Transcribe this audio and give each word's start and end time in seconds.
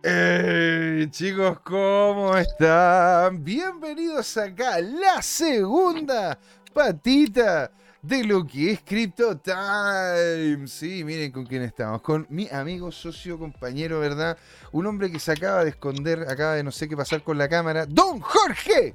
Hey, 0.00 1.08
chicos, 1.10 1.58
¿cómo 1.64 2.36
están? 2.36 3.42
Bienvenidos 3.42 4.36
acá 4.36 4.74
a 4.74 4.80
la 4.80 5.20
segunda 5.20 6.38
patita 6.72 7.72
de 8.00 8.22
lo 8.22 8.46
que 8.46 8.70
es 8.70 8.80
Crypto 8.84 9.36
Time. 9.38 10.68
Sí, 10.68 11.02
miren 11.02 11.32
con 11.32 11.44
quién 11.46 11.62
estamos. 11.62 12.00
Con 12.00 12.28
mi 12.30 12.48
amigo, 12.48 12.92
socio, 12.92 13.40
compañero, 13.40 13.98
¿verdad? 13.98 14.38
Un 14.70 14.86
hombre 14.86 15.10
que 15.10 15.18
se 15.18 15.32
acaba 15.32 15.64
de 15.64 15.70
esconder, 15.70 16.26
acaba 16.28 16.54
de 16.54 16.62
no 16.62 16.70
sé 16.70 16.88
qué 16.88 16.96
pasar 16.96 17.24
con 17.24 17.36
la 17.36 17.48
cámara. 17.48 17.84
¡Don 17.84 18.20
Jorge! 18.20 18.94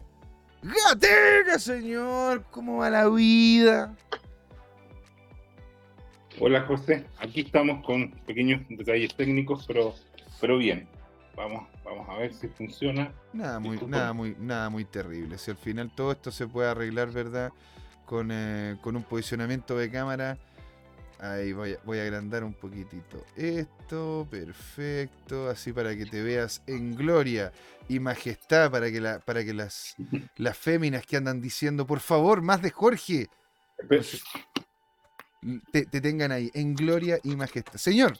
¡Gatega, 0.62 1.60
señor! 1.60 2.46
¿Cómo 2.50 2.78
va 2.78 2.90
la 2.90 3.10
vida? 3.10 3.94
Hola 6.40 6.62
José, 6.62 7.06
aquí 7.20 7.42
estamos 7.42 7.86
con 7.86 8.10
pequeños 8.26 8.62
detalles 8.70 9.14
técnicos, 9.16 9.66
pero, 9.68 9.94
pero 10.40 10.58
bien. 10.58 10.93
Vamos, 11.36 11.68
vamos 11.84 12.08
a 12.10 12.18
ver 12.18 12.34
si 12.34 12.48
funciona. 12.48 13.12
Nada 13.34 13.60
muy, 13.60 13.80
nada 13.88 14.14
muy, 14.14 14.36
nada 14.40 14.70
muy 14.70 14.86
terrible. 14.86 15.38
Si 15.38 15.50
al 15.50 15.58
final 15.58 15.92
todo 15.96 16.12
esto 16.12 16.32
se 16.32 16.48
puede 16.48 16.70
arreglar, 16.70 17.12
¿verdad? 17.12 17.52
Con, 18.06 18.30
eh, 18.32 18.78
con 18.82 18.96
un 18.96 19.04
posicionamiento 19.04 19.78
de 19.78 19.90
cámara. 19.90 20.38
Ahí 21.20 21.54
voy 21.54 21.74
a, 21.74 21.78
voy 21.86 22.00
a 22.00 22.04
agrandar 22.04 22.44
un 22.44 22.54
poquitito 22.54 23.24
esto, 23.38 24.28
perfecto, 24.30 25.50
así 25.50 25.72
para 25.72 25.96
que 25.96 26.06
te 26.06 26.22
veas 26.22 26.62
en 26.68 26.96
gloria 26.96 27.54
y 27.88 28.00
majestad, 28.00 28.70
para 28.70 28.92
que, 28.92 29.00
la, 29.00 29.20
para 29.20 29.44
que 29.46 29.54
las, 29.54 29.96
las 30.36 30.58
féminas 30.58 31.06
que 31.06 31.16
andan 31.16 31.40
diciendo, 31.40 31.88
por 31.88 32.02
favor, 32.02 32.42
más 32.42 32.62
de 32.62 32.72
Jorge, 32.72 33.30
te, 35.72 35.86
te 35.86 36.02
tengan 36.02 36.32
ahí, 36.32 36.52
en 36.54 36.76
gloria 36.76 37.20
y 37.24 37.36
majestad. 37.38 37.78
Señor, 37.78 38.20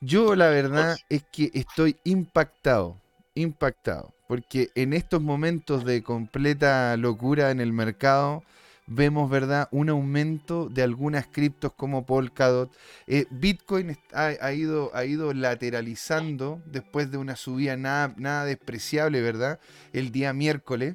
yo 0.00 0.34
la 0.34 0.48
verdad 0.48 0.96
es 1.08 1.24
que 1.32 1.50
estoy 1.54 1.96
impactado, 2.04 3.00
impactado, 3.34 4.14
porque 4.28 4.70
en 4.74 4.92
estos 4.92 5.22
momentos 5.22 5.84
de 5.84 6.02
completa 6.02 6.96
locura 6.96 7.50
en 7.50 7.60
el 7.60 7.72
mercado 7.72 8.42
vemos, 8.86 9.28
¿verdad?, 9.28 9.68
un 9.72 9.88
aumento 9.88 10.68
de 10.68 10.82
algunas 10.82 11.26
criptos 11.26 11.72
como 11.72 12.06
Polkadot. 12.06 12.70
Eh, 13.06 13.26
Bitcoin 13.30 13.98
ha, 14.12 14.52
ido, 14.52 14.90
ha 14.94 15.04
ido 15.04 15.32
lateralizando 15.34 16.62
después 16.66 17.10
de 17.10 17.18
una 17.18 17.36
subida 17.36 17.76
nada, 17.76 18.14
nada 18.16 18.44
despreciable, 18.44 19.20
¿verdad?, 19.20 19.58
el 19.92 20.12
día 20.12 20.32
miércoles, 20.32 20.94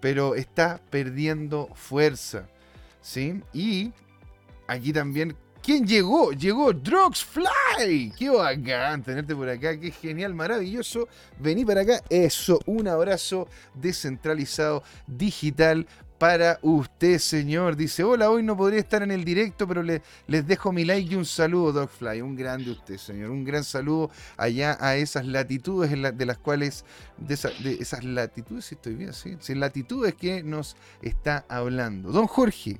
pero 0.00 0.34
está 0.34 0.80
perdiendo 0.90 1.70
fuerza, 1.74 2.46
¿sí? 3.00 3.42
Y 3.54 3.92
aquí 4.66 4.92
también 4.92 5.34
¿Quién 5.64 5.86
llegó? 5.86 6.30
Llegó 6.32 6.74
Droxfly. 6.74 8.12
Qué 8.18 8.28
bacán 8.28 9.02
tenerte 9.02 9.34
por 9.34 9.48
acá. 9.48 9.80
Qué 9.80 9.90
genial, 9.90 10.34
maravilloso. 10.34 11.08
Vení 11.38 11.64
para 11.64 11.80
acá. 11.80 12.02
Eso, 12.10 12.60
un 12.66 12.86
abrazo 12.86 13.48
descentralizado, 13.72 14.82
digital 15.06 15.86
para 16.18 16.58
usted, 16.60 17.18
señor. 17.18 17.76
Dice, 17.76 18.04
hola, 18.04 18.28
hoy 18.28 18.42
no 18.42 18.58
podría 18.58 18.78
estar 18.78 19.02
en 19.02 19.10
el 19.10 19.24
directo, 19.24 19.66
pero 19.66 19.82
les 19.82 20.46
dejo 20.46 20.70
mi 20.70 20.84
like 20.84 21.14
y 21.14 21.16
un 21.16 21.24
saludo, 21.24 21.72
Dogfly. 21.72 22.20
Un 22.20 22.36
grande 22.36 22.70
usted, 22.70 22.98
señor. 22.98 23.30
Un 23.30 23.42
gran 23.42 23.64
saludo 23.64 24.10
allá 24.36 24.76
a 24.78 24.96
esas 24.96 25.24
latitudes 25.24 25.90
de 25.90 26.26
las 26.26 26.36
cuales, 26.36 26.84
de, 27.16 27.32
esas 27.80 28.04
latitudes, 28.04 28.66
si 28.66 28.74
estoy 28.74 28.96
bien, 28.96 29.14
sí, 29.14 29.38
sí, 29.40 29.54
latitudes 29.54 30.14
que 30.14 30.42
nos 30.42 30.76
está 31.00 31.46
hablando. 31.48 32.12
Don 32.12 32.26
Jorge, 32.26 32.78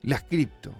las 0.00 0.22
cripto 0.22 0.72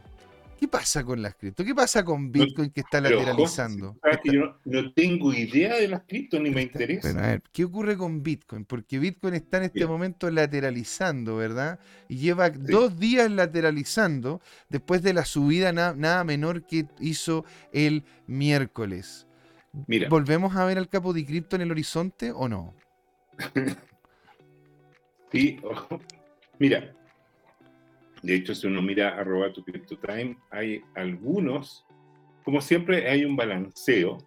¿Qué 0.61 0.69
pasa 0.69 1.03
con 1.03 1.23
las 1.23 1.37
cripto? 1.37 1.65
¿Qué 1.65 1.75
pasa 1.75 2.05
con 2.05 2.31
Bitcoin 2.31 2.69
que 2.71 2.83
está 2.83 3.01
lateralizando? 3.01 3.97
yo 4.25 4.59
no, 4.67 4.93
tengo 4.93 5.33
idea 5.33 5.77
de 5.77 5.89
las 5.89 6.03
cripto 6.03 6.39
ni 6.39 6.51
me 6.51 6.61
interesa. 6.61 7.09
a 7.09 7.29
ver, 7.29 7.43
¿qué 7.51 7.65
ocurre 7.65 7.97
con 7.97 8.23
Bitcoin? 8.23 8.67
Porque 8.67 8.99
Bitcoin 8.99 9.33
está 9.33 9.57
en 9.57 9.63
este 9.63 9.87
momento 9.87 10.31
lateralizando, 10.31 11.37
¿verdad? 11.37 11.81
Y 12.09 12.19
lleva 12.19 12.51
dos 12.51 12.99
días 13.01 13.31
lateralizando 13.31 14.43
después 14.69 15.01
de 15.03 15.15
la 15.15 15.25
subida 15.25 15.73
nada 15.73 16.25
menor 16.25 16.67
que 16.67 16.85
hizo 17.01 17.47
el 17.73 18.05
miércoles. 18.27 19.27
Mira. 19.87 20.11
¿Volvemos 20.11 20.55
a 20.57 20.67
ver 20.67 20.77
al 20.77 20.91
capo 20.91 21.15
de 21.15 21.25
cripto 21.25 21.57
en 21.57 21.63
el 21.63 21.71
horizonte 21.71 22.33
o 22.33 22.51
no? 22.51 22.75
sí, 25.33 25.59
mira, 26.59 26.95
de 28.23 28.35
hecho, 28.35 28.55
si 28.55 28.67
uno 28.67 28.83
mira 28.83 29.19
arroba 29.19 29.53
tu 29.53 29.63
time, 29.63 30.37
hay 30.51 30.83
algunos, 30.95 31.87
como 32.45 32.61
siempre 32.61 33.09
hay 33.09 33.25
un 33.25 33.37
balanceo. 33.37 34.19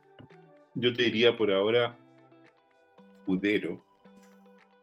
Yo 0.73 0.93
te 0.93 1.03
diría 1.03 1.37
por 1.37 1.51
ahora 1.51 1.95
Fudero, 3.25 3.85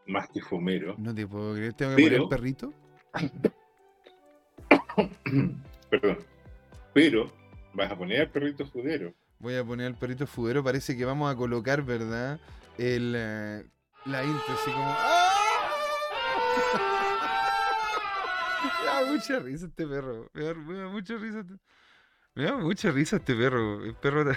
más 0.07 0.29
que 0.29 0.41
Fomero. 0.41 0.95
No 0.99 1.15
te 1.15 1.27
puedo 1.27 1.55
creer, 1.55 1.73
tengo 1.73 1.97
que 1.97 2.03
poner 2.03 2.21
el 2.21 2.29
perrito. 2.29 2.73
Perdón. 5.91 6.19
Pero 6.93 7.33
vas 7.75 7.91
a 7.91 7.99
poner 7.99 8.21
al 8.21 8.31
perrito 8.31 8.67
Fudero. 8.67 9.13
Voy 9.41 9.57
a 9.57 9.65
poner 9.65 9.87
al 9.87 9.97
perrito 9.97 10.27
Fudero, 10.27 10.63
parece 10.63 10.97
que 10.97 11.05
vamos 11.05 11.33
a 11.33 11.37
colocar, 11.37 11.83
¿verdad? 11.83 12.39
El, 12.79 13.15
eh, 13.17 13.65
la 14.05 14.25
intro 14.25 14.55
así 14.55 14.71
como... 14.71 14.87
¡Ah! 14.87 15.27
Me 19.11 19.17
da 19.17 19.27
mucha 19.27 19.39
risa 19.41 19.67
este 19.67 19.87
perro. 19.87 20.31
Me 20.33 20.45
da, 20.45 20.89
mucha 20.89 21.17
risa. 21.17 21.41
Este... 21.41 21.55
Me 22.35 22.45
da 22.45 22.57
mucha 22.57 22.91
risa 22.91 23.17
este 23.17 23.35
perro. 23.35 23.85
El 23.85 23.95
perro. 23.95 24.33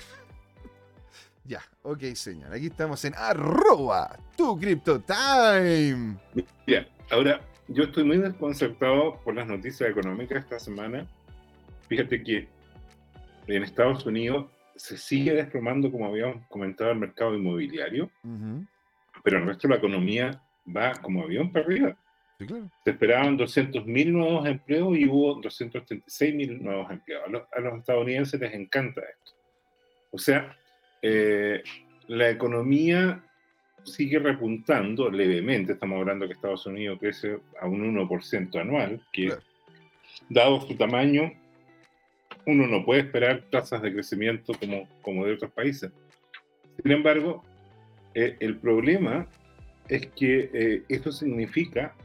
ya, 1.44 1.62
ok, 1.84 2.02
señor. 2.16 2.52
Aquí 2.54 2.68
estamos 2.68 3.04
en 3.06 3.14
arroba 3.16 4.18
tu 4.36 4.60
crypto 4.60 5.00
time. 5.00 6.18
Bien, 6.66 6.88
ahora 7.12 7.40
yo 7.68 7.84
estoy 7.84 8.04
muy 8.04 8.18
desconcertado 8.18 9.20
por 9.24 9.36
las 9.36 9.48
noticias 9.48 9.90
económicas 9.90 10.44
esta 10.44 10.60
semana. 10.60 11.06
Fíjate 11.88 12.24
que 12.24 12.48
en 13.48 13.64
Estados 13.64 14.06
Unidos 14.06 14.48
se 14.76 14.98
sigue 14.98 15.34
desplomando, 15.34 15.92
como 15.92 16.08
habíamos 16.08 16.48
comentado, 16.48 16.92
el 16.92 16.98
mercado 16.98 17.36
inmobiliario, 17.36 18.10
pero 19.24 19.38
el 19.38 19.46
resto 19.46 19.68
de 19.68 19.74
la 19.76 19.78
economía 19.78 20.42
va 20.76 20.94
como 20.94 21.24
avión 21.24 21.52
para 21.52 21.66
arriba. 21.66 21.98
Se 22.84 22.92
esperaban 22.92 23.38
200.000 23.38 24.12
nuevos 24.12 24.48
empleos 24.48 24.98
y 24.98 25.08
hubo 25.08 25.42
236.000 25.42 26.60
nuevos 26.60 26.92
empleos. 26.92 27.24
A 27.52 27.60
los, 27.60 27.80
estadounidenses 27.80 28.40
les 28.40 28.54
encanta 28.54 29.02
esto. 29.02 29.32
O 30.12 30.18
sea, 30.18 30.56
eh, 31.02 31.64
la 32.08 32.30
economía 32.30 33.24
sigue 33.84 34.20
repuntando 34.20 35.10
levemente. 35.10 35.74
Estamos 35.74 36.00
hablando 36.00 36.28
que 36.28 36.34
Estados 36.34 36.66
Unidos 36.66 37.00
crece 37.00 37.40
a 37.60 37.68
un 37.68 37.96
1% 37.96 38.60
anual, 38.60 39.02
que 39.12 39.34
dado 40.30 40.62
su 40.62 40.76
tamaño, 40.76 41.32
uno 42.46 42.68
no 42.68 42.86
puede 42.86 43.02
esperar 43.02 43.44
tasas 43.50 43.82
de 43.82 43.94
crecimiento 43.94 44.54
como, 44.60 44.88
como 45.02 45.26
de 45.26 45.34
otros 45.34 45.52
países. 45.52 45.92
Sin 46.82 46.92
embargo, 46.92 47.44
eh, 48.14 48.38
el 48.40 48.58
problema 48.58 49.28
es 49.88 50.08
que 50.08 50.50
eh, 50.54 50.84
esto 50.90 51.12
significa 51.12 51.96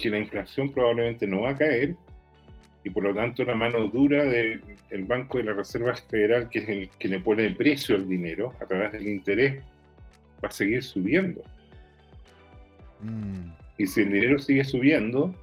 que 0.00 0.10
la 0.10 0.18
inflación 0.18 0.70
probablemente 0.70 1.26
no 1.26 1.42
va 1.42 1.50
a 1.50 1.56
caer 1.56 1.94
y 2.82 2.90
por 2.90 3.04
lo 3.04 3.14
tanto 3.14 3.44
la 3.44 3.54
mano 3.54 3.88
dura 3.88 4.24
del 4.24 4.60
Banco 5.06 5.38
de 5.38 5.44
la 5.44 5.52
Reserva 5.52 5.94
Federal, 5.94 6.48
que 6.48 6.60
es 6.60 6.68
el 6.68 6.88
que 6.98 7.08
le 7.08 7.20
pone 7.20 7.44
el 7.44 7.56
precio 7.56 7.94
al 7.94 8.08
dinero 8.08 8.54
a 8.60 8.66
través 8.66 8.92
del 8.92 9.06
interés, 9.06 9.62
va 10.42 10.48
a 10.48 10.50
seguir 10.50 10.82
subiendo. 10.82 11.42
Mm. 13.00 13.50
Y 13.76 13.86
si 13.86 14.00
el 14.00 14.12
dinero 14.12 14.38
sigue 14.38 14.64
subiendo, 14.64 15.34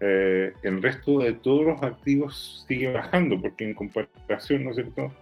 eh, 0.00 0.52
el 0.62 0.82
resto 0.82 1.18
de 1.18 1.32
todos 1.32 1.66
los 1.66 1.82
activos 1.82 2.64
sigue 2.68 2.92
bajando, 2.92 3.40
porque 3.40 3.64
en 3.64 3.74
comparación, 3.74 4.64
¿no 4.64 4.70
es 4.70 4.76
cierto? 4.76 5.12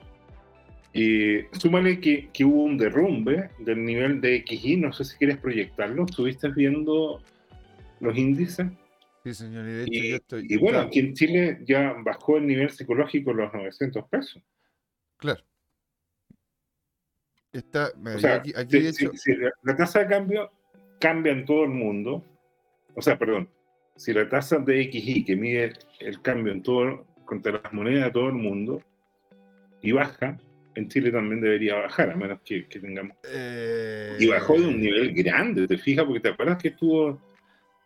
Y 0.92 1.40
súmale 1.52 2.00
que, 2.00 2.28
que, 2.34 2.44
hubo 2.44 2.64
un 2.64 2.76
derrumbe 2.76 3.48
del 3.58 3.82
nivel 3.82 4.20
de 4.20 4.44
XY, 4.46 4.76
no 4.76 4.92
sé 4.92 5.04
si 5.04 5.16
quieres 5.16 5.38
proyectarlo, 5.38 6.04
¿estuviste 6.04 6.48
viendo 6.50 7.22
los 8.00 8.16
índices? 8.16 8.66
Sí, 9.24 9.34
señor, 9.34 9.66
y 9.68 9.72
de 9.72 9.84
hecho 9.84 10.04
yo 10.04 10.16
estoy... 10.16 10.46
Y 10.48 10.56
bueno, 10.56 10.80
aquí 10.80 10.98
en 10.98 11.14
Chile 11.14 11.60
ya 11.64 11.94
bajó 12.04 12.38
el 12.38 12.46
nivel 12.46 12.70
psicológico 12.70 13.32
los 13.32 13.52
900 13.52 14.08
pesos. 14.08 14.42
Claro. 15.16 15.42
Está, 17.52 17.92
aquí, 18.56 18.92
si, 18.92 19.06
la 19.62 19.76
tasa 19.76 20.00
de 20.00 20.06
cambio 20.08 20.50
cambia 20.98 21.32
en 21.32 21.44
todo 21.44 21.64
el 21.64 21.70
mundo, 21.70 22.24
o 22.94 23.02
sea, 23.02 23.18
perdón, 23.18 23.48
si 23.94 24.12
la 24.12 24.28
tasa 24.28 24.58
de 24.58 24.90
XY 24.90 25.24
que 25.24 25.36
mide 25.36 25.72
el 26.00 26.22
cambio 26.22 26.52
en 26.52 26.62
todo, 26.62 27.06
contra 27.24 27.52
las 27.52 27.72
monedas 27.72 28.06
de 28.06 28.10
todo 28.10 28.28
el 28.28 28.34
mundo 28.34 28.82
y 29.82 29.92
baja, 29.92 30.38
en 30.74 30.88
Chile 30.88 31.10
también 31.10 31.40
debería 31.40 31.74
bajar, 31.74 32.10
a 32.10 32.16
menos 32.16 32.40
que, 32.42 32.62
tengamos. 32.62 33.16
Y 34.18 34.26
bajó 34.26 34.54
de 34.54 34.66
un 34.68 34.74
eh, 34.74 34.78
nivel 34.78 35.12
grande, 35.12 35.68
¿te 35.68 35.76
fijas? 35.76 36.04
Porque 36.04 36.20
te 36.20 36.28
acuerdas 36.30 36.60
que 36.60 36.68
estuvo 36.68 37.20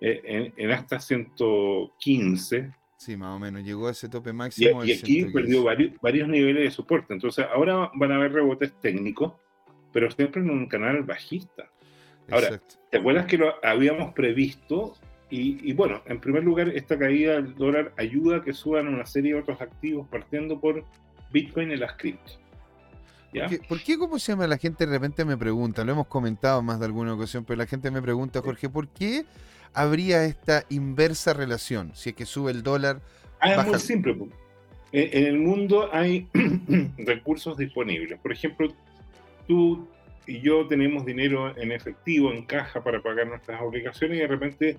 eh, 0.01 0.53
en, 0.57 0.71
hasta 0.71 1.01
115. 1.01 2.73
Sí, 2.97 3.17
más 3.17 3.37
o 3.37 3.39
menos, 3.39 3.63
llegó 3.63 3.89
a 3.89 3.91
ese 3.91 4.09
tope 4.09 4.33
máximo. 4.33 4.85
Y, 4.85 4.93
aquí 4.93 5.25
perdió 5.27 5.65
varios, 5.65 5.93
varios, 6.01 6.29
niveles 6.29 6.65
de 6.65 6.71
soporte. 6.71 7.13
Entonces, 7.13 7.47
ahora 7.53 7.91
van 7.95 8.13
a 8.13 8.17
haber 8.17 8.33
rebotes 8.33 8.73
técnicos 8.81 9.33
pero 9.97 10.11
siempre 10.11 10.43
en 10.43 10.51
un 10.51 10.67
canal 10.67 11.05
bajista. 11.05 11.71
Ahora, 12.31 12.61
¿te 12.91 12.99
acuerdas 12.99 13.25
que 13.25 13.39
lo 13.39 13.55
habíamos 13.65 14.13
previsto? 14.13 14.95
Y, 15.31 15.73
bueno, 15.73 16.03
en 16.05 16.21
primer 16.21 16.45
lugar, 16.45 16.69
esta 16.69 16.99
caída 16.99 17.37
del 17.37 17.55
dólar 17.55 17.95
ayuda 17.97 18.37
a 18.37 18.43
que 18.43 18.53
suban 18.53 18.89
una 18.89 19.07
serie 19.07 19.33
de 19.33 19.41
otros 19.41 19.59
activos, 19.59 20.07
partiendo 20.09 20.61
por 20.61 20.85
Bitcoin 21.33 21.71
y 21.71 21.77
las 21.77 21.95
criptos. 21.95 22.39
¿Por 23.67 23.83
qué, 23.83 23.97
cómo 23.97 24.19
se 24.19 24.33
llama? 24.33 24.47
La 24.47 24.59
gente 24.59 24.85
de 24.85 24.93
repente 24.93 25.25
me 25.25 25.39
pregunta, 25.39 25.83
lo 25.83 25.93
hemos 25.93 26.09
comentado 26.09 26.61
más 26.61 26.79
de 26.79 26.85
alguna 26.85 27.15
ocasión, 27.15 27.47
pero 27.47 27.57
la 27.57 27.67
gente 27.67 27.91
me 27.91 28.03
pregunta, 28.03 28.43
Jorge, 28.43 28.69
¿por 28.69 28.89
qué 28.89 29.25
habría 29.77 30.25
esta 30.25 30.65
inversa 30.71 31.35
relación? 31.35 31.93
Si 31.95 32.11
es 32.11 32.17
que 32.17 32.27
sube 32.27 32.51
el 32.51 32.63
dólar. 32.63 33.01
Ah, 33.41 33.53
es 33.53 33.67
muy 33.67 33.79
simple. 33.79 34.17
En 34.93 35.27
el 35.27 35.39
mundo 35.39 35.91
hay 35.93 36.27
recursos 36.99 37.57
disponibles. 37.59 38.19
Por 38.19 38.33
ejemplo, 38.33 38.69
tú 39.47 39.87
y 40.27 40.41
yo 40.41 40.67
tenemos 40.67 41.05
dinero 41.05 41.57
en 41.57 41.71
efectivo, 41.71 42.33
en 42.33 42.47
caja, 42.47 42.83
para 42.83 43.03
pagar 43.03 43.27
nuestras 43.27 43.61
obligaciones 43.61 44.17
y 44.17 44.21
de 44.21 44.27
repente 44.27 44.79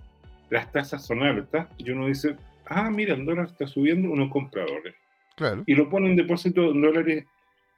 las 0.50 0.72
tasas 0.72 1.06
son 1.06 1.24
altas 1.24 1.68
y 1.78 1.92
uno 1.92 2.08
dice, 2.08 2.36
ah, 2.66 2.90
mira, 2.90 3.14
el 3.14 3.26
dólar 3.26 3.46
está 3.46 3.68
subiendo, 3.68 4.10
uno 4.10 4.30
compra 4.30 4.66
dólares. 4.66 4.96
Claro. 5.36 5.64
Y 5.68 5.76
lo 5.76 5.90
pone 5.90 6.10
en 6.10 6.16
depósito 6.16 6.72
en 6.72 6.82
dólares 6.82 7.26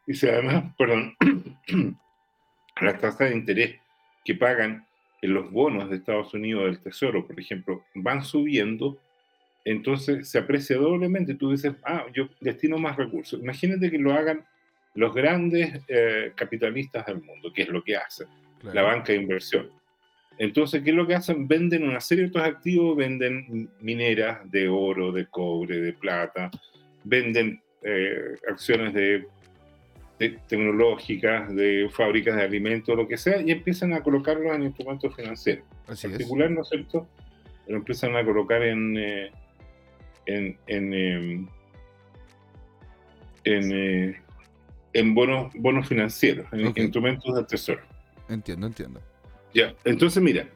y 0.08 0.14
se 0.14 0.32
además, 0.32 0.74
perdón, 0.78 1.16
las 2.82 3.00
tasas 3.00 3.30
de 3.30 3.36
interés 3.36 3.76
que 4.24 4.36
pagan 4.36 4.88
en 5.22 5.34
los 5.34 5.52
bonos 5.52 5.90
de 5.90 5.98
Estados 5.98 6.34
Unidos 6.34 6.66
del 6.66 6.80
Tesoro, 6.80 7.26
por 7.26 7.40
ejemplo, 7.40 7.84
van 7.96 8.24
subiendo, 8.24 8.98
entonces 9.66 10.30
se 10.30 10.40
aprecia 10.40 10.78
doblemente. 10.78 11.36
Tú 11.36 11.52
dices, 11.52 11.74
ah, 11.84 12.06
yo 12.14 12.30
destino 12.40 12.78
más 12.78 12.96
recursos. 12.98 13.40
Imagínate 13.40 13.92
que 13.92 13.98
lo 13.98 14.14
hagan 14.14 14.46
los 14.96 15.14
grandes 15.14 15.82
eh, 15.88 16.32
capitalistas 16.36 17.06
del 17.06 17.22
mundo, 17.22 17.52
que 17.54 17.64
es 17.64 17.70
lo 17.70 17.84
que 17.84 17.96
hacen, 17.96 18.28
la 18.64 18.82
banca 18.84 19.14
de 19.14 19.20
inversión. 19.20 19.70
Entonces, 20.38 20.82
¿qué 20.82 20.92
es 20.92 20.96
lo 20.96 21.06
que 21.06 21.16
hacen? 21.16 21.48
Venden 21.48 21.84
una 21.84 22.00
serie 22.00 22.24
de 22.24 22.30
otros 22.30 22.46
activos, 22.46 22.96
venden 22.96 23.70
mineras 23.82 24.50
de 24.50 24.70
oro, 24.70 25.12
de 25.12 25.26
cobre, 25.26 25.82
de 25.82 25.94
plata, 25.94 26.50
venden 27.04 27.62
eh, 27.84 28.36
acciones 28.50 28.94
de, 28.94 29.28
tecnológicas, 30.48 31.54
de 31.56 31.90
fábricas 31.92 32.36
de 32.36 32.44
alimentos, 32.44 32.96
lo 32.96 33.08
que 33.08 33.18
sea, 33.18 33.42
y 33.42 33.52
empiezan 33.52 33.94
a 33.94 34.02
colocarlos 34.02 34.54
en 34.54 34.64
instrumentos 34.64 35.16
financieros. 35.16 35.66
en 35.88 36.12
particular, 36.12 36.52
¿no 36.52 36.62
es 36.62 36.70
cierto? 36.70 37.08
Lo 37.68 37.78
empiezan 37.78 38.16
a 38.16 38.26
colocar 38.26 38.62
en, 38.64 38.98
eh, 38.98 39.32
en, 40.26 40.58
en, 40.68 40.94
em, 40.94 41.48
en 43.46 44.16
en 44.94 45.14
bonos, 45.14 45.52
bonos 45.56 45.88
financieros, 45.88 46.48
en 46.52 46.74
instrumentos 46.76 47.36
del 47.36 47.46
tesoro. 47.46 47.82
Entiendo, 48.28 48.68
entiendo. 48.68 49.02
Ya, 49.54 49.74
entonces 49.84 50.22
mira, 50.22 50.48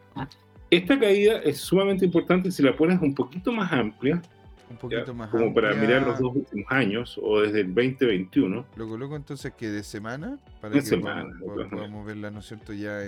esta 0.69 1.00
caída 1.00 1.39
es 1.44 1.57
sumamente 1.57 2.06
importante 2.06 2.51
si 2.51 2.62
la 2.63 2.75
pones 2.75 3.01
un 3.01 3.13
poquito 3.13 3.51
más 3.51 3.71
amplia, 3.71 4.21
un 4.73 4.77
poquito 4.79 5.13
más 5.13 5.29
como 5.29 5.53
para 5.53 5.73
mirar 5.73 6.05
los 6.05 6.19
dos 6.19 6.35
últimos 6.35 6.65
años 6.69 7.19
o 7.21 7.41
desde 7.41 7.61
el 7.61 7.73
2021. 7.73 8.65
Lo 8.75 8.87
coloco 8.87 9.15
entonces 9.15 9.53
que 9.53 9.69
de 9.69 9.83
semana, 9.83 10.39
para 10.59 10.73
que 10.73 10.81
semana, 10.81 11.29
podamos, 11.39 12.05
verla, 12.05 12.31
¿no 12.31 12.39
es 12.39 12.45
cierto? 12.45 12.73
Ya 12.73 12.99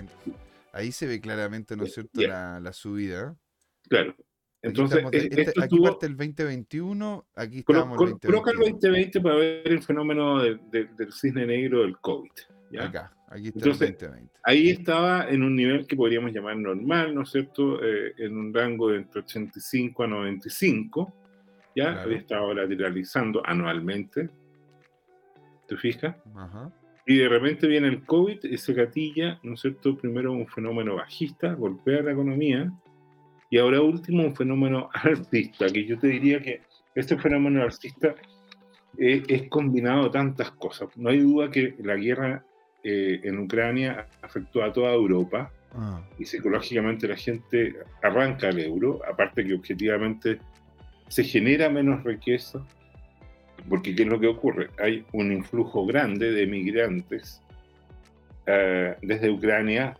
ahí 0.72 0.92
se 0.92 1.06
ve 1.06 1.20
claramente, 1.20 1.76
¿no 1.76 1.84
es 1.84 1.94
cierto? 1.94 2.20
La, 2.20 2.60
la, 2.60 2.72
subida. 2.72 3.36
Claro. 3.88 4.14
Entonces, 4.62 5.04
este, 5.12 5.42
este, 5.42 5.62
aquí 5.62 5.78
parte 5.78 6.06
el 6.06 6.16
2021, 6.16 7.26
aquí 7.34 7.58
estamos 7.58 7.92
el 7.92 8.18
2020. 8.18 8.26
Coloca 8.26 8.50
el 8.50 8.58
2020 8.58 9.20
para 9.20 9.34
ver 9.36 9.68
el 9.68 9.82
fenómeno 9.82 10.42
del 10.42 11.12
cisne 11.12 11.46
negro 11.46 11.82
del 11.82 11.96
COVID. 11.98 12.30
Acá, 12.80 13.12
aquí 13.28 13.48
está 13.48 13.68
el 13.70 13.78
2020. 13.78 14.32
Ahí 14.42 14.70
estaba 14.70 15.28
en 15.28 15.42
un 15.42 15.54
nivel 15.54 15.86
que 15.86 15.94
podríamos 15.94 16.32
llamar 16.32 16.56
normal, 16.56 17.14
¿no 17.14 17.22
es 17.22 17.30
cierto? 17.30 17.82
Eh, 17.82 18.14
en 18.18 18.36
un 18.36 18.52
rango 18.52 18.90
de 18.90 18.98
entre 18.98 19.20
85 19.20 20.02
a 20.02 20.06
95, 20.06 21.14
¿ya? 21.76 22.02
Había 22.02 22.18
estado 22.18 22.52
lateralizando 22.54 23.42
anualmente. 23.46 24.30
¿Te 25.68 25.76
fijas? 25.76 26.16
Ajá. 26.34 26.72
Y 27.06 27.18
de 27.18 27.28
repente 27.28 27.68
viene 27.68 27.86
el 27.86 28.04
COVID 28.04 28.42
y 28.42 28.58
se 28.58 28.72
gatilla, 28.72 29.38
¿no 29.44 29.54
es 29.54 29.60
cierto? 29.60 29.96
Primero 29.96 30.32
un 30.32 30.48
fenómeno 30.48 30.96
bajista, 30.96 31.52
golpea 31.52 32.02
la 32.02 32.12
economía, 32.12 32.72
y 33.48 33.58
ahora 33.58 33.80
último, 33.80 34.24
un 34.24 34.34
fenómeno 34.34 34.88
artista, 34.92 35.66
que 35.68 35.84
yo 35.84 35.98
te 35.98 36.08
diría 36.08 36.40
que 36.40 36.62
este 36.96 37.16
fenómeno 37.16 37.62
artista 37.62 38.14
eh, 38.98 39.22
es 39.28 39.48
combinado 39.48 40.10
tantas 40.10 40.50
cosas. 40.52 40.88
No 40.96 41.10
hay 41.10 41.20
duda 41.20 41.50
que 41.50 41.76
la 41.78 41.94
guerra 41.94 42.44
eh, 42.82 43.20
en 43.22 43.38
Ucrania 43.38 44.08
afectó 44.22 44.64
a 44.64 44.72
toda 44.72 44.92
Europa 44.92 45.52
ah. 45.74 46.02
y 46.18 46.24
psicológicamente 46.24 47.06
la 47.06 47.16
gente 47.16 47.76
arranca 48.02 48.48
el 48.48 48.58
euro, 48.60 49.00
aparte 49.08 49.44
que 49.44 49.54
objetivamente 49.54 50.38
se 51.08 51.24
genera 51.24 51.68
menos 51.68 52.04
riqueza, 52.04 52.64
porque 53.68 53.94
¿qué 53.94 54.02
es 54.02 54.08
lo 54.08 54.20
que 54.20 54.28
ocurre? 54.28 54.70
Hay 54.78 55.04
un 55.12 55.32
influjo 55.32 55.86
grande 55.86 56.30
de 56.32 56.46
migrantes 56.46 57.42
eh, 58.46 58.96
desde 59.02 59.30
Ucrania 59.30 59.96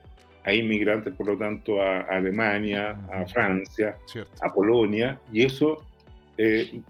hay 0.46 0.60
inmigrantes, 0.60 1.12
por 1.14 1.26
lo 1.26 1.36
tanto, 1.36 1.82
a, 1.82 2.02
Alemania, 2.02 2.96
a 3.12 3.26
Francia, 3.26 3.98
a 4.40 4.54
Polonia, 4.54 5.20
y 5.32 5.44
eso 5.44 5.84
eh, 6.38 6.80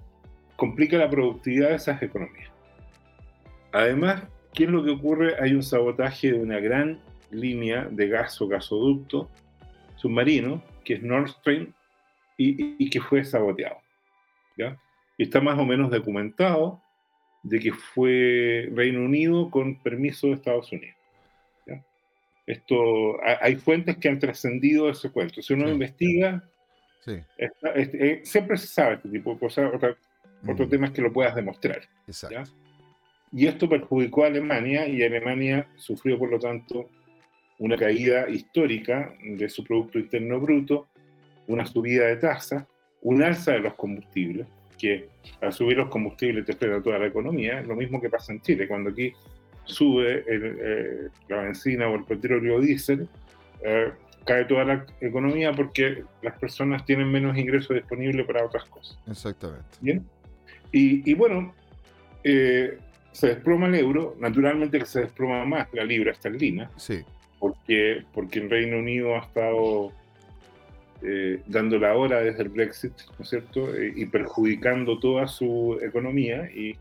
complica 0.56 0.98
la 0.98 1.08
productividad 1.08 1.70
de 1.70 1.76
esas 1.76 2.02
economías. 2.02 2.50
Además, 3.72 4.24
¿qué 4.52 4.64
es 4.64 4.70
lo 4.70 4.84
que 4.84 4.90
ocurre? 4.90 5.36
Hay 5.40 5.54
un 5.54 5.62
sabotaje 5.62 6.32
de 6.32 6.38
una 6.38 6.60
gran 6.60 7.00
línea 7.30 7.88
de 7.90 8.08
gas 8.08 8.38
o 8.42 8.46
gasoducto 8.46 9.30
submarino, 9.96 10.62
que 10.84 10.94
es 10.94 11.02
Nord 11.02 11.30
Stream, 11.30 11.72
y, 12.36 12.90
que 12.90 13.00
fue 13.00 13.24
saboteado. 13.24 13.78
¿Ya? 14.56 14.78
Y 15.18 15.24
está 15.24 15.40
más 15.40 15.58
o 15.58 15.64
menos 15.64 15.90
documentado 15.90 16.82
de 17.42 17.60
que 17.60 17.72
fue 17.72 18.68
Reino 18.74 19.04
Unido 19.04 19.50
con 19.50 19.80
permiso 19.82 20.28
de 20.28 20.34
Estados 20.34 20.70
Unidos. 20.72 20.96
Esto, 22.46 23.16
hay 23.24 23.56
fuentes 23.56 23.96
que 23.96 24.08
han 24.08 24.20
trascendido 24.20 24.88
ese 24.88 25.10
cuento. 25.10 25.42
Si 25.42 25.52
uno 25.52 25.68
investiga, 25.68 26.44
eh, 27.06 28.20
siempre 28.22 28.56
se 28.56 28.68
sabe 28.68 28.94
este 28.94 29.08
tipo 29.08 29.32
de 29.34 29.40
cosas. 29.40 29.74
Otra, 29.74 29.96
Otro 30.46 30.66
mm. 30.66 30.68
tema 30.68 30.86
es 30.86 30.92
que 30.92 31.02
lo 31.02 31.12
puedas 31.12 31.34
demostrar. 31.34 31.80
Y 33.32 33.46
esto 33.46 33.68
perjudicó 33.68 34.22
a 34.22 34.28
Alemania 34.28 34.86
y 34.86 35.02
Alemania 35.02 35.68
sufrió, 35.76 36.18
por 36.18 36.30
lo 36.30 36.38
tanto, 36.38 36.88
una 37.58 37.76
caída 37.76 38.28
histórica 38.28 39.12
de 39.20 39.48
su 39.48 39.64
Producto 39.64 39.98
Interno 39.98 40.38
Bruto, 40.38 40.86
una 41.48 41.66
subida 41.66 42.06
de 42.06 42.16
tasa, 42.16 42.68
un 43.02 43.22
alza 43.22 43.52
de 43.52 43.60
los 43.60 43.74
combustibles, 43.74 44.46
que 44.78 45.08
al 45.40 45.52
subir 45.52 45.76
los 45.76 45.88
combustibles 45.88 46.44
te 46.44 46.52
espera 46.52 46.82
toda 46.82 46.98
la 46.98 47.06
economía, 47.06 47.62
lo 47.62 47.76
mismo 47.76 48.00
que 48.00 48.10
pasa 48.10 48.32
en 48.32 48.40
Chile, 48.40 48.68
cuando 48.68 48.90
aquí 48.90 49.12
sube 49.64 50.24
eh, 50.28 51.08
la 51.28 51.42
benzina 51.42 51.88
o 51.88 51.96
el 51.96 52.04
petróleo 52.04 52.60
diésel, 52.60 53.08
eh, 53.62 53.90
cae 54.24 54.44
toda 54.44 54.64
la 54.64 54.86
economía 55.00 55.52
porque 55.52 56.04
las 56.22 56.38
personas 56.38 56.84
tienen 56.84 57.10
menos 57.10 57.36
ingresos 57.38 57.76
disponibles 57.76 58.26
para 58.26 58.44
otras 58.44 58.64
cosas. 58.64 58.98
Exactamente. 59.08 59.64
¿Bien? 59.80 60.04
Y, 60.72 61.14
bueno, 61.14 61.54
eh, 62.22 62.76
se 63.12 63.28
desploma 63.28 63.66
el 63.68 63.76
euro, 63.76 64.14
naturalmente 64.20 64.84
se 64.84 65.00
desploma 65.02 65.44
más 65.46 65.68
la 65.72 65.84
libra 65.84 66.12
esterlina, 66.12 66.70
sí. 66.76 67.02
porque, 67.38 68.02
porque 68.12 68.40
el 68.40 68.50
Reino 68.50 68.78
Unido 68.78 69.14
ha 69.14 69.20
estado 69.20 69.92
dando 71.46 71.78
la 71.78 71.94
hora 71.94 72.20
desde 72.20 72.42
el 72.42 72.48
Brexit, 72.48 72.92
¿no 73.18 73.22
es 73.22 73.28
cierto? 73.28 73.68
y 73.78 74.06
perjudicando 74.06 74.98
toda 74.98 75.28
su 75.28 75.78
economía 75.82 76.50
y 76.50 76.76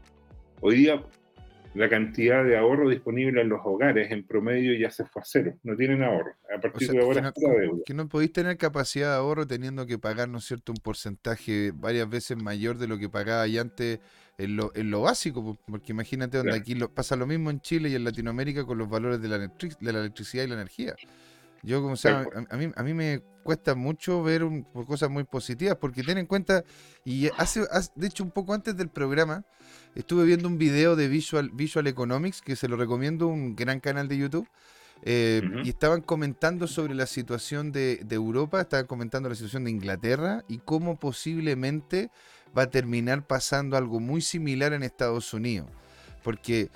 hoy 0.62 0.78
día 0.78 1.02
la 1.76 1.90
cantidad 1.90 2.44
de 2.46 2.58
ahorro 2.58 2.90
disponible 2.90 3.42
en 3.42 3.50
los 3.50 3.60
hogares 3.66 4.10
en 4.10 4.26
promedio 4.26 4.74
ya 4.80 4.90
se 4.90 5.06
fue 5.06 5.22
a 5.22 5.26
cero. 5.26 5.56
No 5.64 5.76
tienen 5.76 6.04
ahorro. 6.04 6.34
A 6.56 6.60
partir 6.60 6.90
de 6.90 7.02
ahora 7.02 7.34
que 7.34 7.42
no, 7.42 7.84
Que 7.86 7.94
no 7.94 8.08
podéis 8.08 8.32
tener 8.32 8.58
capacidad 8.58 9.12
de 9.12 9.18
ahorro 9.18 9.46
teniendo 9.46 9.86
que 9.86 10.00
pagar, 10.00 10.30
¿no 10.30 10.38
es 10.38 10.46
cierto?, 10.46 10.72
un 10.72 10.78
porcentaje 10.82 11.74
varias 11.76 12.10
veces 12.10 12.42
mayor 12.42 12.78
de 12.78 12.88
lo 12.88 12.98
que 12.98 13.10
pagaba 13.10 13.46
ya 13.46 13.60
antes 13.60 14.00
en 14.38 14.56
lo, 14.56 14.72
en 14.74 14.90
lo 14.90 15.02
básico. 15.02 15.58
Porque 15.68 15.92
imagínate 15.92 16.38
donde 16.38 16.56
aquí 16.56 16.76
pasa 16.94 17.18
lo 17.18 17.28
mismo 17.28 17.50
en 17.50 17.60
Chile 17.60 17.90
y 17.90 17.96
en 17.96 18.06
Latinoamérica 18.06 18.66
con 18.66 18.78
los 18.78 18.90
valores 18.90 19.22
de 19.22 19.28
la, 19.28 19.38
de 19.38 19.94
la 19.94 20.00
electricidad 20.00 20.46
y 20.46 20.48
la 20.48 20.56
energía. 20.56 20.96
Yo, 21.66 21.82
como 21.82 21.96
sea, 21.96 22.26
a, 22.50 22.58
mí, 22.58 22.72
a 22.76 22.84
mí 22.84 22.94
me 22.94 23.22
cuesta 23.44 23.76
mucho 23.76 24.24
ver 24.24 24.44
cosas 24.88 25.10
muy 25.10 25.24
positivas, 25.24 25.78
porque 25.80 26.04
ten 26.04 26.18
en 26.18 26.26
cuenta, 26.26 26.64
y 27.04 27.30
hace, 27.38 27.62
de 27.96 28.08
hecho, 28.08 28.24
un 28.24 28.32
poco 28.32 28.54
antes 28.54 28.78
del 28.78 28.90
programa, 28.90 29.46
estuve 29.96 30.26
viendo 30.26 30.48
un 30.48 30.58
video 30.58 30.96
de 30.96 31.08
Visual, 31.08 31.52
Visual 31.54 31.88
Economics, 31.88 32.42
que 32.42 32.56
se 32.56 32.68
lo 32.68 32.78
recomiendo, 32.78 33.28
un 33.28 33.56
gran 33.56 33.80
canal 33.80 34.08
de 34.08 34.18
YouTube, 34.18 34.48
eh, 35.04 35.42
y 35.64 35.70
estaban 35.70 36.02
comentando 36.02 36.68
sobre 36.68 36.96
la 36.96 37.06
situación 37.06 37.72
de, 37.72 37.98
de, 38.04 38.16
Europa, 38.16 38.62
estaban 38.62 38.88
comentando 38.88 39.30
la 39.30 39.36
situación 39.36 39.66
de 39.66 39.72
Inglaterra 39.72 40.44
y 40.48 40.60
cómo 40.60 41.00
posiblemente 41.00 42.10
va 42.58 42.64
a 42.64 42.70
terminar 42.70 43.28
pasando 43.28 43.76
algo 43.78 44.00
muy 44.00 44.22
similar 44.22 44.74
en 44.74 44.84
Estados 44.84 45.34
Unidos. 45.34 45.70
Porque 46.24 46.72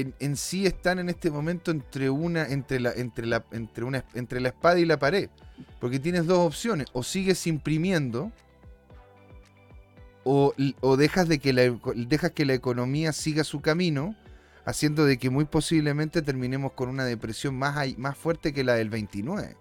en, 0.00 0.14
en 0.18 0.36
sí 0.36 0.66
están 0.66 0.98
en 0.98 1.08
este 1.08 1.30
momento 1.30 1.70
entre 1.70 2.10
una, 2.10 2.46
entre 2.46 2.80
la, 2.80 2.92
entre 2.92 3.26
la, 3.26 3.44
entre 3.52 3.84
una, 3.84 4.04
entre 4.14 4.40
la 4.40 4.48
espada 4.48 4.78
y 4.78 4.84
la 4.84 4.98
pared. 4.98 5.28
Porque 5.80 5.98
tienes 5.98 6.26
dos 6.26 6.38
opciones. 6.38 6.86
O 6.92 7.02
sigues 7.02 7.46
imprimiendo. 7.46 8.32
O, 10.24 10.52
o 10.80 10.96
dejas 10.96 11.28
de 11.28 11.38
que 11.38 11.52
la, 11.52 11.62
dejas 11.94 12.32
que 12.32 12.44
la 12.44 12.54
economía 12.54 13.12
siga 13.12 13.44
su 13.44 13.60
camino. 13.60 14.16
Haciendo 14.64 15.04
de 15.04 15.16
que 15.16 15.30
muy 15.30 15.44
posiblemente 15.44 16.22
terminemos 16.22 16.72
con 16.72 16.88
una 16.88 17.04
depresión 17.04 17.54
más, 17.56 17.76
más 17.98 18.18
fuerte 18.18 18.52
que 18.52 18.64
la 18.64 18.74
del 18.74 18.90
29. 18.90 19.56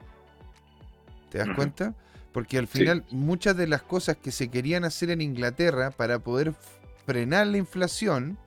¿Te 1.29 1.37
das 1.37 1.49
cuenta? 1.55 1.93
Porque 2.31 2.57
al 2.57 2.67
Sí. 2.67 2.79
final 2.79 3.05
muchas 3.11 3.55
de 3.55 3.67
las 3.67 3.83
cosas 3.83 4.17
que 4.17 4.31
se 4.31 4.49
querían 4.49 4.83
hacer 4.83 5.11
en 5.11 5.21
Inglaterra 5.21 5.91
para 5.91 6.17
poder 6.19 6.55
frenar 7.05 7.45
la 7.45 7.57
inflación 7.59 8.39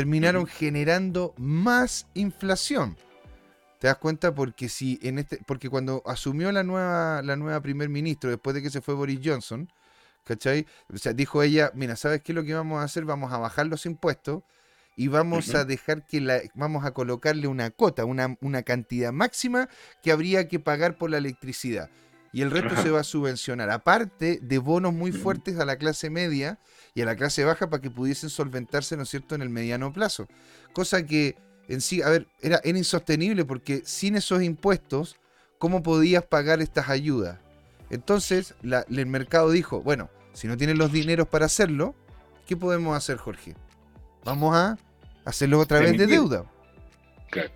terminaron 0.00 0.46
generando 0.46 1.34
más 1.36 2.06
inflación. 2.14 2.96
¿Te 3.78 3.86
das 3.86 3.98
cuenta? 3.98 4.34
Porque 4.34 4.70
si 4.70 4.98
en 5.02 5.18
este, 5.18 5.40
porque 5.44 5.68
cuando 5.68 6.02
asumió 6.06 6.50
la 6.52 6.62
nueva, 6.62 7.20
la 7.20 7.36
nueva 7.36 7.60
primer 7.60 7.90
ministro, 7.90 8.30
después 8.30 8.54
de 8.54 8.62
que 8.62 8.70
se 8.70 8.80
fue 8.80 8.94
Boris 8.94 9.20
Johnson, 9.22 9.70
¿cachai? 10.24 10.66
O 10.90 10.96
sea, 10.96 11.12
dijo 11.12 11.42
ella, 11.42 11.70
mira, 11.74 11.96
¿sabes 11.96 12.22
qué 12.22 12.32
es 12.32 12.36
lo 12.36 12.44
que 12.44 12.54
vamos 12.54 12.80
a 12.80 12.84
hacer? 12.84 13.04
Vamos 13.04 13.30
a 13.30 13.36
bajar 13.36 13.66
los 13.66 13.84
impuestos 13.84 14.42
y 14.96 15.08
vamos 15.08 15.54
a 15.54 15.66
dejar 15.66 16.06
que 16.06 16.22
la, 16.22 16.40
vamos 16.54 16.86
a 16.86 16.92
colocarle 16.92 17.46
una 17.46 17.70
cota, 17.70 18.06
una, 18.06 18.38
una 18.40 18.62
cantidad 18.62 19.12
máxima 19.12 19.68
que 20.02 20.12
habría 20.12 20.48
que 20.48 20.60
pagar 20.60 20.96
por 20.96 21.10
la 21.10 21.18
electricidad. 21.18 21.90
Y 22.32 22.42
el 22.42 22.50
resto 22.50 22.80
se 22.80 22.90
va 22.90 23.00
a 23.00 23.04
subvencionar. 23.04 23.70
Aparte 23.70 24.38
de 24.40 24.58
bonos 24.58 24.92
muy 24.92 25.10
fuertes 25.12 25.58
a 25.58 25.64
la 25.64 25.76
clase 25.76 26.10
media 26.10 26.58
y 26.94 27.02
a 27.02 27.04
la 27.04 27.16
clase 27.16 27.44
baja 27.44 27.68
para 27.68 27.82
que 27.82 27.90
pudiesen 27.90 28.30
solventarse, 28.30 28.96
¿no 28.96 29.02
es 29.02 29.08
cierto?, 29.08 29.34
en 29.34 29.42
el 29.42 29.48
mediano 29.50 29.92
plazo. 29.92 30.28
Cosa 30.72 31.04
que 31.04 31.36
en 31.68 31.80
sí, 31.80 32.02
a 32.02 32.08
ver, 32.08 32.26
era, 32.40 32.60
era 32.64 32.78
insostenible 32.78 33.44
porque 33.44 33.82
sin 33.84 34.16
esos 34.16 34.42
impuestos, 34.42 35.16
¿cómo 35.58 35.82
podías 35.82 36.24
pagar 36.24 36.60
estas 36.60 36.88
ayudas? 36.88 37.38
Entonces, 37.90 38.54
la- 38.62 38.84
el 38.88 39.06
mercado 39.06 39.50
dijo, 39.50 39.80
bueno, 39.82 40.08
si 40.32 40.46
no 40.46 40.56
tienen 40.56 40.78
los 40.78 40.92
dineros 40.92 41.26
para 41.28 41.46
hacerlo, 41.46 41.94
¿qué 42.46 42.56
podemos 42.56 42.96
hacer, 42.96 43.16
Jorge? 43.16 43.54
Vamos 44.24 44.54
a 44.54 44.78
hacerlo 45.24 45.58
otra 45.58 45.80
vez 45.80 45.98
de 45.98 46.06
deuda. 46.06 46.44
Claro. 47.30 47.50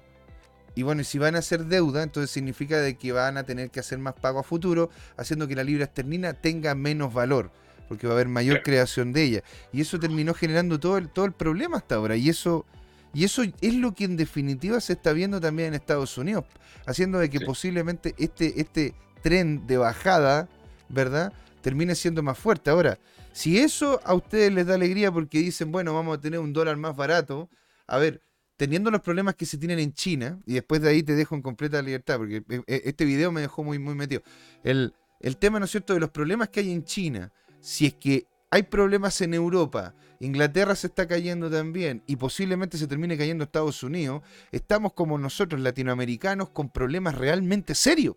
Y 0.75 0.83
bueno, 0.83 1.04
si 1.04 1.19
van 1.19 1.37
a 1.37 1.38
hacer 1.38 1.66
deuda, 1.66 2.02
entonces 2.02 2.31
significa 2.31 2.78
de 2.81 2.97
que 2.97 3.12
van 3.12 3.37
a 3.37 3.45
tener 3.45 3.71
que 3.71 3.81
hacer 3.81 3.99
más 3.99 4.14
pago 4.14 4.40
a 4.40 4.43
futuro, 4.43 4.90
haciendo 5.16 5.47
que 5.47 5.54
la 5.54 5.62
libra 5.64 5.85
esterlina 5.85 6.33
tenga 6.33 6.75
menos 6.75 7.12
valor, 7.14 7.50
porque 7.88 8.07
va 8.07 8.14
a 8.14 8.16
haber 8.16 8.28
mayor 8.28 8.57
Claro. 8.57 8.64
creación 8.64 9.12
de 9.12 9.23
ella. 9.23 9.43
Y 9.73 9.81
eso 9.83 10.00
terminó 10.00 10.35
generando 10.35 10.81
todo 10.81 10.99
el, 10.99 11.09
todo 11.09 11.26
el 11.26 11.33
problema 11.33 11.76
hasta 11.76 11.95
ahora. 11.95 12.16
Y 12.16 12.28
eso, 12.28 12.66
y 13.12 13.23
eso 13.25 13.43
es 13.61 13.75
lo 13.75 13.95
que 13.95 14.04
en 14.04 14.16
definitiva 14.16 14.81
se 14.81 14.95
está 14.95 15.12
viendo 15.12 15.40
también 15.40 15.69
en 15.69 15.75
Estados 15.75 16.19
Unidos, 16.19 16.45
haciendo 16.87 17.19
de 17.19 17.31
que 17.31 17.38
Sí. 17.38 17.45
posiblemente 17.45 18.14
este, 18.19 18.61
este 18.61 18.95
tren 19.23 19.66
de 19.69 19.76
bajada, 19.76 20.49
¿verdad? 20.88 21.33
Termine 21.62 21.95
siendo 21.95 22.23
más 22.23 22.37
fuerte. 22.37 22.71
Ahora, 22.71 22.99
si 23.33 23.59
eso 23.59 24.00
a 24.04 24.14
ustedes 24.14 24.52
les 24.52 24.66
da 24.66 24.75
alegría 24.75 25.11
porque 25.12 25.38
dicen, 25.38 25.71
bueno, 25.73 25.95
vamos 25.95 26.19
a 26.19 26.21
tener 26.21 26.40
un 26.40 26.52
dólar 26.52 26.76
más 26.76 26.95
barato, 26.97 27.49
a 27.87 27.99
ver, 27.99 28.21
teniendo 28.56 28.90
los 28.90 29.00
problemas 29.00 29.34
que 29.34 29.46
se 29.46 29.58
tienen 29.58 29.78
en 29.78 29.92
China, 29.92 30.40
y 30.46 30.54
después 30.54 30.80
de 30.80 30.90
ahí 30.90 31.02
te 31.02 31.14
dejo 31.14 31.34
en 31.34 31.42
completa 31.42 31.82
libertad, 31.82 32.18
porque 32.18 32.37
eh, 32.49 32.62
eh, 32.66 32.82
este 32.84 33.04
video 33.04 33.32
me 33.32 33.40
dejó 33.40 33.64
muy, 33.64 33.78
muy 33.78 33.94
metido. 33.94 34.23
El, 34.62 34.94
el 35.20 35.37
tema, 35.37 35.58
¿no 35.58 35.64
es 35.64 35.70
cierto?, 35.70 35.94
de 35.94 36.00
los 36.00 36.11
problemas 36.11 36.49
que 36.49 36.61
hay 36.61 36.70
en 36.70 36.84
China, 36.84 37.32
si 37.61 37.87
es 37.87 37.94
que 37.94 38.26
hay 38.50 38.62
problemas 38.62 39.20
en 39.20 39.34
Europa, 39.34 39.94
Inglaterra 40.20 40.76
se 40.76 40.87
está 40.87 41.08
cayendo 41.08 41.50
también, 41.50 42.02
y 42.06 42.16
posiblemente 42.16 42.78
se 42.78 42.87
termine 42.87 43.18
cayendo 43.18 43.44
Estados 43.44 43.82
Unidos, 43.82 44.23
estamos 44.52 44.92
como 44.92 45.18
nosotros 45.18 45.61
latinoamericanos 45.61 46.50
con 46.50 46.68
problemas 46.68 47.16
realmente 47.16 47.75
serios, 47.75 48.14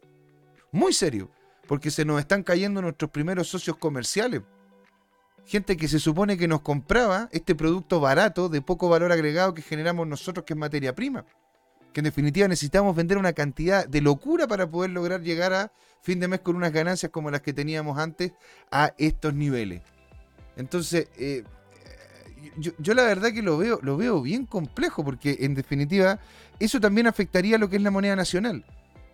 muy 0.72 0.94
serios, 0.94 1.30
porque 1.68 1.90
se 1.90 2.06
nos 2.06 2.20
están 2.20 2.44
cayendo 2.44 2.82
nuestros 2.82 3.10
primeros 3.12 3.48
socios 3.48 3.78
comerciales 3.78 4.42
gente 5.48 5.78
que 5.78 5.88
se 5.88 6.00
supone 6.00 6.38
que 6.38 6.48
nos 6.48 6.62
compraba 6.62 7.30
este 7.32 7.56
producto 7.56 8.02
barato 8.02 8.50
de 8.50 8.62
poco 8.62 8.90
valor 8.90 9.14
agregado 9.14 9.54
que 9.54 9.62
generamos 9.62 10.06
nosotros, 10.06 10.46
que 10.46 10.54
es 10.54 10.60
materia 10.60 10.94
prima. 10.94 11.26
Que 11.94 12.02
en 12.02 12.06
definitiva 12.06 12.48
necesitamos 12.50 12.96
vender 12.96 13.18
una 13.18 13.34
cantidad 13.34 13.88
de 13.88 14.02
locura 14.02 14.46
para 14.48 14.70
poder 14.70 14.92
lograr 14.92 15.22
llegar 15.22 15.54
a 15.54 15.72
fin 16.02 16.20
de 16.20 16.28
mes 16.28 16.42
con 16.42 16.58
unas 16.58 16.74
ganancias 16.74 17.12
como 17.12 17.32
las 17.32 17.42
que 17.42 17.54
teníamos 17.54 17.98
antes 17.98 18.34
a 18.72 18.94
estos 18.98 19.34
niveles. 19.34 19.82
Entonces, 20.58 21.08
eh, 21.18 21.44
yo, 22.58 22.94
la 22.94 23.04
verdad 23.04 23.32
que 23.32 23.42
lo 23.42 23.58
veo, 23.58 23.80
lo 23.82 23.96
veo 23.96 24.22
bien 24.22 24.46
complejo, 24.46 25.04
porque 25.06 25.38
en 25.42 25.56
definitiva 25.56 26.20
eso 26.60 26.80
también 26.80 27.08
afectaría 27.08 27.56
a 27.56 27.60
lo 27.60 27.70
que 27.70 27.78
es 27.78 27.82
la 27.82 27.92
moneda 27.92 28.16
nacional. 28.16 28.66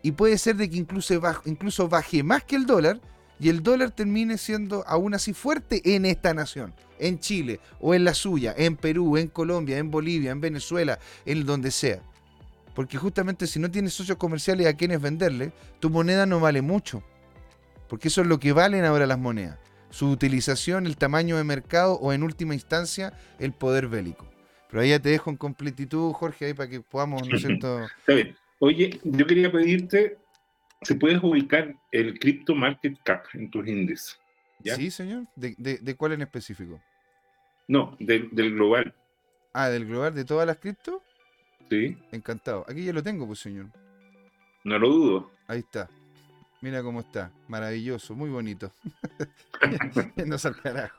Y 0.01 0.13
puede 0.13 0.37
ser 0.37 0.55
de 0.55 0.69
que 0.69 0.77
incluso 0.77 1.13
incluso 1.45 1.87
baje 1.87 2.23
más 2.23 2.43
que 2.43 2.55
el 2.55 2.65
dólar 2.65 2.99
y 3.39 3.49
el 3.49 3.63
dólar 3.63 3.91
termine 3.91 4.37
siendo 4.37 4.83
aún 4.87 5.13
así 5.13 5.33
fuerte 5.33 5.81
en 5.95 6.05
esta 6.05 6.33
nación, 6.33 6.73
en 6.99 7.19
Chile 7.19 7.59
o 7.79 7.93
en 7.93 8.03
la 8.03 8.13
suya, 8.13 8.53
en 8.57 8.75
Perú, 8.75 9.17
en 9.17 9.27
Colombia, 9.27 9.77
en 9.77 9.91
Bolivia, 9.91 10.31
en 10.31 10.41
Venezuela, 10.41 10.99
en 11.25 11.45
donde 11.45 11.71
sea. 11.71 12.01
Porque 12.73 12.97
justamente 12.97 13.47
si 13.47 13.59
no 13.59 13.69
tienes 13.69 13.93
socios 13.93 14.17
comerciales 14.17 14.67
a 14.67 14.75
quienes 14.75 15.01
venderle, 15.01 15.51
tu 15.79 15.89
moneda 15.89 16.25
no 16.25 16.39
vale 16.39 16.61
mucho. 16.61 17.03
Porque 17.87 18.07
eso 18.07 18.21
es 18.21 18.27
lo 18.27 18.39
que 18.39 18.53
valen 18.53 18.85
ahora 18.85 19.05
las 19.05 19.19
monedas. 19.19 19.59
Su 19.89 20.09
utilización, 20.09 20.87
el 20.87 20.97
tamaño 20.97 21.37
de 21.37 21.43
mercado 21.43 21.93
o 21.95 22.13
en 22.13 22.23
última 22.23 22.55
instancia 22.55 23.13
el 23.39 23.53
poder 23.53 23.87
bélico. 23.87 24.27
Pero 24.69 24.81
ahí 24.81 24.89
ya 24.89 24.99
te 24.99 25.09
dejo 25.09 25.29
en 25.29 25.37
completitud, 25.37 26.13
Jorge, 26.13 26.45
ahí 26.45 26.53
para 26.55 26.67
que 26.67 26.81
podamos, 26.81 27.27
¿no 27.27 27.35
es 27.35 27.43
cierto? 27.43 27.83
Está 27.83 28.13
bien. 28.13 28.35
Oye, 28.57 28.99
yo 29.03 29.27
quería 29.27 29.51
pedirte 29.51 30.17
si 30.83 30.93
puedes 30.95 31.21
ubicar 31.23 31.75
el 31.91 32.19
Crypto 32.19 32.55
Market 32.55 32.97
Cap 33.03 33.25
en 33.33 33.49
tus 33.51 33.67
índices. 33.67 34.19
¿Ya? 34.59 34.75
Sí, 34.75 34.89
señor. 34.91 35.25
¿De, 35.35 35.55
de, 35.57 35.77
de 35.77 35.95
cuál 35.95 36.13
en 36.13 36.21
específico? 36.21 36.81
No, 37.67 37.95
del, 37.99 38.29
del 38.31 38.53
global. 38.53 38.93
Ah, 39.53 39.69
del 39.69 39.85
global 39.85 40.13
de 40.15 40.25
todas 40.25 40.47
las 40.47 40.57
cripto. 40.57 41.01
Sí, 41.69 41.97
Encantado. 42.11 42.65
Aquí 42.67 42.83
ya 42.85 42.93
lo 42.93 43.01
tengo, 43.03 43.25
pues, 43.25 43.39
señor. 43.39 43.67
no 44.63 44.77
lo 44.79 44.89
dudo. 44.89 45.31
Ahí 45.47 45.59
está. 45.59 45.89
Mira 46.61 46.81
cómo 46.81 47.01
está. 47.01 47.31
Maravilloso, 47.47 48.15
muy 48.15 48.29
bonito. 48.29 48.71
no 50.25 50.35
al 50.43 50.61
carajo. 50.61 50.95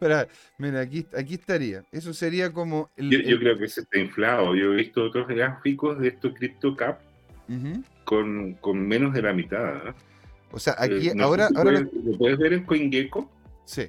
Pero, 0.00 0.28
mira, 0.58 0.80
aquí, 0.80 1.04
aquí 1.16 1.34
estaría. 1.34 1.84
Eso 1.90 2.14
sería 2.14 2.52
como. 2.52 2.90
El, 2.96 3.10
Yo, 3.10 3.18
el- 3.18 3.38
creo 3.40 3.58
que 3.58 3.68
se 3.68 3.80
está 3.80 3.98
inflado. 3.98 4.54
Yo 4.54 4.72
he 4.72 4.76
visto 4.76 5.02
otros 5.04 5.26
gráficos 5.26 5.98
de 5.98 6.08
estos 6.08 6.34
Crypto 6.34 6.76
Cap 6.76 7.00
Ujú. 7.48 7.82
Con, 8.12 8.54
con 8.54 8.88
menos 8.88 9.12
de 9.12 9.20
la 9.20 9.34
mitad. 9.34 9.88
¿eh? 9.88 9.92
O 10.50 10.58
sea, 10.58 10.74
aquí 10.78 11.08
Eh, 11.08 11.12
no 11.14 11.24
ahora, 11.24 11.48
si 11.48 11.56
ahora 11.58 11.72
lo- 11.72 11.90
puedes- 11.90 12.04
¿Lo 12.06 12.16
puedes 12.18 12.38
ver 12.38 12.52
en 12.54 12.64
CoinGecko? 12.64 13.30
sí. 13.66 13.86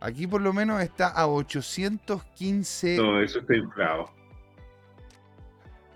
Aquí 0.00 0.28
por 0.28 0.40
lo 0.40 0.52
menos 0.52 0.80
está 0.80 1.08
a 1.08 1.26
815. 1.26 2.96
No, 2.98 3.20
eso 3.20 3.40
está 3.40 3.56
inflado. 3.56 4.08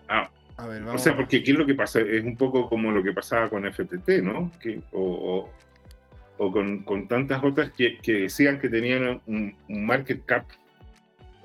Ah, 0.08 0.28
A 0.56 0.66
ver, 0.66 0.82
o 0.82 0.86
vamos. 0.86 1.02
sea, 1.02 1.14
porque 1.14 1.36
aquí 1.36 1.52
lo 1.52 1.64
que 1.64 1.74
pasa 1.76 2.00
es 2.00 2.24
un 2.24 2.36
poco 2.36 2.68
como 2.68 2.90
lo 2.90 3.00
que 3.00 3.12
pasaba 3.12 3.48
con 3.48 3.64
FTT, 3.64 4.20
¿no? 4.20 4.50
Que, 4.60 4.80
o, 4.90 5.00
o- 5.00 5.50
o 6.44 6.50
con, 6.50 6.82
con 6.82 7.06
tantas 7.06 7.44
otras 7.44 7.70
que, 7.70 7.98
que 7.98 8.12
decían 8.22 8.58
que 8.58 8.68
tenían 8.68 9.20
un, 9.26 9.54
un 9.68 9.86
market 9.86 10.24
cap 10.26 10.46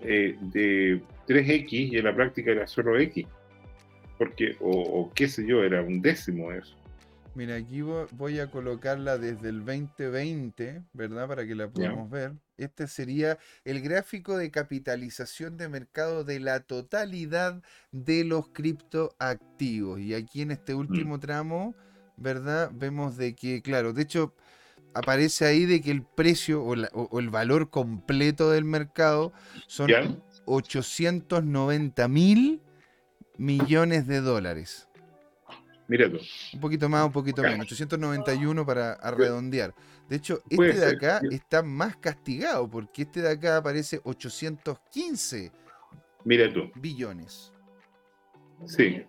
eh, 0.01 0.35
de 0.41 0.99
3X 1.27 1.67
y 1.93 1.97
en 1.97 2.05
la 2.05 2.15
práctica 2.15 2.49
era 2.49 2.65
solo 2.65 2.97
X. 2.97 3.27
Porque, 4.17 4.57
o, 4.59 4.71
o 4.71 5.11
qué 5.13 5.27
sé 5.27 5.45
yo, 5.47 5.63
era 5.63 5.81
un 5.81 6.01
décimo 6.01 6.51
eso. 6.51 6.75
Mira, 7.35 7.55
aquí 7.55 7.81
vo- 7.81 8.07
voy 8.13 8.39
a 8.39 8.49
colocarla 8.49 9.19
desde 9.19 9.49
el 9.49 9.63
2020, 9.63 10.81
¿verdad? 10.93 11.27
Para 11.27 11.45
que 11.45 11.53
la 11.53 11.69
podamos 11.69 12.09
ver. 12.09 12.33
Este 12.57 12.87
sería 12.87 13.37
el 13.63 13.81
gráfico 13.81 14.35
de 14.37 14.49
capitalización 14.49 15.55
de 15.57 15.69
mercado 15.69 16.23
de 16.23 16.39
la 16.39 16.61
totalidad 16.61 17.61
de 17.91 18.23
los 18.23 18.47
criptoactivos. 18.49 19.99
Y 19.99 20.15
aquí 20.15 20.41
en 20.41 20.49
este 20.49 20.73
último 20.73 21.19
tramo, 21.19 21.75
¿verdad? 22.17 22.71
Vemos 22.73 23.17
de 23.17 23.35
que, 23.35 23.61
claro, 23.61 23.93
de 23.93 24.01
hecho, 24.01 24.33
aparece 24.95 25.45
ahí 25.45 25.67
de 25.67 25.79
que 25.81 25.91
el 25.91 26.01
precio 26.01 26.63
o, 26.63 26.75
la- 26.75 26.89
o- 26.93 27.07
o 27.11 27.19
el 27.19 27.29
valor 27.29 27.69
completo 27.69 28.49
del 28.49 28.65
mercado 28.65 29.31
son 29.67 29.91
¿Ya? 29.91 30.01
890 30.45 32.07
mil 32.07 32.61
millones 33.37 34.07
de 34.07 34.21
dólares. 34.21 34.87
Mira 35.87 36.09
tú. 36.11 36.19
Un 36.53 36.59
poquito 36.59 36.89
más, 36.89 37.05
un 37.05 37.11
poquito 37.13 37.41
menos. 37.41 37.71
891 37.71 38.65
para 38.65 38.95
redondear. 39.11 39.73
De 40.09 40.17
hecho, 40.17 40.41
este 40.49 40.73
de 40.73 40.85
acá 40.87 41.21
está 41.31 41.63
más 41.63 41.95
castigado 41.97 42.69
porque 42.69 43.03
este 43.03 43.21
de 43.21 43.31
acá 43.31 43.57
aparece 43.57 44.01
815 44.03 45.51
Mira 46.25 46.51
tú. 46.51 46.71
billones. 46.75 47.53
Sí. 48.65 49.05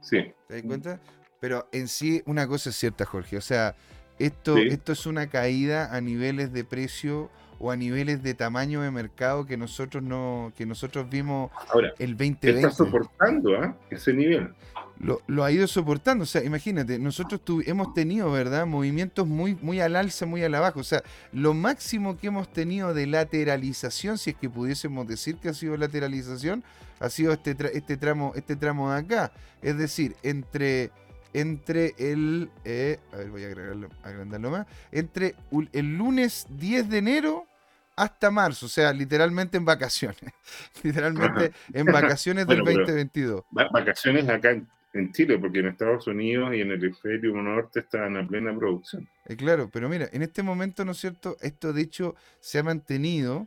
Sí. 0.00 0.32
¿Te 0.46 0.54
das 0.54 0.62
cuenta? 0.62 1.00
Pero 1.40 1.68
en 1.72 1.88
sí, 1.88 2.22
una 2.26 2.46
cosa 2.48 2.70
es 2.70 2.76
cierta, 2.76 3.04
Jorge. 3.04 3.36
O 3.36 3.40
sea, 3.40 3.74
esto, 4.18 4.56
Sí. 4.56 4.68
esto 4.70 4.92
es 4.92 5.06
una 5.06 5.28
caída 5.28 5.94
a 5.94 6.00
niveles 6.00 6.52
de 6.52 6.64
precio 6.64 7.30
o 7.58 7.70
a 7.70 7.76
niveles 7.76 8.22
de 8.22 8.34
tamaño 8.34 8.82
de 8.82 8.90
mercado 8.90 9.46
que 9.46 9.56
nosotros 9.56 10.02
no 10.02 10.52
que 10.56 10.66
nosotros 10.66 11.08
vimos 11.10 11.50
Ahora, 11.68 11.92
el 11.98 12.16
2020. 12.16 12.50
está 12.50 12.70
soportando 12.70 13.56
¿ah? 13.56 13.76
ese 13.90 14.12
nivel. 14.12 14.52
Lo, 15.00 15.22
lo, 15.28 15.44
ha 15.44 15.52
ido 15.52 15.66
soportando, 15.68 16.24
o 16.24 16.26
sea, 16.26 16.42
imagínate, 16.42 16.98
nosotros 16.98 17.40
hemos 17.66 17.94
tenido, 17.94 18.32
¿verdad? 18.32 18.66
Movimientos 18.66 19.28
muy, 19.28 19.56
muy 19.62 19.80
al 19.80 19.94
alza, 19.94 20.26
muy 20.26 20.42
a 20.42 20.48
la 20.48 20.58
baja, 20.58 20.80
o 20.80 20.84
sea, 20.84 21.04
lo 21.32 21.54
máximo 21.54 22.18
que 22.18 22.26
hemos 22.26 22.52
tenido 22.52 22.92
de 22.92 23.06
lateralización, 23.06 24.18
si 24.18 24.30
es 24.30 24.36
que 24.36 24.50
pudiésemos 24.50 25.06
decir 25.06 25.36
que 25.36 25.50
ha 25.50 25.54
sido 25.54 25.76
lateralización, 25.76 26.64
ha 26.98 27.10
sido 27.10 27.32
este, 27.32 27.56
este, 27.74 27.96
tramo, 27.96 28.32
este 28.34 28.56
tramo 28.56 28.90
de 28.90 28.98
acá, 28.98 29.32
es 29.62 29.78
decir, 29.78 30.16
entre 30.24 30.90
entre 31.32 31.94
el. 31.98 32.50
Eh, 32.64 32.98
a 33.12 33.16
ver, 33.16 33.30
voy 33.30 33.44
a 33.44 33.46
agregarlo, 33.48 33.88
agrandarlo 34.02 34.50
más. 34.50 34.66
Entre 34.92 35.34
el 35.72 35.96
lunes 35.96 36.46
10 36.50 36.88
de 36.88 36.98
enero 36.98 37.46
hasta 37.96 38.30
marzo, 38.30 38.66
o 38.66 38.68
sea, 38.68 38.92
literalmente 38.92 39.56
en 39.56 39.64
vacaciones. 39.64 40.20
literalmente 40.82 41.52
en 41.72 41.86
vacaciones 41.86 42.46
del 42.46 42.58
2022. 42.64 43.44
Vacaciones 43.50 44.28
acá 44.28 44.50
en, 44.92 45.12
Chile, 45.12 45.38
porque 45.38 45.60
en 45.60 45.66
Estados 45.66 46.06
Unidos 46.06 46.54
y 46.54 46.60
en 46.60 46.70
el 46.70 46.82
hemisferio 46.82 47.34
norte 47.34 47.80
están 47.80 48.16
a 48.16 48.26
plena 48.26 48.56
producción. 48.56 49.08
Eh, 49.26 49.36
claro, 49.36 49.68
pero 49.70 49.88
mira, 49.88 50.08
en 50.12 50.22
este 50.22 50.42
momento, 50.42 50.84
¿no 50.84 50.92
es 50.92 50.98
cierto? 50.98 51.36
Esto 51.40 51.72
de 51.72 51.82
hecho 51.82 52.14
se 52.40 52.58
ha 52.58 52.62
mantenido. 52.62 53.46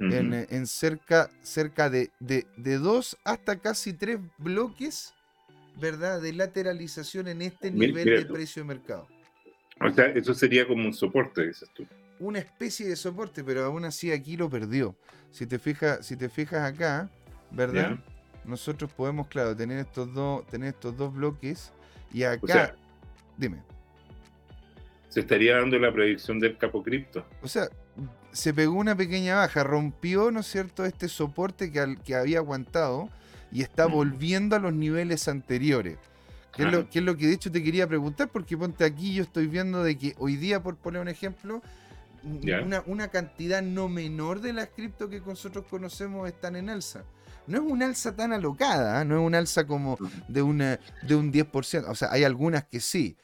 en, 0.00 0.66
cerca, 0.66 1.30
cerca 1.42 1.88
de, 1.88 2.10
de, 2.18 2.46
de 2.56 2.78
dos 2.78 3.16
hasta 3.24 3.60
casi 3.60 3.92
tres 3.92 4.18
bloques 4.38 5.14
¿verdad? 5.80 6.20
De 6.20 6.32
lateralización 6.32 7.28
en 7.28 7.42
este 7.42 7.70
nivel 7.70 8.04
de 8.04 8.26
precio 8.26 8.62
de 8.62 8.68
mercado. 8.68 9.08
O 9.80 9.90
sea, 9.90 10.06
eso 10.06 10.34
sería 10.34 10.66
como 10.66 10.84
un 10.86 10.94
soporte, 10.94 11.46
dices 11.46 11.68
tú. 11.74 11.86
Una 12.20 12.38
especie 12.38 12.88
de 12.88 12.96
soporte, 12.96 13.42
pero 13.42 13.64
aún 13.64 13.84
así 13.84 14.12
aquí 14.12 14.36
lo 14.36 14.48
perdió. 14.48 14.96
Si 15.30 15.46
te 15.46 15.58
fijas, 15.58 16.06
si 16.06 16.16
te 16.16 16.28
fijas 16.28 16.72
acá, 16.72 17.10
¿verdad? 17.50 17.98
Nosotros 18.44 18.92
podemos, 18.92 19.26
claro, 19.26 19.56
tener 19.56 19.78
estos 19.78 20.12
dos, 20.14 20.46
tener 20.46 20.70
estos 20.70 20.96
dos 20.96 21.12
bloques 21.12 21.72
y 22.12 22.22
acá. 22.22 22.76
dime. 23.36 23.62
Se 25.08 25.20
estaría 25.20 25.56
dando 25.56 25.78
la 25.78 25.92
predicción 25.92 26.38
del 26.40 26.56
capo 26.56 26.82
cripto. 26.82 27.26
O 27.42 27.48
sea, 27.48 27.68
se 28.32 28.52
pegó 28.52 28.74
una 28.74 28.96
pequeña 28.96 29.36
baja, 29.36 29.62
rompió, 29.62 30.30
¿no 30.30 30.40
es 30.40 30.46
cierto?, 30.46 30.84
este 30.84 31.08
soporte 31.08 31.70
que, 31.70 31.96
que 32.04 32.14
había 32.16 32.38
aguantado 32.38 33.08
y 33.54 33.62
está 33.62 33.86
volviendo 33.86 34.56
a 34.56 34.58
los 34.58 34.74
niveles 34.74 35.28
anteriores. 35.28 35.96
¿Qué, 36.56 36.64
es 36.64 37.02
lo, 37.02 37.16
que 37.16 37.26
de 37.26 37.32
hecho 37.32 37.52
te 37.52 37.62
quería 37.62 37.86
preguntar? 37.86 38.28
Porque 38.28 38.56
ponte 38.56 38.84
aquí, 38.84 39.14
yo 39.14 39.22
estoy 39.22 39.46
viendo 39.46 39.82
de 39.84 39.96
que 39.96 40.14
hoy 40.18 40.36
día, 40.36 40.60
por 40.60 40.76
poner 40.76 41.00
un 41.00 41.08
ejemplo, 41.08 41.62
una, 42.86 43.08
cantidad 43.08 43.62
no 43.62 43.88
menor 43.88 44.40
de 44.40 44.52
las 44.52 44.68
cripto 44.68 45.08
que 45.08 45.20
nosotros 45.20 45.64
conocemos 45.70 46.28
están 46.28 46.56
en 46.56 46.68
alza. 46.68 47.04
No 47.46 47.58
es 47.58 47.70
un 47.70 47.82
alza 47.82 48.16
tan 48.16 48.32
alocada, 48.32 49.02
¿eh? 49.02 49.04
no 49.04 49.20
es 49.20 49.24
un 49.24 49.36
alza 49.36 49.66
como 49.68 49.98
de, 50.26 50.42
una, 50.42 50.80
de 51.02 51.14
un 51.14 51.32
10%. 51.32 51.84
O 51.88 51.94
sea, 51.94 52.10
hay 52.10 52.24
algunas 52.24 52.64
que 52.64 52.80
sí. 52.80 53.16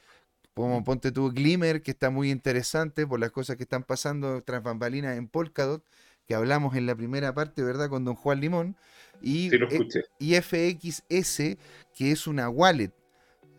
Como 0.53 0.81
ponte 0.85 1.11
tú 1.11 1.29
Glimmer, 1.31 1.81
que 1.81 1.91
está 1.91 2.09
muy 2.09 2.31
interesante 2.31 3.05
por 3.05 3.19
las 3.19 3.31
cosas 3.31 3.57
que 3.57 3.63
están 3.63 3.83
pasando 3.83 4.41
tras 4.43 4.63
bambalinas 4.63 5.17
en 5.17 5.27
Polkadot, 5.27 5.83
que 6.25 6.35
hablamos 6.35 6.75
en 6.77 6.85
la 6.85 6.95
primera 6.95 7.33
parte, 7.33 7.63
¿verdad? 7.63 7.89
Con 7.89 8.05
don 8.05 8.15
Juan 8.15 8.39
Limón. 8.39 8.77
Y, 9.21 9.49
e, 9.53 10.41
FXS, 10.41 11.57
que 11.95 12.11
es 12.11 12.27
una 12.27 12.49
wallet, 12.49 12.91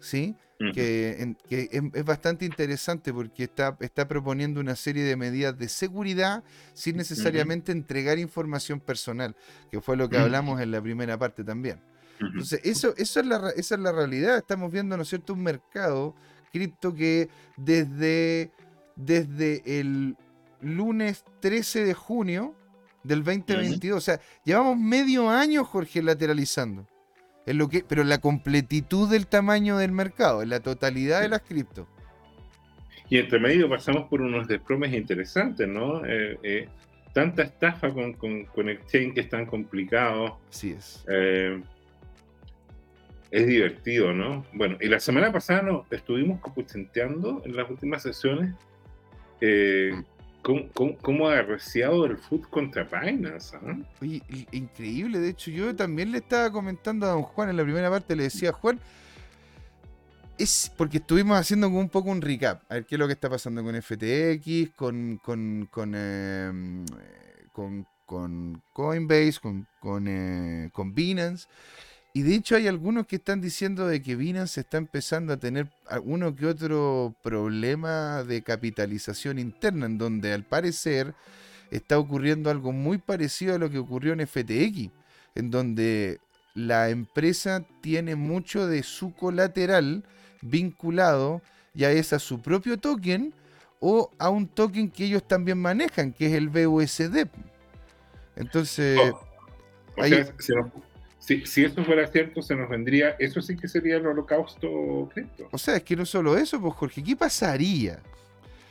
¿sí? 0.01 0.35
Que, 0.75 1.35
es, 1.51 2.05
bastante 2.05 2.45
interesante 2.45 3.13
porque 3.13 3.45
está, 3.45 3.77
está 3.81 4.07
proponiendo 4.07 4.61
una 4.61 4.77
serie 4.77 5.03
de 5.03 5.17
medidas 5.17 5.59
de 5.59 5.69
seguridad 5.69 6.45
sin 6.73 6.97
necesariamente 6.97 7.73
entregar 7.73 8.19
información 8.21 8.79
personal, 8.79 9.35
que 9.73 9.81
fue 9.81 9.97
lo 9.97 10.09
que 10.09 10.19
hablamos 10.19 10.61
en 10.61 10.71
la 10.71 10.81
primera 10.81 11.19
parte 11.19 11.43
también. 11.43 11.81
Entonces, 12.21 12.61
eso, 12.63 12.95
eso 12.97 13.21
es 13.21 13.27
la, 13.27 13.51
esa 13.57 13.75
es 13.75 13.81
la 13.81 13.91
realidad. 13.91 14.37
Estamos 14.37 14.71
viendo, 14.71 14.97
¿no 14.97 15.03
es 15.03 15.09
cierto?, 15.09 15.33
un 15.33 15.43
mercado 15.43 16.15
cripto 16.53 16.95
que 16.95 17.29
desde, 17.57 18.53
desde 18.95 19.81
el 19.81 20.17
lunes 20.61 21.25
13 21.41 21.85
de 21.85 21.95
junio 21.95 22.55
del 23.05 23.25
2022. 23.25 23.97
O 23.97 24.01
sea, 24.01 24.21
llevamos 24.45 24.77
medio 24.77 25.29
año, 25.29 25.65
Jorge, 25.65 26.03
lateralizando. 26.03 26.87
Es 27.47 27.55
lo 27.55 27.69
que, 27.69 27.85
pero 27.87 28.03
en 28.03 28.09
la 28.09 28.19
completitud 28.19 29.11
del 29.11 29.27
tamaño 29.27 29.77
del 29.77 29.93
mercado, 29.93 30.43
en 30.43 30.51
la 30.51 30.61
totalidad 30.61 31.23
de 31.23 31.29
las 31.29 31.43
cripto. 31.43 31.89
Y 33.09 33.19
entre 33.19 33.41
medio 33.41 33.69
pasamos 33.69 34.09
por 34.09 34.23
unos 34.23 34.47
desplomes 34.49 34.93
interesantes, 34.95 35.69
¿no? 35.69 36.05
Eh, 36.07 36.39
eh, 36.43 36.69
tanta 37.13 37.43
estafa 37.43 37.93
con, 37.93 38.15
con, 38.15 38.45
con, 38.47 38.69
exchange 38.69 39.15
que 39.15 39.21
es 39.21 39.29
tan 39.29 39.45
complicado. 39.45 40.39
Así 40.49 40.71
es. 40.71 41.05
Eh, 41.09 41.61
es 43.31 43.47
divertido, 43.47 44.13
¿no? 44.13 44.47
Bueno, 44.53 44.77
y 44.81 44.89
la 44.89 45.01
semana 45.01 45.33
pasada 45.33 45.63
nos 45.63 45.91
estuvimos 45.93 46.41
copuchenteando 46.41 47.43
en 47.45 47.57
las 47.57 47.69
últimas 47.69 48.03
sesiones 48.03 48.55
¿Cómo, 50.43 51.29
ha 51.29 51.39
arreciado 51.39 52.05
el 52.05 52.17
foot 52.17 52.49
contra 52.51 52.83
Binance? 52.85 53.57
Ah? 53.57 53.79
Oye, 54.01 54.23
increíble. 54.51 55.21
De 55.21 55.31
hecho, 55.31 55.53
yo 55.53 55.75
también 55.75 56.11
le 56.11 56.19
estaba 56.19 56.51
comentando 56.51 57.07
a 57.07 57.11
don 57.11 57.23
Juan 57.23 57.51
en 57.51 57.57
la 57.57 57.63
primera 57.63 57.89
parte, 57.89 58.17
le 58.17 58.25
decía, 58.25 58.53
Juan, 58.53 58.81
es 60.39 60.73
porque 60.77 60.99
estuvimos 60.99 61.39
haciendo 61.39 61.69
un 61.69 61.89
poco 61.89 62.11
un 62.11 62.21
recap. 62.21 62.63
A 62.69 62.75
ver 62.75 62.87
qué 62.87 62.97
es 62.97 62.99
lo 62.99 63.07
que 63.07 63.13
está 63.13 63.31
pasando 63.31 63.63
con 63.63 63.81
FTX, 63.81 64.75
con, 64.75 65.21
con, 65.23 65.69
con, 65.71 65.95
em, 65.95 66.85
con, 67.53 67.87
Coinbase, 68.73 69.39
con, 69.41 69.67
con, 69.81 70.09
eh, 70.09 70.71
con 70.73 70.93
Binance. 70.93 71.47
Y 72.15 72.23
de 72.23 72.35
hecho 72.35 72.57
hay 72.57 72.69
algunos 72.69 73.07
que 73.07 73.17
están 73.17 73.41
diciendo 73.41 73.87
de 73.87 74.03
que 74.03 74.17
Binance 74.17 74.61
está 74.61 74.77
empezando 74.77 75.33
a 75.33 75.39
tener 75.39 75.69
uno 76.03 76.37
que 76.37 76.47
otro 76.47 77.15
problema 77.23 78.23
de 78.23 78.43
capitalización 78.43 79.39
interna, 79.39 79.87
en 79.87 79.97
donde 79.97 80.33
al 80.35 80.45
parecer 80.45 81.15
está 81.71 81.99
ocurriendo 81.99 82.51
algo 82.51 82.71
muy 82.73 82.99
parecido 82.99 83.55
a 83.55 83.59
lo 83.59 83.71
que 83.71 83.79
ocurrió 83.79 84.13
en 84.13 84.27
FTX, 84.27 84.91
en 85.35 85.51
donde 85.51 86.21
la 86.55 86.91
empresa 86.91 87.65
tiene 87.81 88.15
mucho 88.15 88.67
de 88.67 88.83
su 88.83 89.15
colateral 89.15 90.05
vinculado 90.43 91.41
ya 91.75 91.91
es 91.91 92.13
a 92.13 92.19
su 92.19 92.43
propio 92.43 92.79
token 92.79 93.33
o 93.81 94.11
a 94.19 94.29
un 94.29 94.47
token 94.47 94.91
que 94.91 95.07
ellos 95.07 95.27
también 95.27 95.59
manejan, 95.59 96.13
que 96.13 96.27
es 96.27 96.35
el 96.35 96.51
BUSD. 96.51 97.27
Entonces... 98.37 99.01
Oh, 99.01 100.03
si, 101.23 101.47
si 101.47 101.65
eso 101.65 101.85
fuera 101.85 102.05
cierto, 102.09 102.43
se 102.43 102.57
nos 102.57 102.69
vendría, 102.69 103.11
eso 103.21 103.41
sí 103.41 103.57
que 103.57 103.69
sería 103.69 103.97
el 103.97 104.07
holocausto 104.09 105.09
cripto. 105.15 105.49
O 105.53 105.59
sea, 105.59 105.77
es 105.77 105.85
que 105.85 105.95
no 105.95 106.05
solo 106.05 106.37
eso, 106.37 106.61
pues 106.61 106.75
Jorge, 106.75 107.01
¿qué 107.01 107.15
pasaría? 107.15 108.01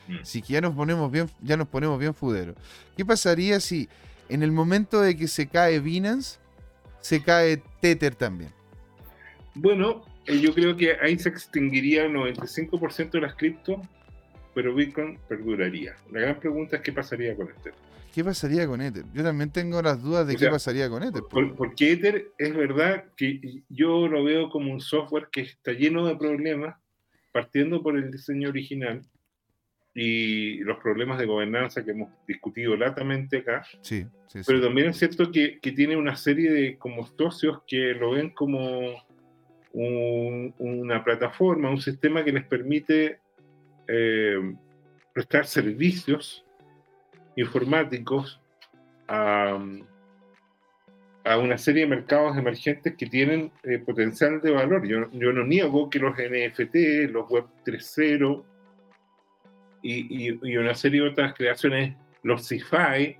Mm. 0.06 0.18
Si 0.22 0.42
ya 0.42 0.60
nos 0.60 0.74
ponemos 0.74 1.10
bien, 1.10 1.30
ya 1.40 1.56
nos 1.56 1.66
ponemos 1.66 1.98
bien 1.98 2.12
fuderos. 2.12 2.54
¿Qué 2.94 3.06
pasaría 3.06 3.58
si 3.58 3.88
en 4.28 4.42
el 4.42 4.52
momento 4.52 5.00
de 5.00 5.16
que 5.16 5.28
se 5.28 5.46
cae 5.48 5.80
Binance, 5.80 6.40
se 7.00 7.22
cae 7.22 7.62
Tether 7.80 8.14
también? 8.14 8.50
Bueno, 9.54 10.04
eh, 10.26 10.38
yo 10.38 10.52
creo 10.52 10.76
que 10.76 10.98
ahí 11.00 11.18
se 11.18 11.30
extinguiría 11.30 12.04
el 12.04 12.12
95% 12.12 13.12
de 13.12 13.20
las 13.22 13.34
cripto, 13.34 13.80
pero 14.54 14.74
Bitcoin 14.74 15.18
perduraría. 15.26 15.96
La 16.10 16.20
gran 16.20 16.38
pregunta 16.38 16.76
es 16.76 16.82
qué 16.82 16.92
pasaría 16.92 17.34
con 17.34 17.48
el 17.48 17.54
Tether. 17.54 17.91
¿Qué 18.12 18.22
pasaría 18.22 18.66
con 18.66 18.82
Ether? 18.82 19.04
Yo 19.14 19.22
también 19.22 19.50
tengo 19.50 19.80
las 19.80 20.02
dudas 20.02 20.26
de 20.26 20.36
qué 20.36 20.48
pasaría 20.48 20.88
con 20.90 21.02
Ether. 21.02 21.22
porque 21.56 21.92
Ether 21.92 22.32
es 22.36 22.54
verdad 22.54 23.04
que 23.16 23.62
yo 23.68 24.06
lo 24.06 24.22
veo 24.22 24.50
como 24.50 24.70
un 24.70 24.80
software 24.80 25.28
que 25.32 25.40
está 25.42 25.72
lleno 25.72 26.06
de 26.06 26.16
problemas, 26.16 26.76
partiendo 27.32 27.82
por 27.82 27.96
el 27.96 28.10
diseño 28.10 28.50
original 28.50 29.02
y 29.94 30.58
los 30.58 30.78
problemas 30.78 31.18
de 31.18 31.26
gobernanza 31.26 31.84
que 31.84 31.92
hemos 31.92 32.10
discutido 32.26 32.76
latamente 32.76 33.38
acá. 33.38 33.64
Sí, 33.80 34.06
sí, 34.26 34.40
Pero 34.46 34.60
también 34.60 34.88
es 34.88 34.98
cierto 34.98 35.30
que, 35.30 35.58
tiene 35.60 35.96
una 35.96 36.16
serie 36.16 36.50
de 36.50 36.76
como 36.78 37.06
socios 37.06 37.62
que 37.66 37.94
lo 37.94 38.12
ven 38.12 38.30
como 38.30 39.02
una 39.72 41.02
plataforma, 41.02 41.70
un 41.70 41.80
sistema 41.80 42.22
que 42.22 42.32
les 42.32 42.44
permite 42.44 43.20
eh, 43.88 44.54
prestar 45.14 45.46
servicios 45.46 46.44
informáticos 47.36 48.40
a, 49.08 49.58
una 51.38 51.56
serie 51.58 51.82
de 51.82 51.88
mercados 51.88 52.36
emergentes 52.36 52.94
que 52.96 53.06
tienen 53.06 53.52
eh, 53.62 53.78
potencial 53.78 54.40
de 54.40 54.50
valor. 54.50 54.86
Yo, 54.86 55.06
no 55.10 55.44
niego 55.44 55.88
que 55.88 55.98
los 55.98 56.14
NFT, 56.16 57.10
los 57.10 57.28
Web 57.30 57.44
3.0 57.64 58.44
y, 59.82 60.28
y, 60.28 60.56
una 60.56 60.74
serie 60.74 61.02
de 61.02 61.08
otras 61.08 61.34
creaciones, 61.34 61.96
los 62.22 62.48
CIFI, 62.48 63.16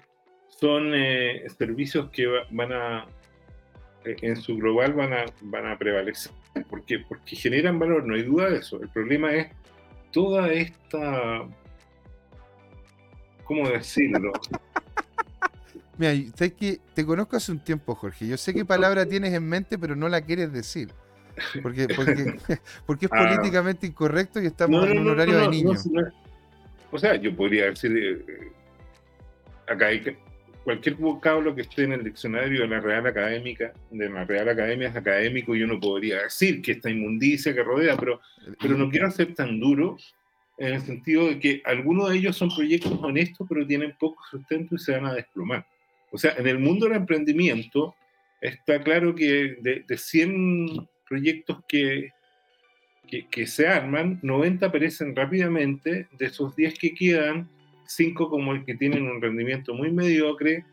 son 0.48 0.92
eh, 0.94 1.44
servicios 1.58 2.10
que 2.10 2.26
van 2.50 2.72
a, 2.72 3.06
eh, 4.04 4.16
en 4.22 4.36
su 4.36 4.56
global 4.56 4.92
van 4.94 5.12
a, 5.12 5.24
van 5.42 5.66
a 5.66 5.78
prevalecer, 5.78 6.32
porque, 6.68 7.00
porque 7.00 7.36
generan 7.36 7.78
valor, 7.78 8.04
no 8.04 8.14
hay 8.14 8.22
duda 8.22 8.50
de 8.50 8.58
eso. 8.58 8.80
El 8.82 8.88
problema 8.88 9.32
es 9.32 9.48
toda 10.12 10.52
esta 10.52 11.46
¿cómo 13.44 13.68
decirlo? 13.68 14.32
Mira, 15.98 16.12
que 16.58 16.80
te 16.94 17.04
conozco 17.04 17.36
hace 17.36 17.52
un 17.52 17.60
tiempo, 17.62 17.94
Jorge. 17.94 18.26
Yo 18.26 18.36
sé 18.36 18.54
qué 18.54 18.64
palabra 18.64 19.06
tienes 19.06 19.32
en 19.34 19.46
mente, 19.48 19.78
pero 19.78 19.94
no 19.94 20.08
la 20.08 20.20
quieres 20.22 20.52
decir. 20.52 20.88
Porque, 21.62 21.86
porque, 21.94 22.34
porque 22.86 23.06
es 23.06 23.12
Ah. 23.12 23.24
políticamente 23.28 23.86
incorrecto 23.86 24.40
y 24.42 24.46
estamos 24.46 24.80
No, 24.80 24.86
no, 24.86 24.92
en 24.92 24.98
un 24.98 25.04
no, 25.06 25.10
horario 25.12 25.34
no, 25.34 25.40
de 25.40 25.44
no, 25.46 25.50
niños. 25.50 25.86
no, 25.86 26.00
no. 26.02 26.08
O 26.90 26.98
sea, 26.98 27.16
yo 27.16 27.34
podría 27.34 27.66
decir, 27.66 27.96
eh, 27.96 28.52
acá 29.66 29.86
hay 29.86 30.00
que, 30.02 30.18
cualquier 30.64 30.94
vocablo 30.96 31.54
que 31.54 31.62
esté 31.62 31.84
en 31.84 31.92
el 31.92 32.04
diccionario 32.04 32.62
de 32.62 32.68
la 32.68 32.80
Real 32.80 33.06
Académica, 33.06 33.72
de 33.90 34.08
la 34.10 34.24
Real 34.24 34.48
Academia 34.48 34.88
es 34.88 34.96
académico 34.96 35.54
y 35.56 35.62
uno 35.62 35.80
podría 35.80 36.22
decir 36.22 36.60
que 36.62 36.72
esta 36.72 36.90
inmundicia 36.90 37.54
que 37.54 37.62
rodea, 37.62 37.96
pero, 37.96 38.20
pero 38.60 38.76
no 38.76 38.90
quiero 38.90 39.10
ser 39.10 39.34
tan 39.34 39.58
duro 39.58 39.96
en 40.58 40.74
el 40.74 40.80
sentido 40.82 41.28
de 41.28 41.38
que 41.38 41.62
algunos 41.64 42.10
de 42.10 42.18
ellos 42.18 42.36
son 42.36 42.54
proyectos 42.54 42.92
honestos, 43.02 43.46
pero 43.48 43.66
tienen 43.66 43.94
poco 43.98 44.22
sustento 44.30 44.76
y 44.76 44.78
se 44.78 44.92
van 44.92 45.06
a 45.06 45.14
desplomar. 45.14 45.66
O 46.10 46.18
sea, 46.18 46.34
en 46.36 46.46
el 46.46 46.58
mundo 46.58 46.86
del 46.86 46.96
emprendimiento 46.96 47.94
está 48.40 48.82
claro 48.82 49.14
que 49.14 49.56
de, 49.60 49.84
de 49.86 49.98
100 49.98 50.88
proyectos 51.08 51.58
que, 51.66 52.10
que, 53.30 53.46
se 53.46 53.66
arman, 53.66 54.18
90 54.22 54.72
perecen 54.72 55.14
rápidamente, 55.14 56.08
de 56.12 56.26
esos 56.26 56.56
10 56.56 56.78
que 56.78 56.94
quedan, 56.94 57.48
5 57.86 58.30
como 58.30 58.52
el 58.52 58.64
que 58.64 58.74
tienen 58.74 59.06
un 59.06 59.20
rendimiento 59.20 59.74
muy 59.74 59.90
mediocre, 59.90 60.64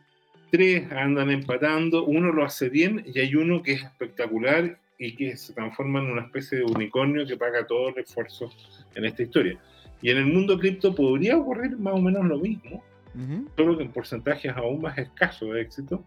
3 0.51 0.91
andan 0.91 1.29
empatando, 1.29 2.05
uno 2.05 2.31
lo 2.31 2.45
hace 2.45 2.69
bien 2.69 3.03
y 3.05 3.19
hay 3.19 3.35
uno 3.35 3.61
que 3.61 3.73
es 3.73 3.83
espectacular 3.83 4.79
y 4.99 5.15
que 5.15 5.35
se 5.37 5.53
transforma 5.53 5.99
en 5.99 6.11
una 6.11 6.23
especie 6.23 6.59
de 6.59 6.65
unicornio 6.65 7.25
que 7.25 7.37
paga 7.37 7.65
todo 7.65 7.89
el 7.89 7.97
esfuerzo 7.99 8.51
en 8.95 9.05
esta 9.05 9.23
historia. 9.23 9.57
Y 10.01 10.09
en 10.11 10.17
el 10.17 10.25
mundo 10.27 10.59
cripto 10.59 10.93
podría 10.93 11.37
ocurrir 11.37 11.77
más 11.77 11.95
o 11.95 12.01
menos 12.01 12.25
lo 12.25 12.37
mismo, 12.37 12.83
Ujú. 13.15 13.47
solo 13.55 13.77
que 13.77 13.83
en 13.83 13.91
porcentajes 13.91 14.51
aún 14.55 14.81
más 14.81 14.97
escasos 14.97 15.53
de 15.53 15.61
éxito. 15.61 16.03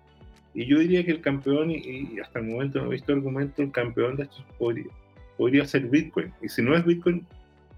Y 0.54 0.66
yo 0.66 0.78
diría 0.78 1.04
que 1.04 1.12
el 1.12 1.22
campeón, 1.22 1.70
y, 1.70 1.78
y 2.14 2.20
hasta 2.22 2.38
el 2.38 2.46
momento 2.46 2.80
no 2.80 2.88
he 2.88 2.90
visto 2.90 3.12
argumento, 3.12 3.62
el 3.62 3.72
campeón 3.72 4.16
de 4.16 4.24
estos 4.24 4.44
podría, 4.58 4.92
podría 5.38 5.64
ser 5.66 5.86
Bitcoin. 5.88 6.30
Y 6.42 6.48
si 6.50 6.60
no 6.60 6.76
es 6.76 6.84
Bitcoin, 6.84 7.26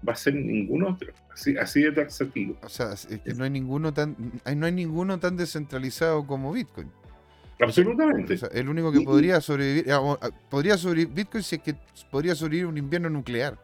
va 0.07 0.11
a 0.11 0.17
ser 0.17 0.35
ningún 0.35 0.83
otro. 0.83 1.13
Así, 1.33 1.57
así 1.57 1.81
de 1.81 1.93
taxativo. 1.93 2.57
O 2.61 2.69
sea, 2.69 2.91
es 2.91 3.07
que 3.07 3.33
no 3.33 3.45
hay 3.45 3.49
ninguno 3.49 3.93
tan, 3.93 4.15
no 4.55 4.65
hay 4.65 4.71
ninguno 4.73 5.17
tan 5.19 5.37
descentralizado 5.37 6.27
como 6.27 6.51
Bitcoin. 6.51 6.91
Absolutamente. 7.59 8.33
O 8.33 8.37
sea, 8.37 8.49
el 8.53 8.67
único 8.69 8.91
que 8.91 8.99
Y- 9.01 9.05
podría 9.05 9.39
sobrevivir, 9.41 9.91
ah, 9.91 10.01
o- 10.01 10.19
ah, 10.21 10.29
podría 10.49 10.77
sobrevivir 10.77 11.13
Bitcoin 11.13 11.43
si 11.43 11.55
es 11.55 11.61
que 11.61 11.75
podría 12.11 12.35
sobrevivir 12.35 12.65
un 12.67 12.77
invierno 12.77 13.09
nuclear. 13.09 13.57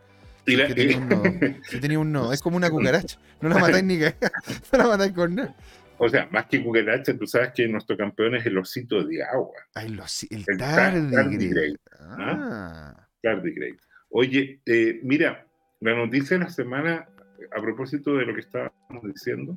Si 0.45 0.55
la- 0.55 0.67
tenía 0.73 0.97
un 0.97 1.09
nodo. 1.09 1.23
Si 1.69 1.79
tenía 1.79 1.99
un 1.99 2.11
nodo. 2.11 2.33
Es 2.33 2.41
como 2.41 2.57
una 2.57 2.69
cucaracha. 2.71 3.19
No 3.41 3.49
la 3.49 3.59
matáis 3.59 3.83
ni 3.83 3.99
cagada. 3.99 4.31
No 4.71 4.77
la 4.79 4.87
matáis 4.87 5.11
con 5.13 5.35
nada. 5.35 5.55
o 5.97 6.09
sea, 6.09 6.27
más 6.31 6.45
que 6.47 6.63
cucaracha, 6.63 7.15
tú 7.17 7.27
sabes 7.27 7.51
que 7.53 7.67
nuestro 7.67 7.95
campeón 7.95 8.35
es 8.35 8.45
el 8.47 8.57
osito 8.57 9.03
de 9.03 9.23
agua, 9.23 9.51
los, 9.89 10.23
el 10.31 10.43
El 10.47 10.57
tar- 10.57 10.93
tardigrade. 10.93 11.11
tardigrade. 11.11 11.75
Ah. 11.99 13.07
Tardigrade. 13.21 13.77
Oye, 14.09 14.59
eh, 14.65 14.99
mira, 15.03 15.45
la 15.79 15.93
noticia 15.95 16.37
de 16.39 16.43
la 16.45 16.49
semana, 16.49 17.07
a 17.55 17.61
propósito 17.61 18.15
de 18.17 18.25
lo 18.25 18.33
que 18.33 18.39
estábamos 18.41 19.03
diciendo, 19.03 19.55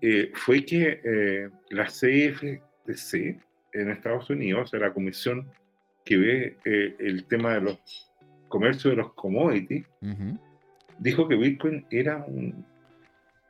eh, 0.00 0.30
fue 0.34 0.64
que 0.64 1.00
eh, 1.04 1.50
la 1.70 1.88
CFTC 2.94 3.40
en 3.72 3.90
Estados 3.90 4.30
Unidos, 4.30 4.62
o 4.64 4.66
sea, 4.68 4.80
la 4.80 4.92
comisión 4.92 5.46
que 6.04 6.16
ve 6.16 6.56
eh, 6.64 6.96
el 7.00 7.24
tema 7.24 7.54
de 7.54 7.60
los 7.62 8.10
comercios 8.48 8.92
de 8.92 8.96
los 8.96 9.12
commodities, 9.14 9.84
Ujú. 10.00 10.38
dijo 10.98 11.28
que 11.28 11.34
Bitcoin 11.36 11.84
era 11.90 12.24
un, 12.26 12.64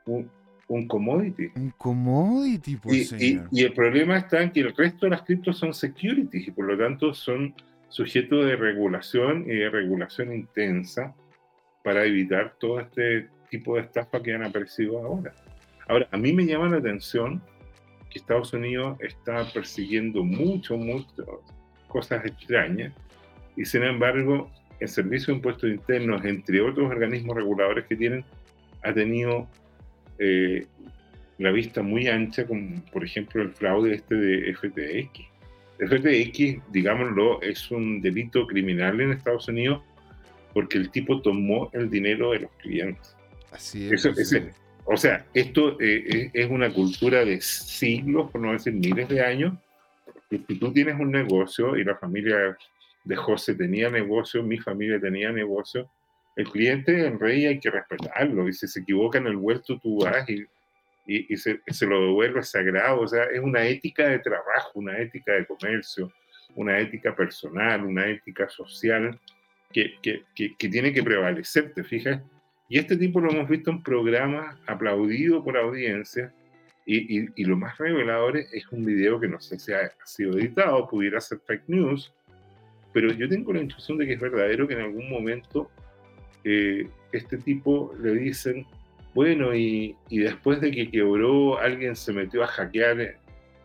un, 0.07 0.31
un 0.69 0.89
commodity. 0.89 1.51
Un 1.55 1.71
commodity, 1.77 2.77
pues, 2.77 3.13
Y, 3.13 3.35
y- 3.35 3.41
y 3.53 3.63
el 3.65 3.73
problema 3.75 4.17
está 4.17 4.43
en 4.43 4.51
que 4.51 4.61
el 4.61 4.75
resto 4.75 5.07
de 5.07 5.11
las 5.11 5.23
criptos 5.23 5.59
son 5.59 5.75
securities 5.75 6.49
y 6.49 6.51
por 6.51 6.65
lo 6.65 6.77
tanto 6.79 7.13
son 7.15 7.55
sujetos 7.89 8.47
de 8.47 8.57
regulación 8.57 9.43
y 9.43 9.55
de 9.55 9.71
regulación 9.71 10.33
intensa 10.35 11.15
para 11.85 12.05
evitar 12.05 12.57
todo 12.59 12.81
este 12.81 13.29
tipo 13.49 13.77
de 13.77 13.83
estafa 13.83 14.21
que 14.23 14.35
han 14.35 14.43
aparecido 14.43 14.99
ahora. 14.99 15.33
Ahora, 15.87 16.09
a 16.11 16.17
mí 16.17 16.33
me 16.33 16.45
llama 16.47 16.69
la 16.69 16.79
atención 16.79 17.41
que 18.17 18.21
Estados 18.23 18.53
Unidos 18.55 18.97
está 19.01 19.45
persiguiendo 19.53 20.25
mucho, 20.25 20.77
mucho 20.77 21.43
cosas 21.89 22.25
extrañas 22.25 22.93
y 23.57 23.65
sin 23.65 23.83
embargo 23.83 24.51
el 24.81 24.89
Servicio 24.89 25.33
de 25.33 25.37
Impuestos 25.39 25.71
Internos, 25.71 26.25
entre 26.25 26.61
otros 26.61 26.91
organismos 26.91 27.37
reguladores 27.37 27.85
que 27.87 27.97
tienen, 27.97 28.25
ha 28.83 28.93
tenido 28.93 29.47
eh, 30.19 30.67
la 31.39 31.51
vista 31.51 31.83
muy 31.83 32.09
ancha, 32.09 32.47
como 32.47 32.83
por 32.93 33.05
ejemplo 33.05 33.43
el 33.43 33.53
fraude 33.53 33.95
este 33.95 34.15
de 34.15 34.55
FTX. 34.55 35.21
FTX, 35.79 36.73
digámoslo, 36.73 37.41
es 37.43 37.71
un 37.71 38.01
delito 38.01 38.47
criminal 38.47 39.01
en 39.01 39.13
Estados 39.13 39.49
Unidos 39.49 39.83
porque 40.55 40.79
el 40.79 40.91
tipo 40.91 41.21
tomó 41.21 41.71
el 41.75 41.91
dinero 41.91 42.31
de 42.33 42.41
los 42.41 42.51
clientes. 42.63 43.15
Así 43.51 43.87
es. 43.87 43.93
Eso- 43.93 44.13
pues, 44.15 44.33
ese-. 44.33 44.53
O 44.89 44.97
sea, 44.97 45.27
esto 45.35 45.81
eh, 45.81 46.31
es, 46.33 46.49
una 46.49 46.73
cultura 46.73 47.25
de 47.25 47.41
siglos, 47.41 48.31
por 48.31 48.41
no 48.41 48.53
decir 48.53 48.73
miles 48.73 49.09
de 49.09 49.21
años. 49.21 49.55
si 50.31 50.39
tú 50.39 50.73
tienes 50.73 50.95
un 50.99 51.11
negocio 51.11 51.77
y 51.77 51.83
la 51.83 51.97
familia 51.97 52.57
de 53.05 53.17
José 53.17 53.55
tenía 53.55 53.91
negocio, 53.91 54.45
mi 54.45 54.59
familia 54.59 55.01
tenía 55.01 55.33
negocio, 55.33 55.91
el 56.37 56.49
cliente 56.49 57.05
en 57.05 57.19
rey 57.19 57.47
hay 57.47 57.59
que 57.59 57.71
respetarlo. 57.71 58.49
Y 58.49 58.53
si 58.53 58.69
se 58.69 58.81
equivoca 58.81 59.19
en 59.19 59.27
el 59.27 59.37
vuelto, 59.37 59.79
tú 59.81 60.05
vas 60.05 60.29
y, 60.29 60.47
y, 61.07 61.35
y 61.35 61.37
se, 61.37 61.61
se 61.67 61.87
lo 61.87 62.01
devuelve 62.03 62.43
sagrado. 62.45 63.01
O 63.01 63.09
sea, 63.09 63.25
es 63.25 63.41
una 63.41 63.67
ética 63.67 64.07
de 64.07 64.21
trabajo, 64.21 64.71
una 64.75 64.99
ética 64.99 65.33
de 65.33 65.47
comercio, 65.47 66.13
una 66.55 66.79
ética 66.79 67.15
personal, 67.15 67.85
una 67.85 68.07
ética 68.07 68.49
social 68.49 69.19
que, 69.73 69.95
que, 70.01 70.23
que, 70.35 70.55
que 70.55 70.69
tiene 70.69 70.93
que 70.93 71.03
prevalecer, 71.03 71.73
¿te 71.75 71.83
fijas? 71.83 72.23
Y 72.69 72.79
este 72.79 72.97
tipo 72.97 73.21
lo 73.21 73.31
hemos 73.31 73.49
visto 73.49 73.71
en 73.71 73.83
programas 73.83 74.57
aplaudido 74.67 75.43
por 75.45 75.57
audiencia. 75.57 76.33
Y, 76.85 77.19
y, 77.19 77.29
y 77.35 77.45
lo 77.45 77.57
más 77.57 77.77
revelador 77.79 78.37
es, 78.37 78.67
un 78.71 78.85
video 78.85 79.19
que 79.19 79.29
no 79.29 79.41
sé 79.41 79.59
si 79.59 79.73
ha, 79.73 79.91
sido 80.05 80.39
editado, 80.39 80.89
pudiera 80.89 81.21
ser 81.21 81.39
fake 81.45 81.65
news, 81.69 82.13
pero 82.93 83.13
yo 83.13 83.29
tengo 83.29 83.53
la 83.53 83.61
intuición 83.61 83.99
de 83.99 84.07
que 84.07 84.13
es 84.13 84.21
verdadero 84.21 84.69
que 84.69 84.75
en 84.75 84.81
algún 84.83 85.11
momento 85.11 85.69
eh, 86.45 86.89
este 87.11 87.39
tipo 87.39 87.93
le 88.01 88.15
dicen, 88.15 88.65
bueno, 89.15 89.53
y, 89.55 89.97
y 90.09 90.19
después 90.21 90.61
de 90.61 90.71
que 90.71 90.91
quebró, 90.91 91.59
alguien 91.59 91.97
se 91.97 92.13
metió 92.13 92.45
a 92.45 92.47
hackear 92.47 93.17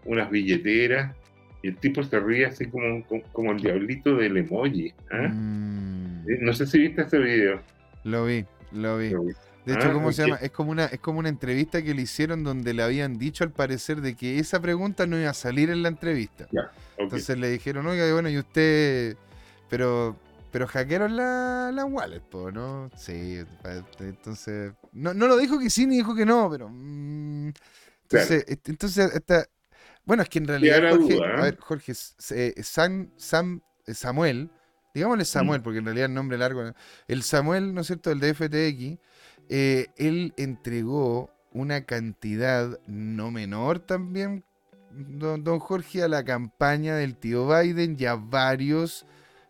unas 0.06 0.32
billeteras 0.32 1.16
y 1.62 1.68
el 1.68 1.78
tipo 1.78 2.02
se 2.02 2.20
ríe 2.20 2.46
así 2.48 2.66
como, 2.66 3.04
como, 3.06 3.22
como 3.34 3.52
el 3.52 3.60
diablito 3.62 4.16
del 4.16 4.38
emoji. 4.38 4.94
¿ah? 5.12 5.28
Mm, 5.28 6.28
Eh, 6.28 6.38
No 6.42 6.54
sé 6.54 6.66
si 6.66 6.80
viste 6.80 7.02
este 7.02 7.20
video. 7.20 7.62
lo 8.04 8.26
vi, 8.26 8.46
lo 8.72 8.98
vi. 8.98 9.10
De 9.66 9.74
hecho, 9.74 9.90
Ah, 9.90 9.94
¿cómo 9.94 10.12
se 10.12 10.24
llama? 10.24 10.38
Es 10.38 10.52
como 10.52 10.72
una, 10.72 10.86
es 10.86 11.00
como 11.00 11.20
una 11.20 11.30
entrevista 11.30 11.82
que 11.84 11.94
le 11.94 12.02
hicieron 12.02 12.44
donde 12.44 12.74
le 12.74 12.82
habían 12.82 13.18
dicho 13.20 13.44
al 13.44 13.52
parecer 13.52 14.02
de 14.02 14.16
que 14.16 14.40
esa 14.40 14.60
pregunta 14.60 15.06
no 15.06 15.20
iba 15.20 15.30
a 15.30 15.34
salir 15.36 15.70
en 15.70 15.84
la 15.84 15.90
entrevista. 15.90 16.48
Entonces 16.98 17.38
le 17.38 17.50
dijeron, 17.50 17.86
oiga, 17.88 18.12
bueno, 18.12 18.30
y 18.30 18.38
usted, 18.40 19.16
pero, 19.70 20.16
pero 20.52 20.68
hackearon 20.68 21.16
la, 21.16 21.72
la 21.74 21.86
wallet, 21.86 22.22
po, 22.22 22.52
¿no? 22.52 22.90
Sí, 22.96 23.44
pa- 23.62 23.84
entonces, 24.00 24.74
no, 24.94 25.14
no 25.14 25.28
lo 25.28 25.38
dijo 25.38 25.60
que 25.60 25.70
sí 25.70 25.86
ni 25.86 25.98
dijo 25.98 26.16
que 26.16 26.26
no, 26.26 26.50
pero, 26.50 26.68
mm, 26.70 27.52
entonces, 28.04 28.46
est- 28.48 28.70
entonces, 28.70 29.14
esta, 29.14 29.46
bueno, 30.06 30.24
es 30.24 30.30
que 30.30 30.40
en 30.40 30.48
realidad, 30.48 30.90
Jorge, 30.92 31.16
duda, 31.16 31.28
¿eh? 31.28 31.34
a 31.38 31.42
ver, 31.44 31.58
Jorge, 31.60 31.94
eh, 32.32 32.54
San, 32.64 33.14
Sam, 33.18 33.62
eh, 33.86 33.94
Samuel, 33.94 34.50
digámosle 34.94 35.26
Samuel, 35.26 35.60
Mm. 35.62 35.64
porque 35.64 35.80
en 35.80 35.86
realidad 35.86 36.06
el 36.08 36.14
nombre 36.14 36.38
largo, 36.38 36.64
el 37.08 37.22
Samuel, 37.24 37.74
¿no 37.74 37.82
es 37.82 37.88
cierto?, 37.88 38.12
el 38.12 38.20
de 38.20 38.34
FTX, 38.34 39.00
eh, 39.50 39.88
él 39.98 40.34
entregó 40.38 41.30
una 41.52 41.82
cantidad 41.86 42.80
no 42.88 43.32
menor 43.32 43.80
también, 43.80 44.44
don, 44.92 45.44
don 45.44 45.60
Jorge, 45.60 46.04
a 46.04 46.08
la 46.08 46.24
campaña 46.24 46.96
del 46.96 47.16
tío 47.18 47.48
Biden 47.48 47.96
y 48.00 48.06
a 48.06 48.16
varios, 48.16 49.06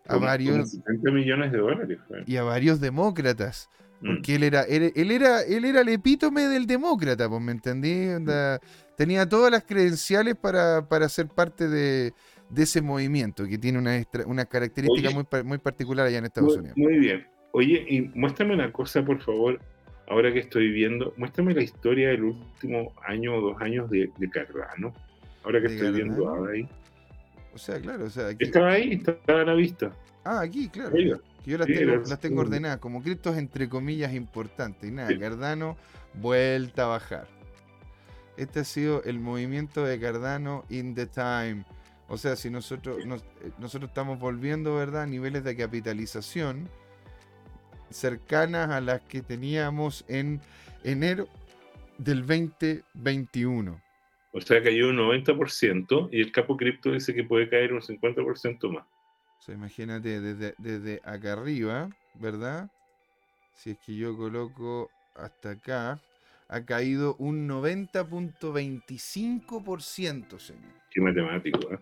a 0.05 0.13
Como- 0.13 0.19
como 0.19 0.25
varios 0.27 0.71
70 0.71 1.11
millones 1.11 1.51
de 1.51 1.57
dólares. 1.59 1.99
y 2.25 2.35
a 2.37 2.43
varios 2.43 2.79
demócratas. 2.79 3.69
Mm. 4.01 4.15
Porque 4.15 4.35
él 4.35 4.43
era, 4.43 4.61
él, 4.63 4.91
él 4.95 5.11
era, 5.11 5.41
él 5.43 5.63
era 5.63 5.81
el 5.81 5.89
epítome 5.89 6.47
del 6.47 6.65
demócrata, 6.65 7.29
pues, 7.29 7.39
¿me 7.41 7.51
entendí? 7.51 8.07
Onda, 8.09 8.59
tenía 8.97 9.29
todas 9.29 9.51
las 9.51 9.63
credenciales 9.63 10.35
para, 10.35 10.87
para 10.87 11.07
ser 11.07 11.27
parte 11.27 11.67
de, 11.67 12.13
de 12.51 12.63
ese 12.63 12.81
movimiento, 12.81 13.45
que 13.47 13.57
tiene 13.57 13.79
una, 13.79 14.01
una 14.25 14.45
característica 14.45 15.09
Oye. 15.09 15.15
muy, 15.31 15.43
muy 15.43 15.57
particular 15.57 16.07
allá 16.07 16.17
en 16.19 16.25
Estados 16.25 16.49
Muy, 16.51 16.59
Unidos. 16.59 16.77
muy 16.77 16.99
bien. 16.99 17.27
Oye, 17.53 17.85
y 17.89 18.01
muéstrame 18.17 18.53
una 18.53 18.71
cosa, 18.71 19.03
por 19.03 19.19
favor, 19.21 19.59
ahora 20.07 20.31
que 20.33 20.39
estoy 20.39 20.71
viendo, 20.71 21.13
muéstrame 21.17 21.53
la 21.53 21.63
historia 21.63 22.09
del 22.09 22.23
último 22.23 22.93
año 23.05 23.35
o 23.35 23.41
dos 23.41 23.61
años 23.61 23.89
de, 23.89 24.09
de 24.17 24.29
Cardano. 24.29 24.93
Ahora 25.43 25.61
que 25.61 25.67
¿De 25.69 25.75
estoy 25.75 25.91
viendo 25.93 26.25
Cardano? 26.25 26.45
ahí. 26.51 26.69
O 27.53 27.57
sea, 27.57 27.79
claro, 27.81 28.05
o 28.05 28.09
sea, 28.09 28.27
aquí, 28.29 28.43
Estaba 28.45 28.71
ahí, 28.71 28.93
estaba 28.93 29.41
a 29.41 29.45
la 29.45 29.53
vista. 29.55 29.91
ah, 30.23 30.41
aquí, 30.41 30.69
claro. 30.69 30.91
Oiga, 30.95 31.19
que 31.43 31.51
yo 31.51 31.57
las 31.57 31.67
tengo, 31.67 31.95
las 31.95 32.19
tengo 32.19 32.41
ordenadas 32.41 32.77
como 32.79 33.01
criptos 33.01 33.37
entre 33.37 33.67
comillas 33.67 34.13
importantes. 34.13 34.87
Y 34.89 34.93
nada, 34.93 35.09
Sí. 35.09 35.17
Cardano, 35.17 35.75
vuelta 36.13 36.83
a 36.83 36.87
bajar. 36.87 37.27
este 38.37 38.61
ha 38.61 38.63
sido 38.63 39.03
el 39.03 39.19
movimiento 39.19 39.83
de 39.85 39.99
Cardano 39.99 40.63
in 40.69 40.95
the 40.95 41.05
time. 41.07 41.65
O 42.11 42.17
sea, 42.17 42.35
si 42.35 42.49
nosotros, 42.49 43.05
eh, 43.05 43.07
nosotros 43.57 43.89
estamos 43.89 44.19
volviendo, 44.19 44.75
¿verdad?, 44.75 45.03
a 45.03 45.05
niveles 45.05 45.45
de 45.45 45.55
capitalización 45.55 46.67
cercanas 47.89 48.69
a 48.69 48.81
las 48.81 48.99
que 49.03 49.21
teníamos 49.21 50.03
en 50.09 50.41
enero 50.83 51.29
del 51.97 52.27
2021. 52.27 53.81
O 54.33 54.41
sea, 54.41 54.61
cayó 54.61 54.89
un 54.89 54.97
90% 54.97 56.09
y 56.11 56.19
el 56.19 56.33
capo 56.33 56.57
cripto 56.57 56.91
dice 56.91 57.13
que 57.13 57.23
puede 57.23 57.47
caer 57.47 57.71
un 57.71 57.79
50% 57.79 58.69
más. 58.69 58.85
O 59.39 59.41
sea, 59.41 59.55
imagínate 59.55 60.19
desde, 60.19 60.53
desde 60.57 60.99
acá 61.05 61.31
arriba, 61.31 61.89
¿verdad? 62.15 62.69
Si 63.55 63.71
es 63.71 63.77
que 63.77 63.95
yo 63.95 64.17
coloco 64.17 64.91
hasta 65.15 65.51
acá, 65.51 66.01
ha 66.49 66.65
caído 66.65 67.15
un 67.19 67.47
90.25%, 67.47 70.39
señor. 70.39 70.73
Qué 70.89 70.99
matemático, 70.99 71.73
¿eh? 71.73 71.79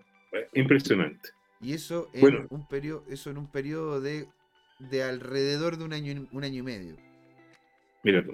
Impresionante. 0.53 1.29
Y 1.61 1.73
eso 1.73 2.09
en 2.13 2.47
un 2.49 2.67
periodo, 2.67 3.03
eso 3.09 3.29
en 3.29 3.37
un 3.37 3.47
periodo 3.47 3.99
de, 3.99 4.27
de 4.79 5.03
alrededor 5.03 5.77
de 5.77 5.83
un 5.83 5.93
año, 5.93 6.27
un 6.31 6.43
año 6.43 6.59
y 6.59 6.63
medio. 6.63 6.95
Mira 8.03 8.23
tú. 8.23 8.33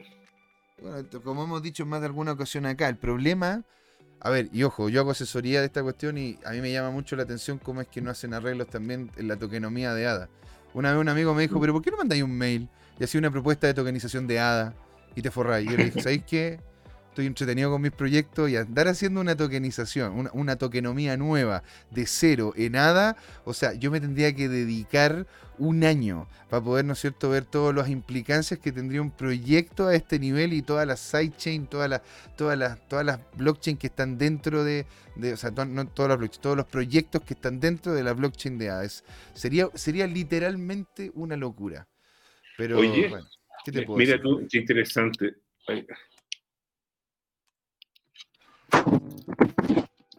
Bueno, 0.82 1.08
como 1.24 1.44
hemos 1.44 1.64
dicho 1.64 1.84
en 1.84 1.90
más 1.90 2.02
de 2.02 2.08
alguna 2.08 2.34
ocasión 2.34 2.66
acá, 2.66 2.90
el 2.90 2.98
problema, 2.98 3.64
a 4.20 4.30
ver, 4.30 4.50
y 4.52 4.64
ojo, 4.64 4.90
yo 4.90 5.02
hago 5.02 5.12
asesoría 5.12 5.62
de 5.62 5.68
esta 5.68 5.82
cuestión 5.82 6.18
y 6.18 6.38
a 6.46 6.52
mí 6.52 6.62
me 6.62 6.72
llama 6.72 6.92
mucho 6.92 7.16
la 7.16 7.24
atención 7.24 7.58
cómo 7.58 7.82
es 7.82 7.88
que 7.88 8.02
no 8.02 8.12
hacen 8.12 8.34
arreglos 8.34 8.68
también 8.68 9.10
en 9.18 9.28
la 9.28 9.38
tokenomía 9.38 9.94
de 9.94 10.06
ADA. 10.06 10.30
Una 10.74 10.92
vez 10.92 11.00
un 11.00 11.10
amigo 11.10 11.34
me 11.34 11.44
dijo, 11.44 11.58
mm. 11.58 11.62
pero 11.62 11.74
¿por 11.74 11.82
qué 11.82 11.92
no 11.92 11.98
mandáis 11.98 12.22
un 12.22 12.38
mail 12.38 12.68
y 13.00 13.04
así 13.04 13.18
una 13.18 13.32
propuesta 13.32 13.68
de 13.68 13.74
tokenización 13.74 14.28
de 14.28 14.40
ADA 14.40 14.74
y 15.16 15.22
te 15.22 15.32
forráis? 15.32 15.68
Y 15.68 15.72
yo 15.72 15.78
le 15.78 15.86
dije, 15.86 16.02
¿sabéis 16.04 16.24
qué? 16.26 16.60
Estoy 17.16 17.28
entretenido 17.28 17.72
con 17.72 17.82
mis 17.82 17.94
proyectos 17.94 18.50
y 18.50 18.58
andar 18.58 18.90
haciendo 18.90 19.22
una 19.22 19.38
tokenización, 19.38 20.30
una, 20.34 20.58
tokenomía 20.58 21.16
nueva 21.16 21.64
de 21.90 22.06
cero 22.08 22.54
en 22.58 22.74
nada, 22.74 23.16
o 23.46 23.54
sea, 23.54 23.72
yo 23.74 23.90
me 23.90 24.02
tendría 24.02 24.36
que 24.36 24.50
dedicar 24.50 25.26
un 25.58 25.86
año 25.86 26.28
para 26.50 26.62
poder, 26.62 26.84
¿no 26.84 26.92
es 26.92 27.00
cierto?, 27.00 27.30
ver 27.30 27.46
todas 27.46 27.74
las 27.74 27.88
implicancias 27.88 28.60
que 28.60 28.74
tendría 28.74 29.02
un 29.02 29.12
proyecto 29.12 29.88
a 29.88 29.96
este 29.96 30.20
nivel 30.20 30.52
y 30.52 30.62
todas 30.62 30.86
las 30.86 31.00
sidechain, 31.00 31.68
todas 31.68 31.90
las, 31.90 32.02
todas 32.36 32.58
las, 32.58 32.86
todas 32.90 33.06
las 33.06 33.22
blockchain 33.38 33.78
que 33.78 33.88
están 33.88 34.18
dentro 34.18 34.66
de, 34.66 34.86
o 35.34 35.38
sea, 35.38 35.52
no 35.52 35.88
todas 35.88 36.10
las 36.10 36.18
blockchain, 36.18 36.42
todos 36.42 36.58
los 36.58 36.66
proyectos 36.66 37.22
que 37.22 37.36
están 37.36 37.62
dentro 37.62 37.94
de 37.94 38.04
la 38.04 38.12
blockchain 38.12 38.58
de 38.58 38.72
ADES. 38.72 39.06
Sería, 39.34 39.70
sería 39.74 40.06
literalmente 40.06 41.12
una 41.14 41.38
locura. 41.38 41.88
Pero, 42.58 42.80
Oye, 42.80 43.10
¿qué 43.64 43.72
te 43.72 43.84
puedo 43.84 44.00
mira 44.00 44.22
tú, 44.22 44.46
qué 44.52 44.58
interesante. 44.58 45.36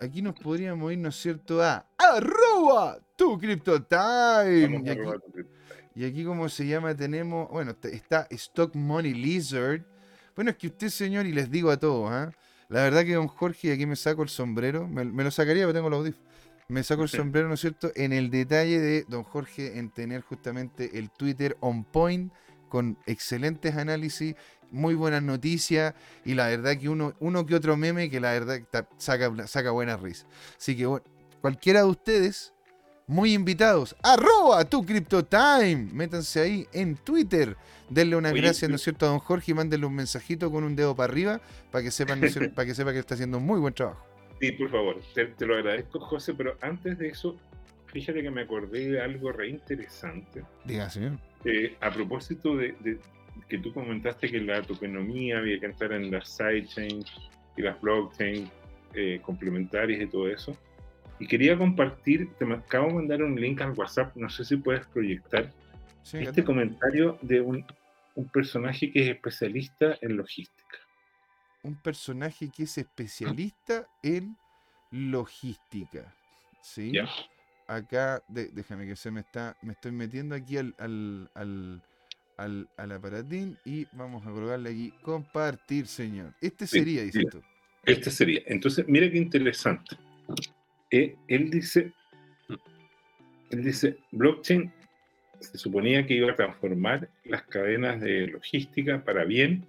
Aquí 0.06 0.22
nos 0.22 0.34
podríamos 0.38 0.92
ir, 0.92 0.98
¿no 0.98 1.08
es 1.08 1.16
cierto?, 1.16 1.60
a 1.60 1.84
arroba 1.98 2.98
tu 3.16 3.36
CryptoTime. 3.38 4.84
Y 5.96 6.04
aquí, 6.04 6.20
y 6.20 6.24
como 6.24 6.48
se 6.48 6.66
llama, 6.66 6.94
tenemos, 6.94 7.50
bueno, 7.50 7.74
está 7.82 8.28
Stock 8.30 8.74
Money 8.74 9.14
Lizard. 9.14 9.82
Bueno, 10.36 10.52
es 10.52 10.56
que 10.56 10.68
usted, 10.68 10.88
señor, 10.90 11.26
y 11.26 11.32
les 11.32 11.50
digo 11.50 11.70
a 11.70 11.76
todos, 11.76 12.10
¿ah? 12.12 12.30
La 12.68 12.82
verdad 12.82 13.04
que 13.04 13.14
don 13.14 13.26
Jorge, 13.26 13.68
y 13.68 13.70
aquí 13.72 13.86
me 13.86 13.96
saco 13.96 14.22
el 14.22 14.28
sombrero, 14.28 14.86
me, 14.86 15.04
lo 15.04 15.30
sacaría, 15.30 15.62
pero 15.62 15.74
tengo 15.74 15.90
los 15.90 16.00
audífonos. 16.00 16.26
Me 16.68 16.82
saco 16.82 17.02
el 17.02 17.08
sombrero, 17.08 17.48
¿no 17.48 17.54
es 17.54 17.60
cierto?, 17.60 17.90
en 17.96 18.12
el 18.12 18.30
detalle 18.30 18.78
de 18.78 19.04
don 19.08 19.24
Jorge 19.24 19.78
en 19.78 19.90
tener 19.90 20.20
justamente 20.20 20.98
el 20.98 21.10
Twitter 21.10 21.56
on 21.60 21.84
point, 21.84 22.32
con 22.68 22.98
excelentes 23.06 23.76
análisis 23.76 24.34
muy 24.70 24.94
buenas 24.94 25.22
noticias 25.22 25.94
y 26.24 26.34
la 26.34 26.48
verdad 26.48 26.76
que 26.78 26.88
uno, 26.88 27.14
uno 27.20 27.46
que 27.46 27.54
otro 27.54 27.76
meme 27.76 28.10
que 28.10 28.20
la 28.20 28.32
verdad 28.32 28.60
saca, 28.98 29.46
saca 29.46 29.70
buena 29.70 29.96
risa. 29.96 30.26
Así 30.56 30.76
que 30.76 30.86
cualquiera 31.40 31.80
de 31.80 31.86
ustedes, 31.86 32.52
muy 33.06 33.34
invitados, 33.34 33.94
arroba 34.02 34.64
tu 34.64 34.84
CryptoTime, 34.84 35.90
métanse 35.92 36.40
ahí 36.40 36.66
en 36.72 36.96
Twitter, 36.96 37.56
denle 37.88 38.16
una 38.16 38.32
gracias, 38.32 38.68
¿no 38.68 38.76
es 38.76 38.82
cierto?, 38.82 39.06
a 39.06 39.10
don 39.10 39.20
Jorge 39.20 39.52
y 39.52 39.54
mándenle 39.54 39.86
un 39.86 39.94
mensajito 39.94 40.50
con 40.50 40.64
un 40.64 40.74
dedo 40.74 40.96
para 40.96 41.12
arriba 41.12 41.40
para 41.70 41.84
que 41.84 41.90
sepan, 41.90 42.20
para 42.54 42.66
que 42.66 42.74
sepa 42.74 42.92
que 42.92 42.98
está 42.98 43.14
haciendo 43.14 43.38
un 43.38 43.46
muy 43.46 43.60
buen 43.60 43.74
trabajo. 43.74 44.04
Sí, 44.40 44.52
por 44.52 44.70
favor, 44.70 45.00
te, 45.14 45.46
lo 45.46 45.54
agradezco, 45.54 46.00
José, 46.00 46.34
pero 46.34 46.56
antes 46.60 46.98
de 46.98 47.08
eso, 47.08 47.36
fíjate 47.86 48.22
que 48.22 48.30
me 48.30 48.42
acordé 48.42 48.90
de 48.90 49.00
algo 49.00 49.32
re 49.32 49.48
interesante. 49.48 50.42
Diga, 50.64 50.90
señor. 50.90 51.18
Eh, 51.44 51.76
a 51.80 51.90
propósito 51.90 52.56
de, 52.56 52.98
que 53.48 53.58
tú 53.58 53.72
comentaste 53.72 54.30
que 54.30 54.40
la 54.40 54.62
tokenomía 54.62 55.38
había 55.38 55.58
que 55.60 55.66
entrar 55.66 55.92
en 55.92 56.10
las 56.10 56.28
sidechains 56.28 57.12
y 57.56 57.62
las 57.62 57.80
blockchains 57.80 58.50
eh, 58.94 59.20
complementarias 59.22 60.00
y 60.00 60.06
todo 60.06 60.28
eso. 60.28 60.56
Y 61.18 61.26
quería 61.26 61.56
compartir, 61.56 62.28
te 62.38 62.44
acabo 62.52 62.88
de 62.88 62.94
mandar 62.94 63.22
un 63.22 63.40
link 63.40 63.60
al 63.60 63.72
WhatsApp, 63.72 64.14
no 64.16 64.28
sé 64.28 64.44
si 64.44 64.56
puedes 64.56 64.86
proyectar 64.86 65.50
este 66.12 66.44
comentario 66.44 67.18
de 67.22 67.40
un, 67.40 67.64
un, 68.14 68.28
personaje 68.28 68.92
que 68.92 69.02
es 69.02 69.08
especialista 69.08 69.98
en 70.02 70.16
logística. 70.16 70.78
Un 71.62 71.74
personaje 71.76 72.48
que 72.54 72.64
es 72.64 72.78
especialista 72.78 73.88
en 74.02 74.36
logística. 74.90 76.14
¿Sí? 76.62 76.92
Acá, 77.66 78.22
déjame 78.28 78.86
que 78.86 78.94
se 78.94 79.10
me 79.10 79.20
está, 79.20 79.56
me 79.62 79.72
estoy 79.72 79.90
metiendo 79.90 80.34
aquí 80.34 80.58
al, 80.58 80.74
al 80.78 81.30
al, 81.34 81.82
aparatín 82.36 83.58
y 83.64 83.86
vamos 83.92 84.26
a 84.26 84.30
colocarle 84.30 84.70
aquí 84.70 84.92
compartir, 85.02 85.86
señor. 85.86 86.34
Este 86.40 86.66
sería, 86.66 87.02
dice 87.02 87.20
esto. 87.20 87.42
Este 87.84 88.10
sería. 88.10 88.42
Entonces, 88.46 88.84
mira 88.88 89.10
qué 89.10 89.18
interesante. 89.18 89.96
Eh, 90.90 91.16
él 91.28 91.50
dice, 91.50 91.92
él 93.50 93.64
dice, 93.64 93.98
blockchain 94.12 94.72
se 95.40 95.58
suponía 95.58 96.06
que 96.06 96.14
iba 96.14 96.30
a 96.30 96.34
transformar 96.34 97.08
las 97.24 97.42
cadenas 97.42 98.00
de 98.00 98.28
logística 98.28 99.04
para 99.04 99.24
bien 99.24 99.66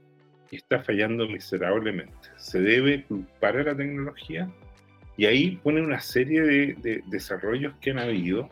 y 0.51 0.58
está 0.58 0.82
fallando 0.82 1.27
miserablemente. 1.27 2.30
Se 2.38 2.62
debe 2.62 3.03
culpar 3.03 3.58
a 3.58 3.63
la 3.63 3.75
tecnología 3.75 4.49
y 5.17 5.25
ahí 5.25 5.58
pone 5.58 5.82
una 5.82 5.99
serie 5.99 6.41
de 6.41 7.03
desarrollos 7.08 7.73
que 7.82 7.91
han 7.91 7.99
habido 7.99 8.49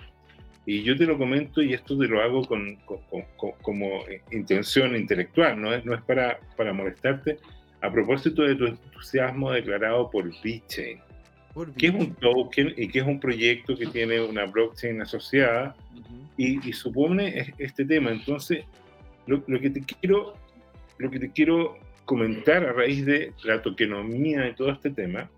y 0.66 0.84
yo 0.84 0.98
te 0.98 1.06
lo 1.06 1.18
comento 1.18 1.62
y 1.62 1.74
esto 1.74 1.98
te 1.98 2.08
lo 2.08 2.22
hago 2.22 2.44
con, 2.44 2.78
como 3.62 4.04
intención 4.32 4.96
intelectual, 4.96 5.62
no 5.62 5.74
es, 5.74 5.86
no 5.86 5.94
es 5.94 6.02
para, 6.02 6.40
para 6.58 6.74
molestarte. 6.74 7.38
A 7.82 7.92
propósito 7.92 8.42
de 8.42 8.56
tu 8.56 8.66
entusiasmo 8.66 9.52
declarado 9.52 10.10
por 10.10 10.26
VeChain, 10.42 11.00
que 11.78 11.88
es 11.88 11.94
un 11.94 12.16
token 12.16 12.74
y 12.78 12.88
que 12.88 13.00
es 13.00 13.06
un 13.06 13.20
proyecto 13.20 13.78
que 13.78 13.86
tiene 13.86 14.20
una 14.22 14.46
blockchain 14.46 15.02
asociada 15.02 15.76
y, 16.36 16.74
supone 16.74 17.54
este 17.60 17.86
tema. 17.86 18.10
Entonces, 18.10 18.66
lo, 19.28 19.44
lo, 19.46 19.60
que 19.60 19.70
te 19.70 19.82
quiero, 19.82 20.34
lo 20.98 21.12
que 21.12 21.20
te 21.20 21.32
quiero 21.32 21.78
comentar 22.06 22.66
a 22.66 22.74
raíz 22.74 23.06
de 23.06 23.34
la 23.44 23.62
tokenomía 23.62 24.48
y 24.48 24.56
todo 24.56 24.72
este 24.72 24.90
tema 24.90 25.30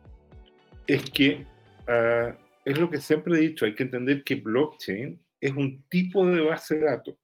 es 0.85 1.09
que 1.09 1.45
uh, 1.87 2.33
es 2.67 2.77
lo 2.77 2.89
que 2.89 2.99
siempre 2.99 3.37
he 3.37 3.39
dicho, 3.39 3.63
hay 3.63 3.73
que 3.73 3.83
entender 3.83 4.25
que 4.25 4.35
blockchain 4.35 5.17
es 5.39 5.51
un 5.53 5.83
tipo 5.83 6.25
de 6.25 6.41
base 6.41 6.75
de 6.75 6.85
datos, 6.85 7.15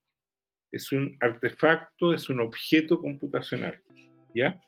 es 0.71 0.89
un 0.93 1.17
artefacto, 1.19 2.13
es 2.13 2.29
un 2.29 2.39
objeto 2.39 3.01
computacional, 3.01 3.77
¿ya? 4.33 4.61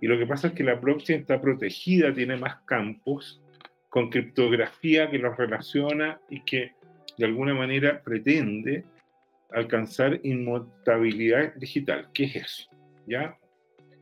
Y 0.00 0.06
lo 0.06 0.18
que 0.18 0.26
pasa 0.26 0.48
es 0.48 0.54
que 0.54 0.64
la 0.64 0.76
blockchain 0.76 1.20
está 1.20 1.38
protegida, 1.38 2.14
tiene 2.14 2.36
más 2.36 2.56
campos, 2.64 3.42
con 3.90 4.08
criptografía 4.08 5.10
que 5.10 5.18
los 5.18 5.36
relaciona 5.36 6.18
y 6.30 6.42
que 6.44 6.72
de 7.18 7.26
alguna 7.26 7.52
manera 7.52 8.02
pretende 8.02 8.86
alcanzar 9.50 10.18
inmutabilidad 10.22 11.54
digital. 11.56 12.08
¿Qué 12.14 12.24
es 12.24 12.36
eso? 12.36 12.70
¿Ya? 13.06 13.36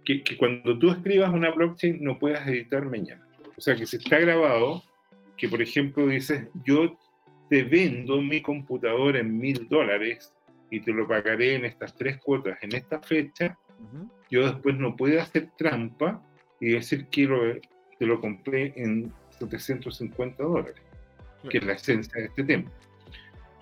Que, 0.04 0.22
cuando 0.38 0.78
tú 0.78 0.92
escribas 0.92 1.32
una 1.32 1.50
blockchain 1.50 2.04
no 2.04 2.20
puedas 2.20 2.46
editar 2.46 2.84
mañana. 2.84 3.26
O 3.56 3.60
sea, 3.60 3.74
que 3.74 3.84
se 3.84 3.96
está 3.96 4.20
grabado 4.20 4.84
que, 5.40 5.48
por 5.48 5.62
ejemplo, 5.62 6.06
dices, 6.06 6.48
yo 6.66 6.98
te 7.48 7.62
vendo 7.62 8.20
mi 8.20 8.42
computador 8.42 9.16
en 9.16 9.38
mil 9.38 9.66
dólares 9.68 10.34
y 10.70 10.80
te 10.80 10.92
lo 10.92 11.08
pagaré 11.08 11.54
en 11.54 11.64
estas 11.64 11.96
tres 11.96 12.18
cuotas 12.18 12.58
en 12.62 12.74
esta 12.74 13.00
fecha, 13.00 13.58
yo 14.30 14.44
después 14.44 14.76
no 14.76 14.94
puedo 14.94 15.18
hacer 15.18 15.48
trampa 15.56 16.22
y 16.60 16.72
decir 16.72 17.06
que 17.06 17.58
te 17.98 18.04
lo 18.06 18.20
compré 18.20 18.74
en 18.76 19.10
750 19.38 20.42
dólares, 20.42 20.74
que 21.48 21.56
es 21.56 21.64
la 21.64 21.72
esencia 21.72 22.20
de 22.20 22.26
este 22.26 22.44
tema. 22.44 22.70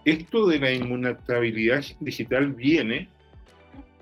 Esto 0.05 0.49
de 0.49 0.59
la 0.59 0.73
inmutabilidad 0.73 1.85
digital 2.01 2.55
viene 2.55 3.09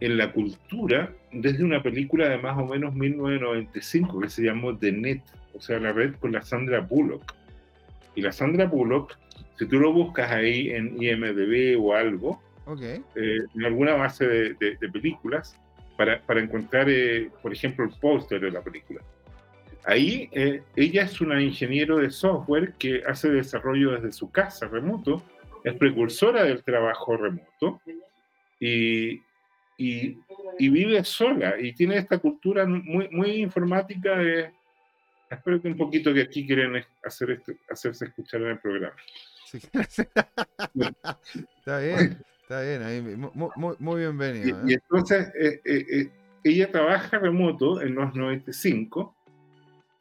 en 0.00 0.16
la 0.16 0.32
cultura 0.32 1.14
desde 1.30 1.62
una 1.62 1.82
película 1.82 2.30
de 2.30 2.38
más 2.38 2.56
o 2.56 2.64
menos 2.64 2.94
1995 2.94 4.20
que 4.20 4.30
se 4.30 4.44
llamó 4.44 4.76
The 4.78 4.92
Net, 4.92 5.22
o 5.52 5.60
sea, 5.60 5.78
la 5.78 5.92
red 5.92 6.14
con 6.14 6.32
la 6.32 6.40
Sandra 6.40 6.80
Bullock 6.80 7.36
y 8.16 8.22
la 8.22 8.32
Sandra 8.32 8.66
Bullock, 8.66 9.16
si 9.56 9.66
tú 9.66 9.78
lo 9.78 9.92
buscas 9.92 10.32
ahí 10.32 10.70
en 10.70 11.00
IMDB 11.00 11.80
o 11.80 11.94
algo, 11.94 12.42
eh, 12.80 13.38
en 13.54 13.64
alguna 13.64 13.94
base 13.94 14.26
de, 14.26 14.88
películas, 14.92 15.56
para, 15.96 16.20
para 16.22 16.40
encontrar, 16.40 16.90
eh, 16.90 17.30
por 17.40 17.52
ejemplo, 17.52 17.84
el 17.84 17.92
póster 18.00 18.40
de 18.40 18.50
la 18.50 18.62
película, 18.62 19.00
ahí 19.84 20.28
eh, 20.32 20.62
ella 20.74 21.04
es 21.04 21.20
una 21.20 21.40
ingeniero 21.40 21.98
de 21.98 22.10
software 22.10 22.72
que 22.78 23.02
hace 23.06 23.30
desarrollo 23.30 23.92
desde 23.92 24.12
su 24.12 24.30
casa 24.30 24.66
remoto, 24.66 25.22
es 25.62 25.74
precursora 25.74 26.44
del 26.44 26.62
trabajo 26.64 27.16
remoto 27.16 27.80
y, 28.58 29.20
y, 29.76 30.18
vive 30.58 31.04
sola 31.04 31.54
y 31.60 31.72
tiene 31.72 31.98
esta 31.98 32.18
cultura 32.18 32.66
muy, 32.66 33.08
muy 33.10 33.30
informática 33.42 34.16
de... 34.16 34.50
Espero 35.30 35.60
que 35.60 35.68
un 35.68 35.76
poquito 35.76 36.14
que 36.14 36.22
aquí 36.22 36.46
quieren 36.46 36.84
hacer 37.04 37.32
esto, 37.32 37.52
hacerse 37.68 38.06
escuchar 38.06 38.42
en 38.42 38.48
el 38.48 38.58
programa. 38.58 38.94
está 41.58 41.78
bien, 41.80 42.18
está 42.42 42.60
bien, 42.62 43.20
muy, 43.34 43.74
muy, 43.78 44.00
bienvenido. 44.00 44.60
Y, 44.66 44.74
¿eh? 44.74 44.78
entonces 44.82 45.32
eh, 45.38 45.60
eh, 45.64 46.10
ella 46.44 46.70
trabaja 46.70 47.18
remoto 47.18 47.80
en 47.80 47.94
los 47.94 48.14
95 48.14 49.14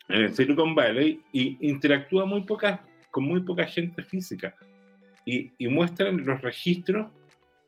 en 0.10 0.22
el 0.22 0.36
Silicon 0.36 0.76
Valley 0.76 1.22
y 1.32 1.58
interactúa 1.68 2.26
muy 2.26 2.42
poca, 2.42 2.86
con 3.10 3.24
muy 3.24 3.42
poca 3.42 3.66
gente 3.66 4.04
física 4.04 4.56
y, 5.26 5.52
y 5.58 5.68
muestran 5.68 6.24
los 6.24 6.42
registros 6.42 7.08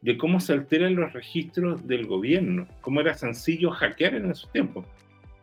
de 0.02 0.18
cómo 0.18 0.40
se 0.40 0.54
alteran 0.54 0.96
los 0.96 1.12
registros 1.14 1.88
del 1.88 2.06
gobierno, 2.06 2.68
cómo 2.82 3.02
era 3.02 3.16
sencillo 3.16 3.72
hackear 3.72 4.14
en 4.16 4.30
esos 4.30 4.52
tiempos. 4.52 4.86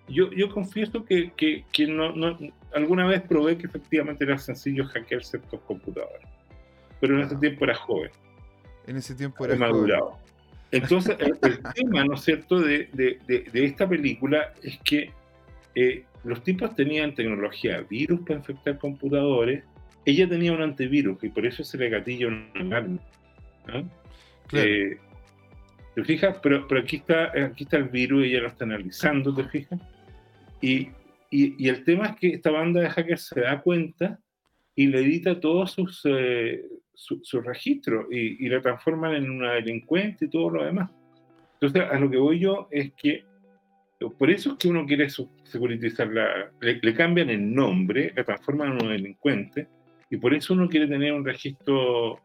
Yo, 0.08 0.30
yo 0.32 0.50
confieso 0.50 1.04
que, 1.04 1.32
que, 1.32 1.64
que 1.72 1.86
no, 1.86 2.14
no, 2.14 2.38
alguna 2.74 3.06
vez 3.06 3.22
probé 3.22 3.56
que 3.56 3.66
efectivamente 3.66 4.24
era 4.24 4.36
sencillo 4.36 4.84
hackear 4.86 5.24
ciertos 5.24 5.60
computadores, 5.62 6.26
pero 7.00 7.16
en 7.16 7.26
ese 7.26 7.36
tiempo 7.36 7.64
era 7.64 7.74
joven. 7.74 8.10
En 8.86 8.96
ese 8.96 9.14
tiempo 9.14 9.44
era 9.44 9.56
madurado. 9.56 10.10
Joven. 10.10 10.24
Entonces, 10.72 11.16
el, 11.20 11.38
tema, 11.74 12.04
¿no 12.04 12.14
es 12.14 12.20
cierto?, 12.22 12.60
de, 12.60 12.88
de, 12.92 13.18
de, 13.26 13.64
esta 13.64 13.88
película 13.88 14.52
es 14.62 14.78
que 14.84 15.12
eh, 15.74 16.04
los 16.24 16.42
tipos 16.42 16.74
tenían 16.74 17.14
tecnología 17.14 17.80
virus 17.88 18.20
para 18.20 18.40
infectar 18.40 18.78
computadores, 18.78 19.64
ella 20.04 20.28
tenía 20.28 20.52
un 20.52 20.62
antivirus 20.62 21.22
y 21.22 21.28
por 21.28 21.46
eso 21.46 21.64
se 21.64 21.78
le 21.78 21.88
gatilla 21.88 22.28
un 22.28 22.72
arma. 22.72 22.98
Eh, 24.52 24.98
¿Te 25.94 26.04
fijas? 26.04 26.38
Pero, 26.42 26.66
pero 26.66 26.80
aquí, 26.80 26.96
está, 26.96 27.30
aquí 27.46 27.64
está 27.64 27.76
el 27.76 27.84
virus 27.84 28.24
y 28.24 28.30
ella 28.30 28.42
lo 28.42 28.48
está 28.48 28.64
analizando, 28.64 29.34
¿te 29.34 29.44
fijas? 29.44 29.80
Y, 30.64 30.90
y, 31.30 31.68
el 31.68 31.84
tema 31.84 32.06
es 32.06 32.16
que 32.16 32.28
esta 32.28 32.50
banda 32.50 32.80
de 32.80 32.90
hackers 32.90 33.26
se 33.26 33.40
da 33.40 33.60
cuenta 33.60 34.18
y 34.74 34.86
le 34.86 35.00
edita 35.00 35.40
todos 35.40 35.72
sus, 35.72 36.02
eh, 36.04 36.64
sus 36.94 37.44
registros 37.44 38.06
y, 38.10 38.44
y 38.44 38.48
la 38.48 38.60
transforman 38.60 39.14
en 39.14 39.30
una 39.30 39.52
delincuente 39.52 40.26
y 40.26 40.30
todo 40.30 40.50
lo 40.50 40.64
demás. 40.64 40.90
Entonces, 41.54 41.82
a 41.90 41.98
lo 41.98 42.10
que 42.10 42.18
voy 42.18 42.38
yo 42.38 42.68
es 42.70 42.92
que 42.94 43.24
por 44.18 44.30
eso 44.30 44.52
es 44.52 44.56
que 44.58 44.68
uno 44.68 44.86
quiere 44.86 45.08
securitizarla, 45.08 46.52
le, 46.60 46.78
le, 46.82 46.94
cambian 46.94 47.30
el 47.30 47.54
nombre, 47.54 48.12
la 48.14 48.24
transforman 48.24 48.72
en 48.72 48.82
un 48.82 48.88
delincuente, 48.90 49.68
y 50.10 50.16
por 50.16 50.34
eso 50.34 50.54
uno 50.54 50.68
quiere 50.68 50.86
tener 50.86 51.12
un 51.12 51.24
registro, 51.24 52.20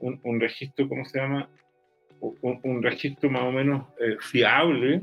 un, 0.00 0.20
un 0.22 0.40
registro, 0.40 0.88
¿cómo 0.88 1.04
se 1.04 1.18
llama? 1.18 1.48
un, 2.20 2.82
registro 2.82 3.28
más 3.30 3.42
o 3.42 3.52
menos 3.52 3.86
eh, 3.98 4.16
fiable, 4.20 5.02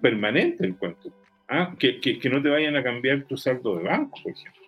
permanente 0.00 0.64
el 0.64 0.76
cuento. 0.76 1.12
¿Ah? 1.48 1.74
Que, 1.78 2.00
que, 2.00 2.18
que, 2.18 2.30
no 2.30 2.42
te 2.42 2.48
vayan 2.48 2.76
a 2.76 2.82
cambiar 2.82 3.24
tu 3.24 3.36
saldo 3.36 3.76
de 3.76 3.84
banco, 3.84 4.18
por 4.22 4.32
ejemplo. 4.32 4.62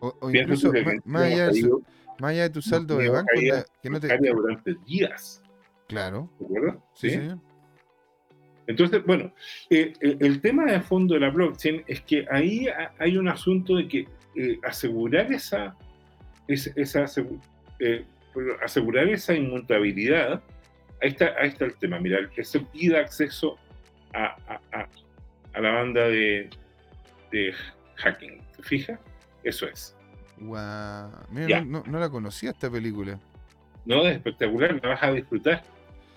O, 0.00 0.30
incluso, 0.30 0.72
más, 1.04 1.22
allá 1.22 1.48
de 1.48 1.68
más, 2.20 2.30
allá 2.30 2.42
de 2.44 2.50
tu 2.50 2.62
saldo 2.62 2.98
de 2.98 3.08
banco, 3.08 3.30
que 3.82 3.90
no 3.90 4.00
te... 4.00 4.16
durante 4.16 4.74
días. 4.86 5.42
Claro. 5.88 6.30
¿De 6.38 6.46
acuerdo? 6.46 6.82
Sí. 6.94 7.10
sí 7.10 7.20
Entonces, 8.66 9.04
bueno, 9.04 9.32
eh, 9.70 9.92
eh, 10.00 10.16
el 10.20 10.40
tema 10.40 10.66
de 10.66 10.80
fondo 10.80 11.14
de 11.14 11.20
la 11.20 11.30
blockchain 11.30 11.82
es 11.86 12.02
que 12.02 12.26
ahí 12.30 12.68
hay 12.98 13.16
un 13.16 13.28
asunto 13.28 13.76
de 13.76 13.88
que 13.88 14.08
eh, 14.36 14.58
asegurar 14.62 15.32
esa, 15.32 15.76
esa, 16.46 16.70
esa 16.76 17.04
eh, 17.80 18.04
asegurar 18.62 19.08
esa 19.08 19.34
inmutabilidad 19.34 20.42
ahí 21.02 21.10
está, 21.10 21.34
ahí 21.38 21.48
está 21.48 21.64
el 21.64 21.74
tema. 21.74 21.98
Mira, 21.98 22.28
que 22.30 22.44
se 22.44 22.60
pida 22.60 23.00
acceso 23.00 23.58
a, 24.12 24.36
a, 24.46 24.60
a, 24.72 24.88
la 25.60 25.70
banda 25.70 26.08
de, 26.08 26.48
de 27.32 27.54
hacking. 27.96 28.40
¿Te 28.56 28.62
fijas? 28.62 28.98
Eso 29.42 29.66
es. 29.66 29.96
Wow. 30.38 31.10
Mira, 31.30 31.62
no, 31.64 31.82
no, 31.86 31.98
la 31.98 32.08
conocía 32.08 32.50
esta 32.50 32.70
película. 32.70 33.18
No, 33.84 34.06
es 34.06 34.16
espectacular, 34.16 34.78
la 34.82 34.90
vas 34.90 35.02
a 35.02 35.12
disfrutar. 35.12 35.62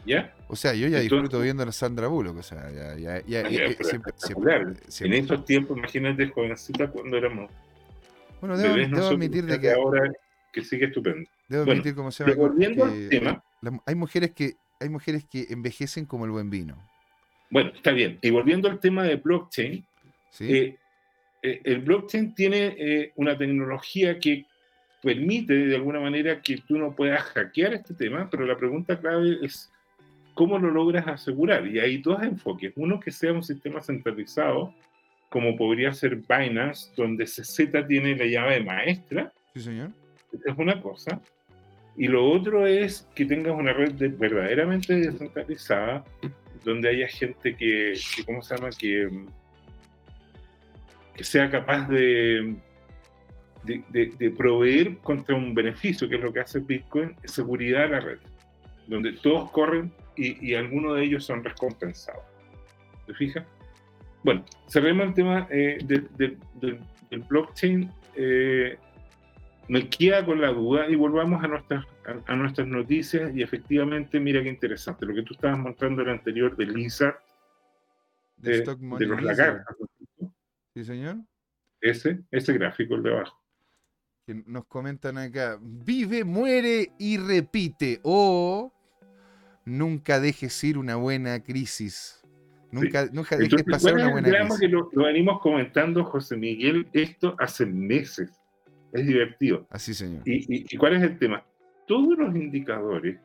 ¿Ya? 0.05 0.33
O 0.47 0.55
sea, 0.55 0.73
yo 0.73 0.87
ya 0.87 0.99
disfruto 0.99 1.39
viendo 1.39 1.61
a 1.63 1.71
Sandra 1.71 2.07
Bullock, 2.07 2.37
o 2.37 2.43
sea, 2.43 2.71
ya, 2.71 2.95
ya, 2.95 3.21
ya, 3.21 3.41
eh, 3.41 3.77
siempre, 4.17 4.73
En 5.01 5.13
esos 5.13 5.45
tiempos, 5.45 5.77
imagínate, 5.77 6.27
jovencita, 6.27 6.89
cuando 6.89 7.17
éramos. 7.17 7.51
Bueno, 8.39 8.57
debo, 8.57 8.75
debo 8.75 9.07
admitir 9.07 9.45
de 9.45 9.59
que. 9.59 9.71
Ahora 9.71 10.11
que 10.51 10.63
sigue 10.63 10.85
estupendo. 10.85 11.29
Debo 11.47 11.71
admitir, 11.71 11.95
como 11.95 12.11
se 12.11 12.23
llama. 12.23 12.35
Volviendo 12.35 12.85
al 12.85 13.09
tema. 13.09 13.43
hay 13.85 13.95
mujeres 13.95 14.31
que 14.31 14.55
hay 14.79 14.89
mujeres 14.89 15.25
que 15.25 15.45
envejecen 15.49 16.05
como 16.05 16.25
el 16.25 16.31
buen 16.31 16.49
vino. 16.49 16.75
Bueno, 17.51 17.71
está 17.75 17.91
bien. 17.91 18.17
Y 18.21 18.29
volviendo 18.29 18.69
al 18.69 18.79
tema 18.79 19.03
de 19.03 19.17
blockchain, 19.17 19.85
eh, 20.39 20.77
eh, 21.43 21.61
el 21.63 21.81
blockchain 21.81 22.33
tiene 22.33 22.75
eh, 22.77 23.11
una 23.17 23.37
tecnología 23.37 24.17
que 24.17 24.45
permite 25.03 25.53
de 25.53 25.75
alguna 25.75 25.99
manera 25.99 26.41
que 26.41 26.57
tú 26.65 26.77
no 26.77 26.95
puedas 26.95 27.21
hackear 27.23 27.73
este 27.73 27.93
tema, 27.93 28.29
pero 28.31 28.45
la 28.45 28.57
pregunta 28.57 28.97
clave 28.97 29.37
es 29.43 29.69
cómo 30.33 30.57
lo 30.57 30.71
logras 30.71 31.05
asegurar. 31.07 31.67
Y 31.67 31.79
hay 31.79 31.97
dos 31.97 32.23
enfoques. 32.23 32.71
Uno 32.77 32.99
que 32.99 33.11
sea 33.11 33.33
un 33.33 33.43
sistema 33.43 33.81
centralizado, 33.81 34.73
como 35.29 35.57
podría 35.57 35.93
ser 35.93 36.15
Binance, 36.15 36.91
donde 36.95 37.25
CZ 37.25 37.85
tiene 37.85 38.15
la 38.15 38.25
llave 38.25 38.63
maestra. 38.63 39.33
Sí, 39.53 39.61
señor. 39.61 39.91
Esa 40.31 40.51
es 40.51 40.57
una 40.57 40.81
cosa. 40.81 41.21
Y 41.97 42.07
lo 42.07 42.31
otro 42.31 42.65
es 42.65 43.09
que 43.13 43.25
tengas 43.25 43.53
una 43.53 43.73
red 43.73 43.93
verdaderamente 44.17 44.95
descentralizada, 44.95 46.05
donde 46.63 46.89
haya 46.89 47.07
gente 47.07 47.55
que, 47.55 47.93
¿cómo 48.25 48.41
se 48.41 48.55
llama? 48.55 48.69
Que, 48.69 49.09
que 51.15 51.23
sea 51.23 51.49
capaz 51.49 51.87
de, 51.87 52.55
de, 53.63 54.33
proveer 54.37 54.97
contra 54.97 55.35
un 55.35 55.53
beneficio, 55.53 56.07
que 56.07 56.15
es 56.15 56.21
lo 56.21 56.31
que 56.31 56.39
hace 56.39 56.59
Bitcoin, 56.59 57.15
seguridad 57.25 57.85
a 57.85 57.87
la 57.87 57.99
red, 57.99 58.19
donde 58.87 59.13
todos 59.13 59.51
corren 59.51 59.91
y, 60.15 60.49
y 60.49 60.55
algunos 60.55 60.97
de 60.97 61.03
ellos 61.03 61.25
son 61.25 61.43
recompensados. 61.43 62.23
¿Te 63.05 63.13
fijas? 63.13 63.45
Bueno, 64.23 64.45
cerremos 64.67 65.07
el 65.07 65.13
tema 65.13 65.47
eh, 65.49 65.79
del, 65.81 67.23
blockchain. 67.27 67.91
Eh, 68.15 68.77
me 69.67 69.89
queda 69.89 70.25
con 70.25 70.41
la 70.41 70.49
duda 70.49 70.87
y 70.89 70.95
volvamos 70.95 71.43
a 71.43 71.47
nuestras, 71.47 71.85
a, 72.05 72.35
nuestras 72.35 72.67
noticias 72.67 73.35
y 73.35 73.41
efectivamente, 73.41 74.19
mira 74.19 74.41
qué 74.41 74.49
interesante, 74.49 75.05
lo 75.05 75.13
que 75.13 75.23
tú 75.23 75.33
estabas 75.33 75.59
mostrando 75.59 76.01
el 76.01 76.09
anterior 76.09 76.55
de 76.55 76.65
Lizard, 76.65 77.15
de, 78.37 78.61
de 78.61 79.05
los 79.05 79.21
lagartos. 79.21 79.75
Sí, 80.73 80.83
señor. 80.83 81.17
Ese, 81.79 82.21
ese 82.31 82.53
gráfico, 82.53 82.95
el 82.95 83.03
de 83.03 83.11
abajo. 83.11 83.39
Que 84.25 84.35
nos 84.45 84.65
comentan 84.65 85.17
acá, 85.17 85.59
vive, 85.61 86.23
muere 86.23 86.93
y 86.97 87.17
repite, 87.17 87.99
o 88.03 88.73
nunca 89.65 90.19
dejes 90.19 90.63
ir 90.63 90.77
una 90.77 90.95
buena 90.95 91.43
crisis. 91.43 92.23
Nunca, 92.71 93.09
nunca 93.11 93.37
dejes 93.37 93.63
pasar 93.63 93.95
una 93.95 94.11
buena 94.11 94.29
crisis. 94.29 94.59
que 94.59 94.67
lo, 94.67 94.89
lo 94.93 95.05
venimos 95.05 95.41
comentando, 95.41 96.03
José 96.05 96.37
Miguel, 96.37 96.87
esto 96.93 97.35
hace 97.37 97.65
meses 97.65 98.41
es 98.93 99.07
divertido. 99.07 99.67
Así, 99.69 99.93
señor. 99.93 100.23
¿Y, 100.25 100.77
cuál 100.77 100.95
es 100.95 101.03
el 101.03 101.17
tema? 101.17 101.45
Todos 101.91 102.17
los 102.17 102.33
indicadores 102.37 103.19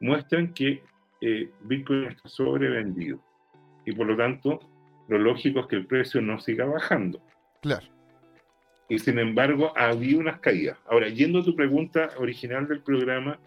muestran 0.00 0.52
que 0.52 0.82
eh, 1.20 1.48
Bitcoin 1.62 2.06
está 2.06 2.28
sobrevendido. 2.28 3.20
Y 3.86 3.92
por 3.92 4.08
lo 4.08 4.16
tanto, 4.16 4.58
lo 5.06 5.18
lógico 5.18 5.60
es 5.60 5.66
que 5.66 5.76
el 5.76 5.86
precio 5.86 6.20
no 6.20 6.40
siga 6.40 6.64
bajando. 6.64 7.22
Claro. 7.62 7.86
Y 8.88 8.98
sin 8.98 9.20
embargo, 9.20 9.72
había 9.76 10.18
unas 10.18 10.40
caídas. 10.40 10.76
Ahora, 10.90 11.08
yendo 11.08 11.38
a 11.38 11.44
tu 11.44 11.54
pregunta 11.54 12.10
original 12.18 12.66
del 12.66 12.80
programa, 12.80 13.38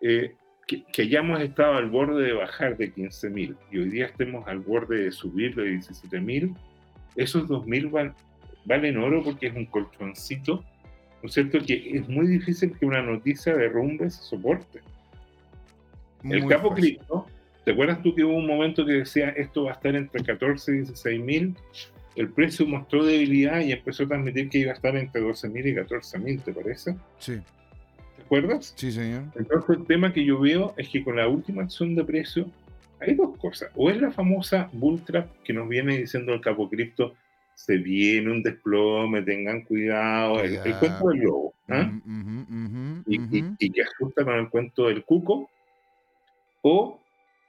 eh, 0.00 0.36
que, 0.68 0.84
que, 0.84 1.02
hayamos 1.02 1.40
estado 1.40 1.74
al 1.74 1.90
borde 1.90 2.22
de 2.22 2.34
bajar 2.34 2.76
de 2.76 2.94
15.000 2.94 3.56
y 3.72 3.78
hoy 3.78 3.90
día 3.90 4.06
estemos 4.06 4.46
al 4.46 4.60
borde 4.60 5.02
de 5.02 5.10
subir 5.10 5.56
de 5.56 5.72
17.000, 5.72 6.56
esos 7.16 7.48
2.000 7.48 7.90
van, 7.90 8.14
valen 8.64 8.96
oro 8.98 9.24
porque 9.24 9.48
es 9.48 9.56
un 9.56 9.66
colchoncito, 9.66 10.64
¿no 11.22 11.28
es 11.28 11.34
cierto? 11.34 11.58
Que 11.64 11.96
es 11.96 12.08
muy 12.08 12.26
difícil 12.26 12.76
que 12.76 12.84
una 12.84 13.02
noticia 13.02 13.54
derrumbe 13.54 14.06
ese 14.06 14.22
soporte. 14.22 14.80
el 16.24 16.46
capo 16.46 16.74
cripto, 16.74 17.26
¿te 17.64 17.72
acuerdas 17.72 18.02
tú 18.02 18.14
que 18.14 18.24
hubo 18.24 18.36
un 18.36 18.46
momento 18.46 18.84
que 18.84 18.92
decía 18.92 19.28
esto 19.30 19.64
va 19.64 19.70
a 19.70 19.74
estar 19.74 19.94
entre 19.94 20.22
14 20.22 20.72
y 20.72 20.74
16 20.78 21.20
mil? 21.20 21.56
El 22.16 22.28
precio 22.28 22.66
mostró 22.66 23.04
debilidad 23.04 23.60
y 23.60 23.72
empezó 23.72 24.04
a 24.04 24.08
transmitir 24.08 24.50
que 24.50 24.58
iba 24.58 24.72
a 24.72 24.74
estar 24.74 24.94
entre 24.96 25.22
12 25.22 25.48
mil 25.48 25.66
y 25.66 25.74
14 25.74 26.18
mil, 26.18 26.40
¿te 26.40 26.52
parece? 26.52 26.96
Sí. 27.18 27.40
¿Te 28.16 28.22
acuerdas? 28.22 28.74
Sí, 28.76 28.92
señor. 28.92 29.22
Entonces 29.34 29.78
el 29.78 29.86
tema 29.86 30.12
que 30.12 30.24
yo 30.24 30.40
veo 30.40 30.74
es 30.76 30.88
que 30.88 31.02
con 31.02 31.16
la 31.16 31.28
última 31.28 31.62
acción 31.62 31.94
de 31.94 32.04
precio 32.04 32.46
hay 33.00 33.14
dos 33.14 33.36
cosas. 33.38 33.70
O 33.74 33.90
es 33.90 34.00
la 34.00 34.10
famosa 34.10 34.68
bull 34.72 35.02
trap 35.02 35.28
que 35.44 35.52
nos 35.52 35.68
viene 35.68 35.98
diciendo 35.98 36.34
el 36.34 36.40
capo 36.40 36.68
cripto, 36.68 37.14
se 37.64 37.76
viene 37.76 38.30
un 38.32 38.42
desplome, 38.42 39.22
tengan 39.22 39.62
cuidado, 39.62 40.42
el, 40.42 40.58
el 40.64 40.78
cuento 40.78 41.08
del 41.08 41.20
lobo, 41.20 41.54
¿ah? 41.68 41.92
Y, 43.06 43.14
y- 43.16 43.40
ujú. 43.42 43.54
y 43.58 43.70
que 43.70 43.82
asusta 43.82 44.24
con 44.24 44.34
el 44.34 44.48
cuento 44.48 44.88
del 44.88 45.04
cuco, 45.04 45.48
o 46.62 47.00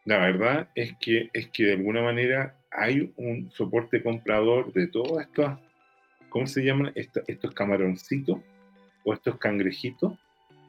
la 0.05 0.19
verdad 0.19 0.69
es 0.75 0.95
que, 0.99 1.29
es 1.33 1.47
que 1.49 1.63
de 1.63 1.73
alguna 1.73 2.03
manera 2.03 2.55
hay 2.69 3.11
un 3.15 3.49
soporte 3.51 4.03
comprador 4.03 4.71
de 4.73 4.87
todos 4.87 5.19
estos, 5.21 5.57
¿cómo 6.29 6.45
se 6.45 6.63
llaman? 6.63 6.91
Estos, 6.93 7.23
estos 7.27 7.51
camaroncitos 7.53 8.37
o 9.03 9.13
estos 9.13 9.37
cangrejitos. 9.37 10.13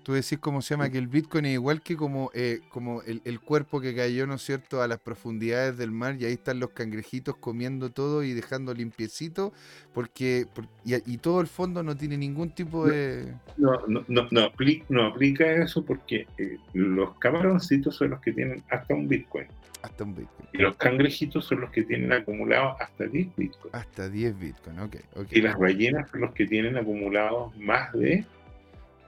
Tú 0.04 0.12
decís 0.12 0.38
cómo 0.38 0.60
se 0.62 0.74
llama 0.74 0.90
que 0.90 0.98
el 0.98 1.08
Bitcoin 1.08 1.46
es 1.46 1.54
igual 1.54 1.80
que 1.80 1.96
como, 1.96 2.30
eh, 2.34 2.60
como 2.68 3.00
el, 3.02 3.22
el 3.24 3.40
cuerpo 3.40 3.80
que 3.80 3.94
cayó, 3.96 4.26
¿no 4.26 4.34
es 4.34 4.42
cierto?, 4.42 4.82
a 4.82 4.86
las 4.86 5.00
profundidades 5.00 5.78
del 5.78 5.90
mar 5.92 6.16
y 6.20 6.26
ahí 6.26 6.34
están 6.34 6.60
los 6.60 6.70
cangrejitos 6.70 7.36
comiendo 7.38 7.90
todo 7.90 8.22
y 8.22 8.34
dejando 8.34 8.74
limpiecito 8.74 9.52
porque 9.94 10.46
por- 10.54 10.66
y, 10.84 10.94
y 11.10 11.16
todo 11.18 11.40
el 11.40 11.46
fondo 11.46 11.82
no 11.82 11.96
tiene 11.96 12.18
ningún 12.18 12.50
tipo 12.50 12.86
de... 12.86 13.32
No, 13.56 13.72
no, 13.88 14.04
no, 14.08 14.28
no, 14.30 14.40
apli- 14.52 14.84
no 14.90 15.06
aplica 15.06 15.50
eso 15.50 15.82
porque 15.84 16.26
eh, 16.36 16.58
los 16.74 17.16
camaroncitos 17.18 17.96
son 17.96 18.10
los 18.10 18.20
que 18.20 18.32
tienen 18.32 18.62
hasta 18.68 18.94
un 18.94 19.08
Bitcoin 19.08 19.46
Hasta 19.82 20.04
un 20.04 20.14
Bitcoin. 20.14 20.48
y 20.52 20.58
los 20.58 20.76
cangrejitos 20.76 21.46
son 21.46 21.62
los 21.62 21.70
que 21.70 21.82
tienen 21.82 22.12
acumulados 22.12 22.76
hasta 22.80 23.06
10 23.06 23.28
Bitcoin. 23.36 23.74
Hasta 23.74 24.08
10 24.10 24.38
Bitcoin, 24.38 24.78
ok, 24.80 24.96
ok. 25.16 25.26
Y 25.30 25.40
las 25.40 25.56
ballenas 25.58 26.10
son 26.10 26.20
los 26.20 26.32
que 26.34 26.46
tienen 26.46 26.76
acumulados 26.76 27.56
más 27.56 27.90
de 27.94 28.24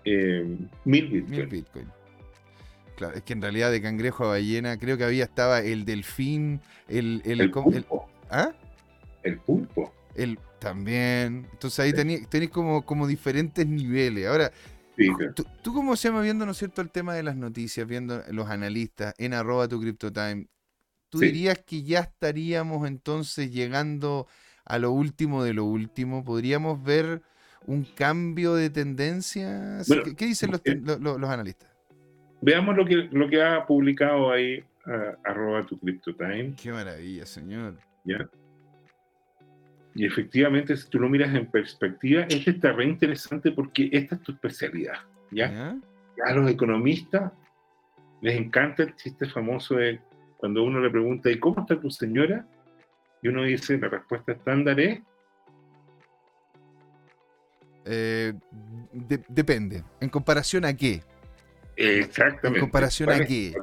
eh, 0.06 0.56
1000 0.84 1.08
Bitcoin. 1.10 1.30
Mil 1.38 1.46
Bitcoin. 1.46 1.86
Claro, 2.96 3.14
es 3.14 3.22
que 3.24 3.34
en 3.34 3.42
realidad 3.42 3.70
de 3.70 3.82
cangrejo 3.82 4.24
a 4.24 4.28
ballena 4.28 4.78
creo 4.78 4.96
que 4.96 5.04
había 5.04 5.24
estaba 5.24 5.60
el 5.60 5.84
delfín, 5.84 6.60
el... 6.88 7.20
el, 7.26 7.40
El 7.42 7.50
¿cómo? 7.50 7.70
el- 7.70 7.84
pulpo, 7.84 8.08
¿Ah? 8.30 8.52
el 9.22 9.38
pulpo. 9.40 9.92
El 10.14 10.38
también. 10.58 11.46
Entonces 11.52 11.78
ahí 11.80 11.92
tenéis 11.92 12.50
como, 12.50 12.86
como 12.86 13.06
diferentes 13.06 13.66
niveles. 13.66 14.26
Ahora, 14.26 14.50
Sí, 14.96 15.10
¿tú, 15.34 15.44
tú 15.62 15.74
cómo 15.74 15.94
se 15.94 16.08
llama 16.08 16.22
viendo, 16.22 16.46
¿no 16.46 16.52
es 16.52 16.56
cierto?, 16.58 16.80
el 16.80 16.90
tema 16.90 17.12
de 17.14 17.22
las 17.22 17.36
noticias, 17.36 17.86
viendo 17.86 18.22
los 18.30 18.48
analistas 18.48 19.14
en 19.18 19.34
arroba 19.34 19.68
tu 19.68 19.78
CryptoTime. 19.78 20.46
¿Tú 21.10 21.18
Sí. 21.18 21.26
dirías 21.26 21.58
que 21.66 21.82
ya 21.82 22.00
estaríamos 22.00 22.88
entonces 22.88 23.52
llegando 23.52 24.26
a 24.64 24.78
lo 24.78 24.92
último 24.92 25.44
de 25.44 25.52
lo 25.52 25.66
último? 25.66 26.24
¿Podríamos 26.24 26.82
ver 26.82 27.20
un 27.66 27.84
cambio 27.84 28.54
de 28.54 28.70
tendencia? 28.70 29.82
Bueno, 29.86 30.02
¿Qué, 30.04 30.16
qué 30.16 30.26
dicen 30.26 30.50
los, 30.52 30.60
eh, 30.64 30.80
los 30.84 31.30
analistas? 31.30 31.68
Veamos 32.40 32.76
lo 32.76 32.84
que, 32.84 33.08
lo 33.10 33.28
que 33.28 33.42
ha 33.42 33.66
publicado 33.66 34.30
ahí 34.30 34.62
ah, 34.86 35.16
arroba 35.24 35.64
tu 35.64 35.78
CryptoTime, 35.78 36.54
Qué 36.60 36.70
maravilla, 36.70 37.26
señor. 37.26 37.74
¿ya? 38.04 38.28
Y 39.94 40.04
efectivamente, 40.04 40.76
si 40.76 40.88
tú 40.90 41.00
lo 41.00 41.08
miras 41.08 41.34
en 41.34 41.46
perspectiva, 41.46 42.22
este 42.28 42.50
está 42.50 42.72
re 42.72 42.84
interesante 42.84 43.50
porque 43.50 43.88
esta 43.92 44.16
es 44.16 44.22
tu 44.22 44.32
especialidad, 44.32 44.98
¿ya? 45.30 45.50
¿Ya? 45.50 45.76
A 46.24 46.34
los 46.34 46.50
economistas 46.50 47.32
les 48.20 48.38
encanta 48.38 48.82
el 48.82 48.94
chiste 48.96 49.26
famoso 49.26 49.76
de 49.76 50.00
cuando 50.36 50.64
uno 50.64 50.80
le 50.80 50.90
pregunta, 50.90 51.30
¿y 51.30 51.38
cómo 51.38 51.60
está 51.60 51.80
tu 51.80 51.90
señora? 51.90 52.46
Y 53.22 53.28
uno 53.28 53.42
dice, 53.44 53.78
la 53.78 53.88
respuesta 53.88 54.32
estándar 54.32 54.78
es, 54.78 55.00
Eh, 57.86 58.32
de- 58.92 59.22
depende. 59.28 59.82
¿En 60.00 60.08
comparación 60.08 60.64
a 60.64 60.74
qué? 60.74 61.02
exactamente. 61.76 62.58
¿En 62.58 62.64
comparación 62.64 63.08
¿Cuál 63.08 63.22
a 63.22 63.26
qué? 63.26 63.54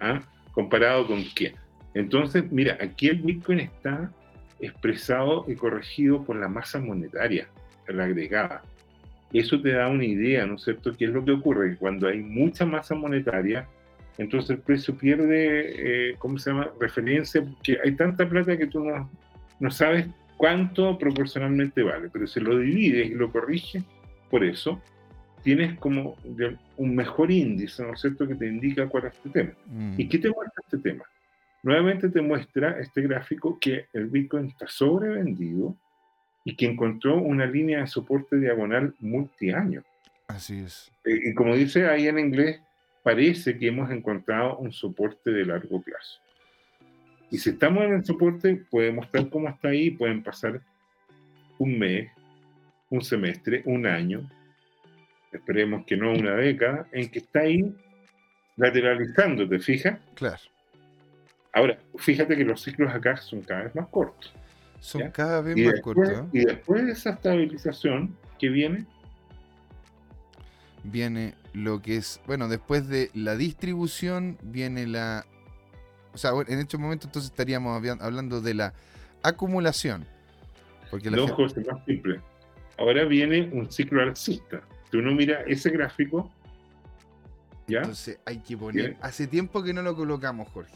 ¿Ah? 0.00 0.20
¿Comparado 0.52 1.06
con 1.06 1.24
qué? 1.34 1.54
Entonces, 1.94 2.44
mira, 2.50 2.76
aquí 2.80 3.08
el 3.08 3.22
Bitcoin 3.22 3.60
está 3.60 4.10
expresado 4.60 5.44
y 5.48 5.54
corregido 5.54 6.24
por 6.24 6.36
la 6.36 6.48
masa 6.48 6.78
monetaria, 6.80 7.48
la 7.86 8.04
agregada. 8.04 8.62
Eso 9.32 9.60
te 9.60 9.72
da 9.72 9.88
una 9.88 10.04
idea, 10.04 10.46
¿no 10.46 10.56
es 10.56 10.64
cierto?, 10.64 10.92
qué 10.96 11.04
es 11.06 11.10
lo 11.10 11.24
que 11.24 11.32
ocurre. 11.32 11.76
Cuando 11.76 12.08
hay 12.08 12.18
mucha 12.20 12.66
masa 12.66 12.94
monetaria, 12.94 13.68
entonces 14.18 14.50
el 14.50 14.58
precio 14.58 14.96
pierde, 14.96 16.10
eh, 16.10 16.14
¿cómo 16.18 16.38
se 16.38 16.50
llama?, 16.50 16.70
referencia, 16.80 17.40
porque 17.42 17.78
hay 17.84 17.92
tanta 17.94 18.28
plata 18.28 18.56
que 18.56 18.66
tú 18.66 18.84
no, 18.84 19.10
no 19.60 19.70
sabes 19.70 20.06
cuánto 20.38 20.96
proporcionalmente 20.96 21.82
vale, 21.82 22.08
pero 22.10 22.26
si 22.26 22.40
lo 22.40 22.56
divides 22.56 23.10
y 23.10 23.14
lo 23.14 23.30
corriges, 23.30 23.84
por 24.30 24.44
eso 24.44 24.80
tienes 25.42 25.78
como 25.78 26.16
un 26.76 26.94
mejor 26.94 27.30
índice, 27.30 27.82
¿no 27.82 27.92
es 27.92 28.00
cierto?, 28.00 28.26
que 28.26 28.34
te 28.34 28.46
indica 28.46 28.88
cuál 28.88 29.06
es 29.06 29.18
tu 29.18 29.28
tema. 29.30 29.52
Mm, 29.66 29.94
¿Y 29.98 30.08
qué 30.08 30.18
te 30.18 30.30
muestra 30.30 30.62
este 30.64 30.78
tema? 30.78 31.04
Nuevamente 31.62 32.08
te 32.08 32.22
muestra 32.22 32.78
este 32.80 33.02
gráfico 33.02 33.58
que 33.60 33.86
el 33.92 34.06
Bitcoin 34.06 34.46
está 34.46 34.68
sobrevendido 34.68 35.76
y 36.44 36.54
que 36.54 36.66
encontró 36.66 37.16
una 37.16 37.44
línea 37.46 37.80
de 37.80 37.86
soporte 37.88 38.36
diagonal 38.36 38.94
multiaño. 39.00 39.82
Así 40.28 40.60
es. 40.60 40.92
Eh, 41.04 41.30
Y 41.30 41.34
como 41.34 41.54
dice 41.56 41.88
ahí 41.88 42.06
en 42.06 42.18
inglés, 42.18 42.60
parece 43.02 43.58
que 43.58 43.68
hemos 43.68 43.90
encontrado 43.90 44.56
un 44.58 44.72
soporte 44.72 45.30
de 45.30 45.44
largo 45.44 45.82
plazo. 45.82 46.20
Y 47.30 47.38
si 47.38 47.50
estamos 47.50 47.84
en 47.84 47.94
el 47.94 48.04
soporte, 48.04 48.56
podemos 48.70 49.06
estar 49.06 49.28
como 49.28 49.48
está 49.48 49.68
ahí, 49.68 49.90
pueden 49.90 50.22
pasar 50.22 50.60
un 51.58 51.78
mes, 51.78 52.10
un 52.90 53.02
semestre, 53.02 53.62
un 53.66 53.86
año, 53.86 54.28
esperemos 55.32 55.84
que 55.84 55.96
no 55.96 56.12
una 56.12 56.34
década, 56.36 56.86
en 56.92 57.10
que 57.10 57.18
está 57.18 57.40
ahí 57.40 57.74
lateralizando, 58.56 59.48
¿te 59.48 59.58
fijas? 59.58 59.98
Claro. 60.14 60.42
Ahora, 61.52 61.78
fíjate 61.96 62.36
que 62.36 62.44
los 62.44 62.62
ciclos 62.62 62.92
acá 62.94 63.16
son 63.16 63.42
cada 63.42 63.64
vez 63.64 63.74
más 63.74 63.88
cortos. 63.88 64.32
Son 64.80 65.02
¿Ya? 65.02 65.12
cada 65.12 65.40
vez 65.42 65.56
Y 65.56 65.64
más 65.64 65.74
después, 65.74 65.94
cortos. 65.96 66.18
¿eh? 66.18 66.28
y 66.32 66.44
después 66.44 66.86
de 66.86 66.92
esa 66.92 67.10
estabilización 67.10 68.16
que 68.38 68.48
viene, 68.48 68.86
Viene 70.84 71.34
lo 71.52 71.82
que 71.82 71.96
es, 71.96 72.20
bueno, 72.26 72.48
después 72.48 72.88
de 72.88 73.10
la 73.12 73.36
distribución 73.36 74.38
viene 74.42 74.86
la, 74.86 75.26
o 76.18 76.20
sea, 76.20 76.32
bueno, 76.32 76.50
en 76.50 76.58
este 76.58 76.76
momento 76.76 77.06
entonces 77.06 77.30
estaríamos 77.30 77.80
hablando 78.00 78.40
de 78.40 78.52
la 78.54 78.74
acumulación. 79.22 80.04
Porque 80.90 81.12
la 81.12 81.16
no, 81.16 81.28
gen- 81.28 81.36
José, 81.36 81.60
más 81.70 81.84
simple. 81.84 82.20
Ahora 82.76 83.04
viene 83.04 83.48
un 83.52 83.70
ciclo 83.70 84.02
alcista. 84.02 84.60
Si 84.90 84.96
uno 84.96 85.14
mira 85.14 85.42
ese 85.46 85.70
gráfico, 85.70 86.28
¿ya? 87.68 87.78
entonces 87.78 88.18
hay 88.24 88.38
que 88.38 88.56
poner, 88.56 88.96
hace 89.00 89.28
tiempo 89.28 89.62
que 89.62 89.72
no 89.72 89.80
lo 89.82 89.94
colocamos, 89.94 90.48
Jorge. 90.48 90.74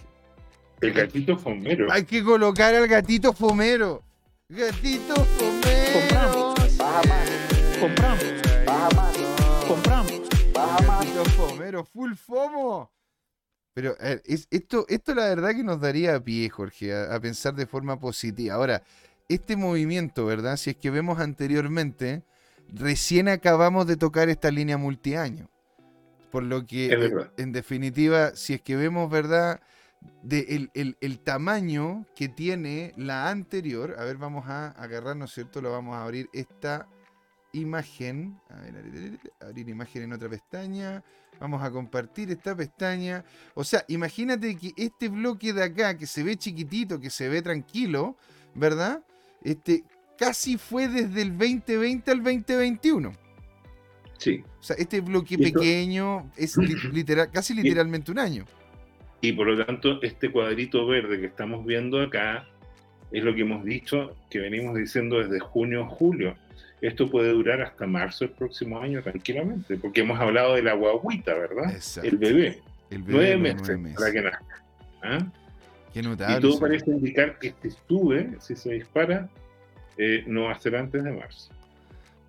El 0.80 0.92
gatito 0.92 1.36
fomero. 1.36 1.90
Hay 1.90 2.04
que 2.04 2.22
colocar 2.22 2.72
al 2.72 2.86
gatito 2.86 3.32
fomero. 3.32 4.04
Gatito 4.48 5.16
fomero. 5.16 5.92
Compramos. 5.98 6.76
Baja 6.78 7.02
más. 7.08 7.30
Compramos. 7.80 8.24
Baja 8.64 8.88
más. 8.94 9.16
Compramos. 9.66 10.12
Baja 10.52 10.82
más. 10.86 11.00
Gatito 11.00 11.24
fomero, 11.30 11.84
full 11.84 12.14
fomo. 12.14 12.92
Pero 13.74 13.96
a 14.00 14.04
ver, 14.04 14.22
es, 14.26 14.46
esto, 14.50 14.84
esto 14.88 15.14
la 15.14 15.26
verdad 15.28 15.50
que 15.52 15.64
nos 15.64 15.80
daría 15.80 16.22
pie, 16.22 16.48
Jorge, 16.50 16.94
a, 16.94 17.14
a 17.14 17.20
pensar 17.20 17.54
de 17.54 17.66
forma 17.66 17.98
positiva. 17.98 18.54
Ahora, 18.54 18.82
este 19.28 19.56
movimiento, 19.56 20.26
¿verdad? 20.26 20.56
Si 20.56 20.70
es 20.70 20.76
que 20.76 20.90
vemos 20.90 21.18
anteriormente, 21.20 22.22
recién 22.68 23.28
acabamos 23.28 23.86
de 23.86 23.96
tocar 23.96 24.28
esta 24.28 24.50
línea 24.50 24.76
multiaño. 24.76 25.48
Por 26.30 26.42
lo 26.44 26.66
que, 26.66 26.96
en, 27.00 27.12
en 27.36 27.52
definitiva, 27.52 28.34
si 28.34 28.54
es 28.54 28.62
que 28.62 28.76
vemos, 28.76 29.10
¿verdad? 29.10 29.60
De 30.22 30.40
el, 30.50 30.70
el- 30.74 30.96
el 31.00 31.20
tamaño 31.20 32.06
que 32.16 32.28
tiene 32.28 32.92
la 32.96 33.30
anterior, 33.30 33.96
a 33.98 34.04
ver, 34.04 34.16
vamos 34.16 34.48
a 34.48 34.68
agarrar, 34.72 35.16
¿no 35.16 35.26
es 35.26 35.32
cierto? 35.32 35.60
Lo 35.62 35.70
vamos 35.72 35.94
a 35.96 36.02
abrir 36.04 36.28
esta 36.32 36.88
imagen. 37.52 38.38
A 38.48 38.60
ver, 38.60 38.76
abrir, 38.76 39.18
abrir 39.40 39.68
imagen 39.68 40.02
en 40.04 40.12
otra 40.12 40.28
pestaña. 40.28 41.02
Vamos 41.40 41.62
a 41.62 41.70
compartir 41.70 42.30
esta 42.30 42.54
pestaña. 42.56 43.24
O 43.54 43.64
sea, 43.64 43.84
imagínate 43.88 44.56
que 44.56 44.72
este 44.76 45.08
bloque 45.08 45.52
de 45.52 45.64
acá, 45.64 45.96
que 45.96 46.06
se 46.06 46.22
ve 46.22 46.36
chiquitito, 46.36 47.00
que 47.00 47.10
se 47.10 47.28
ve 47.28 47.42
tranquilo, 47.42 48.16
¿verdad? 48.54 49.02
Este 49.42 49.84
casi 50.18 50.56
fue 50.56 50.86
desde 50.88 51.22
el 51.22 51.36
2020 51.36 52.10
al 52.10 52.22
2021. 52.22 53.12
Sí. 54.18 54.44
O 54.60 54.62
sea, 54.62 54.76
este 54.76 55.00
bloque 55.00 55.36
pequeño 55.36 56.30
es 56.36 56.56
li- 56.56 56.76
literal, 56.92 57.30
casi 57.32 57.54
literalmente 57.54 58.12
un 58.12 58.18
año. 58.20 58.44
Y 59.20 59.32
por 59.32 59.46
lo 59.48 59.64
tanto, 59.64 60.00
este 60.02 60.30
cuadrito 60.30 60.86
verde 60.86 61.20
que 61.20 61.26
estamos 61.26 61.64
viendo 61.64 62.00
acá 62.00 62.46
es 63.10 63.22
lo 63.24 63.34
que 63.34 63.42
hemos 63.42 63.64
dicho, 63.64 64.16
que 64.30 64.38
venimos 64.38 64.76
diciendo 64.76 65.18
desde 65.18 65.38
junio 65.40 65.84
a 65.84 65.88
julio. 65.88 66.36
Esto 66.82 67.10
puede 67.10 67.30
durar 67.30 67.62
hasta 67.62 67.86
marzo 67.86 68.26
del 68.26 68.34
próximo 68.34 68.78
año 68.80 69.02
tranquilamente, 69.02 69.76
porque 69.78 70.02
hemos 70.02 70.20
hablado 70.20 70.54
de 70.56 70.62
la 70.62 70.74
guaguita, 70.74 71.32
¿verdad? 71.32 71.70
Exacto. 71.72 72.10
El 72.10 72.18
bebé. 72.18 72.60
El 72.90 73.02
bebé 73.04 73.12
Nueve 73.18 73.36
meses, 73.38 73.60
nueve 73.68 73.78
meses. 73.78 73.98
para 73.98 74.12
que 74.12 74.20
nazca. 74.20 74.64
¿Ah? 75.02 75.18
Qué 75.94 76.00
Y 76.00 76.02
notable. 76.02 76.40
todo 76.40 76.52
señor. 76.52 76.68
parece 76.68 76.90
indicar 76.90 77.38
que 77.38 77.48
este 77.48 77.70
sube, 77.88 78.30
si 78.40 78.56
se 78.56 78.72
dispara, 78.72 79.28
eh, 79.96 80.24
no 80.26 80.44
va 80.44 80.52
a 80.52 80.58
ser 80.58 80.76
antes 80.76 81.02
de 81.04 81.12
marzo. 81.12 81.52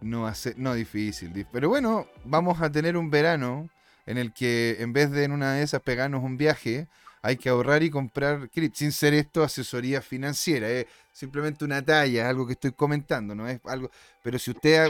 No 0.01 0.27
hace, 0.27 0.53
no 0.57 0.73
difícil, 0.73 1.33
dif- 1.33 1.47
pero 1.51 1.69
bueno, 1.69 2.07
vamos 2.25 2.61
a 2.61 2.71
tener 2.71 2.95
un 2.97 3.09
verano 3.09 3.69
en 4.05 4.17
el 4.17 4.33
que 4.33 4.77
en 4.81 4.91
vez 4.93 5.09
de 5.11 5.23
en 5.23 5.31
una 5.31 5.53
de 5.53 5.63
esas 5.63 5.81
pegarnos 5.81 6.23
un 6.23 6.35
viaje 6.37 6.87
hay 7.23 7.37
que 7.37 7.49
ahorrar 7.49 7.81
y 7.81 7.89
comprar 7.89 8.49
cripto, 8.49 8.77
sin 8.77 8.91
ser 8.91 9.13
esto 9.13 9.43
asesoría 9.43 10.01
financiera, 10.01 10.69
es 10.69 10.85
simplemente 11.11 11.63
una 11.63 11.81
talla, 11.81 12.29
algo 12.29 12.45
que 12.45 12.53
estoy 12.53 12.73
comentando, 12.73 13.33
no 13.33 13.47
es 13.47 13.61
algo, 13.65 13.89
pero 14.21 14.37
si 14.37 14.51
usted, 14.51 14.89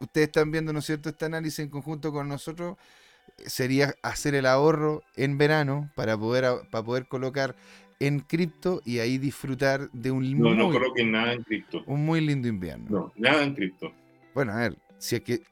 ustedes 0.00 0.28
están 0.28 0.50
viendo, 0.50 0.72
¿no 0.72 0.78
es 0.78 0.86
cierto?, 0.86 1.10
este 1.10 1.26
análisis 1.26 1.58
en 1.60 1.68
conjunto 1.68 2.10
con 2.10 2.26
nosotros, 2.26 2.78
eh, 3.38 3.48
sería 3.48 3.94
hacer 4.02 4.34
el 4.34 4.46
ahorro 4.46 5.02
en 5.14 5.36
verano 5.36 5.90
para 5.94 6.16
poder, 6.16 6.44
para 6.70 6.84
poder 6.84 7.06
colocar 7.06 7.54
en 8.00 8.20
cripto 8.20 8.80
y 8.84 8.98
ahí 9.00 9.18
disfrutar 9.18 9.90
de 9.92 10.10
un, 10.10 10.38
No, 10.38 10.54
no 10.54 10.64
muy, 10.66 10.78
coloquen 10.78 11.12
nada 11.12 11.32
en 11.34 11.42
cripto. 11.42 11.82
un 11.86 12.04
muy 12.04 12.20
lindo 12.20 12.48
invierno. 12.48 12.86
No, 12.88 13.12
nada 13.16 13.42
en 13.42 13.54
cripto. 13.54 13.92
Bueno, 14.34 14.52
a 14.52 14.56
ver, 14.56 14.78
si 14.98 15.16
es 15.16 15.22
que 15.22 15.42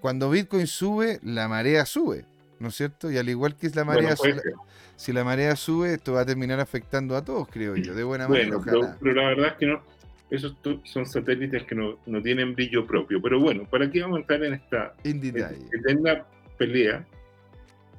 cuando 0.00 0.28
Bitcoin 0.30 0.66
sube, 0.66 1.20
la 1.22 1.48
marea 1.48 1.86
sube, 1.86 2.24
¿no 2.58 2.68
es 2.68 2.74
cierto? 2.74 3.10
Y 3.10 3.18
al 3.18 3.28
igual 3.28 3.56
que 3.56 3.68
la 3.70 3.84
marea 3.84 4.14
Bueno, 4.18 4.40
sube, 4.40 4.52
si 4.96 5.12
la 5.12 5.24
marea 5.24 5.56
sube, 5.56 5.94
esto 5.94 6.14
va 6.14 6.20
a 6.22 6.26
terminar 6.26 6.58
afectando 6.60 7.16
a 7.16 7.24
todos, 7.24 7.48
creo 7.48 7.76
yo, 7.76 7.94
de 7.94 8.04
buena 8.04 8.26
manera, 8.28 8.56
Bueno, 8.56 8.62
pero, 8.64 8.96
pero 9.00 9.14
la 9.14 9.28
verdad 9.28 9.46
es 9.48 9.54
que 9.54 9.66
no. 9.66 9.82
Esos 10.28 10.56
son 10.84 11.06
satélites 11.06 11.62
que 11.64 11.74
no, 11.76 11.98
no 12.06 12.20
tienen 12.20 12.54
brillo 12.54 12.84
propio. 12.84 13.22
Pero 13.22 13.38
bueno, 13.38 13.64
¿para 13.70 13.88
qué 13.90 14.02
vamos 14.02 14.16
a 14.16 14.20
entrar 14.22 14.42
en 14.42 14.54
esta 14.54 14.94
eterna 15.04 16.24
pelea? 16.58 17.06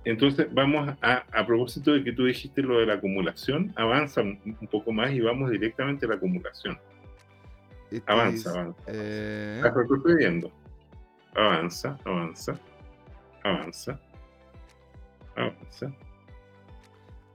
Entonces 0.04 0.48
vamos 0.54 0.94
a, 1.02 1.24
a 1.32 1.46
propósito 1.46 1.94
de 1.94 2.04
que 2.04 2.12
tú 2.14 2.26
dijiste 2.26 2.62
lo 2.62 2.80
de 2.80 2.86
la 2.86 2.96
acumulación, 2.96 3.74
avanza 3.76 4.22
un, 4.22 4.40
un 4.60 4.68
poco 4.68 4.92
más 4.92 5.12
y 5.12 5.20
vamos 5.22 5.52
directamente 5.52 6.06
a 6.06 6.10
la 6.10 6.16
acumulación. 6.16 6.78
Este 7.92 8.12
Avanza, 8.12 8.50
es, 8.50 8.56
avanza. 8.56 8.82
eh, 8.88 9.54
Estás 9.58 9.74
retrocediendo. 9.76 10.52
Avanza, 11.36 11.98
avanza, 12.04 12.60
avanza, 13.44 14.00
de 15.38 15.94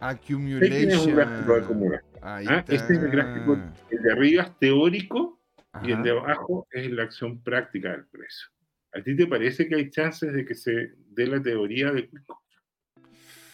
accumulation. 0.00 1.20
acumulación. 1.62 2.12
Ahí 2.22 2.46
Ah, 2.48 2.58
este 2.68 2.74
es 2.76 2.90
el 2.90 2.96
está. 2.96 3.08
gráfico. 3.08 3.58
El 3.90 4.02
de 4.02 4.12
arriba 4.12 4.42
es 4.44 4.58
teórico 4.58 5.40
y 5.82 5.86
el 5.88 5.92
Ajá. 5.94 6.02
de 6.02 6.10
abajo 6.10 6.66
es 6.72 6.90
la 6.90 7.04
acción 7.04 7.42
práctica 7.42 7.90
del 7.92 8.06
precio. 8.06 8.48
¿A 8.94 9.02
ti 9.02 9.16
te 9.16 9.26
parece 9.26 9.68
que 9.68 9.76
hay 9.76 9.90
chances 9.90 10.32
de 10.32 10.44
que 10.44 10.54
se 10.54 10.92
dé 11.10 11.26
la 11.26 11.40
teoría 11.42 11.90
de 11.92 12.08
Wyckoff? 12.12 12.38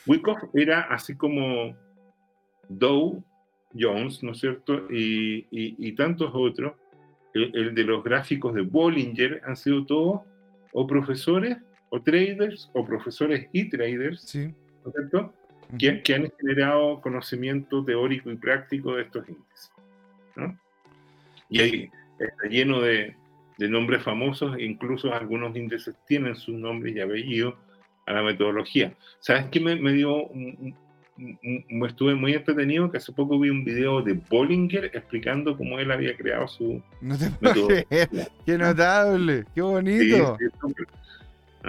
Wyckoff 0.06 0.38
era 0.54 0.80
así 0.82 1.16
como 1.16 1.76
Dow 2.68 3.22
Jones, 3.78 4.22
¿no 4.22 4.32
es 4.32 4.38
cierto? 4.40 4.90
Y, 4.90 5.46
y- 5.50 5.76
y 5.78 5.92
tantos 5.94 6.30
otros. 6.34 6.72
El, 7.34 7.54
el 7.54 7.74
de 7.74 7.84
los 7.84 8.02
gráficos 8.02 8.54
de 8.54 8.62
Bollinger 8.62 9.42
han 9.44 9.54
sido 9.56 9.84
todos 9.84 10.22
o 10.72 10.86
profesores 10.86 11.58
o 11.90 12.00
traders 12.02 12.70
o 12.74 12.84
profesores 12.84 13.48
y 13.52 13.68
traders, 13.68 14.22
Sí. 14.22 14.54
¿no 14.84 14.90
es 14.90 14.94
cierto? 14.96 15.32
ujú. 15.68 15.78
que, 15.78 16.02
que 16.02 16.14
han 16.14 16.30
generado 16.40 17.00
conocimiento 17.00 17.84
teórico 17.84 18.30
y 18.30 18.36
práctico 18.36 18.94
de 18.96 19.02
estos 19.02 19.28
índices. 19.28 19.70
¿no? 20.36 20.58
Y 21.50 21.60
ahí 21.60 21.90
está 22.18 22.48
lleno 22.48 22.80
de, 22.80 23.14
de 23.58 23.68
nombres 23.68 24.02
famosos, 24.02 24.56
e 24.56 24.64
incluso 24.64 25.12
algunos 25.12 25.54
índices 25.56 25.94
tienen 26.06 26.36
sus 26.36 26.54
nombres 26.54 26.94
y 26.96 27.00
apellidos 27.00 27.54
a 28.06 28.12
la 28.12 28.22
metodología. 28.22 28.94
¿Sabes 29.20 29.46
qué 29.50 29.60
me, 29.60 29.76
me 29.76 29.92
dio? 29.92 30.24
un- 30.28 30.74
un- 31.18 31.38
un- 31.42 31.64
me 31.80 31.88
estuve 31.88 32.14
muy 32.14 32.32
entretenido 32.34 32.90
que 32.92 32.98
hace 32.98 33.12
poco 33.12 33.38
vi 33.40 33.50
un 33.50 33.64
video 33.64 34.00
de 34.02 34.12
Bollinger 34.12 34.84
explicando 34.94 35.56
cómo 35.56 35.78
él 35.80 35.90
había 35.90 36.16
creado 36.16 36.46
su 36.46 36.80
No 37.00 37.18
te 37.18 37.28
metodología. 37.40 38.28
Qué 38.46 38.56
notable, 38.56 39.44
qué 39.46 39.50
Sí, 39.54 39.60
bonito. 39.60 40.36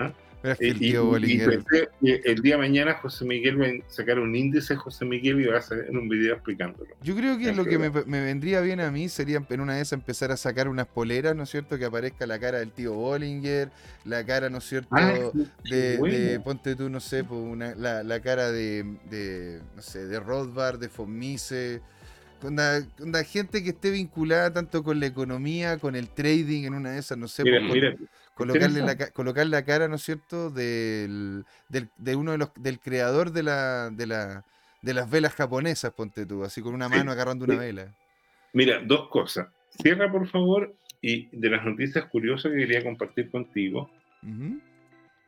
Que 0.08 0.56
Y, 0.62 0.70
el 0.70 0.76
y- 0.78 0.80
tío 0.80 1.04
y 1.04 1.06
Bollinger. 1.06 1.50
pensé 1.50 1.90
que 2.02 2.22
el 2.32 2.42
día 2.42 2.56
de 2.56 2.62
mañana 2.62 2.94
José 2.94 3.26
Miguel 3.26 3.62
va 3.62 3.66
a 3.68 3.72
sacar 3.92 4.20
un 4.20 4.34
índice 4.34 4.74
José 4.78 5.04
Miguel 5.04 5.42
y 5.42 5.48
va 5.48 5.56
a 5.56 5.60
hacer 5.60 5.90
un 5.92 6.08
video 6.08 6.34
explicándolo. 6.36 6.90
Yo 7.02 7.14
creo 7.14 7.38
que 7.38 7.52
lo 7.52 7.66
que 7.66 7.78
me, 7.78 7.90
vendría 7.90 8.62
bien 8.62 8.80
a 8.80 8.90
mí 8.90 9.10
sería 9.10 9.44
en 9.50 9.60
una 9.60 9.76
de 9.76 9.82
esas 9.82 10.00
empezar 10.00 10.32
a 10.32 10.38
sacar 10.38 10.70
unas 10.70 10.88
poleras, 10.88 11.36
¿no 11.36 11.44
es 11.44 11.50
cierto? 11.50 11.78
Que 11.78 11.84
aparezca 11.84 12.26
la 12.26 12.40
cara 12.40 12.60
del 12.60 12.72
tío 12.72 12.94
Bollinger, 12.94 13.70
la 14.06 14.26
cara, 14.26 14.50
¿no 14.50 14.60
es 14.60 14.64
cierto? 14.64 14.96
qué 15.66 15.76
de, 15.76 15.98
bueno. 15.98 16.16
de- 16.16 16.40
ponte 16.40 16.74
tú, 16.78 16.90
no 16.90 17.02
sé, 17.02 17.24
una- 17.24 17.76
la, 17.76 18.02
la 18.04 18.22
cara 18.22 18.50
de, 18.50 18.86
de, 19.10 19.60
no 19.76 19.82
sé, 19.82 20.08
de 20.08 20.22
Rothbard, 20.22 20.80
de 20.80 20.88
Fomise, 20.88 21.82
con 22.42 22.56
la, 22.56 22.82
con 22.98 23.12
la 23.12 23.26
gente 23.26 23.62
que 23.62 23.72
esté 23.72 23.92
vinculada 23.92 24.54
tanto 24.54 24.82
con 24.84 25.02
la 25.02 25.08
economía, 25.08 25.78
con 25.80 25.98
el 25.98 26.08
trading, 26.08 26.64
en 26.64 26.76
una 26.76 26.92
de 26.92 27.00
esas, 27.00 27.18
no 27.18 27.28
sé, 27.28 27.44
Mira, 27.44 27.60
mira, 27.60 27.94
colocarle 28.40 28.80
la, 28.82 28.96
colocar 29.12 29.46
la 29.48 29.64
cara, 29.66 29.88
¿no 29.88 29.96
es 29.96 30.02
cierto?, 30.02 30.50
del, 30.50 31.46
del- 31.68 31.90
de 31.98 32.16
uno 32.16 32.32
de 32.32 32.38
los, 32.40 32.52
del 32.56 32.80
creador 32.80 33.32
de 33.32 33.44
la, 33.44 33.90
de 33.92 34.08
la, 34.08 34.46
de 34.82 34.94
las 34.94 35.10
velas 35.10 35.36
japonesas, 35.36 35.92
ponte 35.94 36.26
tú, 36.26 36.44
así 36.44 36.62
con 36.62 36.74
una 36.74 36.88
Sí, 36.88 36.96
mano 36.96 37.12
agarrando 37.12 37.46
una 37.46 37.58
vela. 37.58 37.94
mira, 38.54 38.80
dos 38.84 39.10
cosas. 39.10 39.48
Cierra, 39.82 40.12
por 40.12 40.28
favor, 40.28 40.74
y 41.02 41.28
de 41.38 41.50
las 41.50 41.64
noticias 41.64 42.06
curiosas 42.06 42.52
que 42.52 42.58
quería 42.60 42.84
compartir 42.84 43.30
contigo, 43.30 43.90
Ujú. 44.24 44.60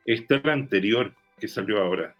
está 0.06 0.42
la 0.44 0.54
anterior 0.54 1.14
que 1.40 1.48
salió 1.48 1.80
ahora, 1.82 2.16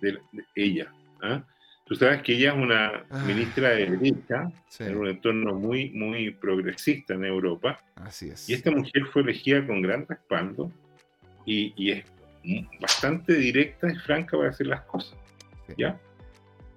de, 0.00 0.12
la- 0.14 0.20
de 0.32 0.44
ella. 0.54 0.92
¿ah? 1.22 1.42
Tú 1.88 1.94
sabes 1.94 2.20
que 2.22 2.34
ella 2.34 2.50
es 2.52 2.56
una 2.58 3.04
Ah. 3.10 3.24
ministra 3.26 3.70
de 3.70 3.86
derecha, 3.86 4.50
Sí, 4.68 4.84
en 4.84 4.96
un 4.98 5.08
entorno 5.08 5.54
muy, 5.54 5.90
muy 5.90 6.30
progresista 6.30 7.14
en 7.14 7.24
Europa, 7.24 7.80
así 7.96 8.28
es. 8.28 8.48
y 8.48 8.52
esta 8.54 8.70
mujer 8.70 9.06
fue 9.06 9.22
elegida 9.22 9.66
con 9.66 9.80
gran 9.80 10.06
respaldo 10.06 10.70
y, 11.46 11.72
y 11.76 11.92
es 11.92 12.04
bastante 12.80 13.34
directa 13.34 13.90
y 13.90 13.96
franca 13.96 14.36
para 14.36 14.50
decir 14.50 14.66
las 14.66 14.82
cosas. 14.82 15.18
Sí. 15.66 15.74
¿Ya? 15.78 15.98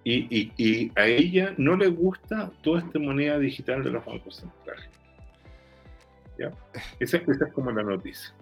Y, 0.03 0.13
y- 0.35 0.51
y 0.57 0.91
a 0.95 1.05
ella 1.05 1.53
no 1.57 1.75
le 1.75 1.87
gusta 1.87 2.49
toda 2.63 2.79
esta 2.79 2.97
moneda 2.97 3.37
digital 3.37 3.83
de 3.83 3.91
los 3.91 4.03
bancos 4.05 4.37
centrales. 4.37 4.89
¿Ya? 6.39 6.51
Esa, 6.99 7.17
esa 7.17 7.45
es 7.45 7.53
como 7.53 7.69
la 7.71 7.83
noticia. 7.83 8.33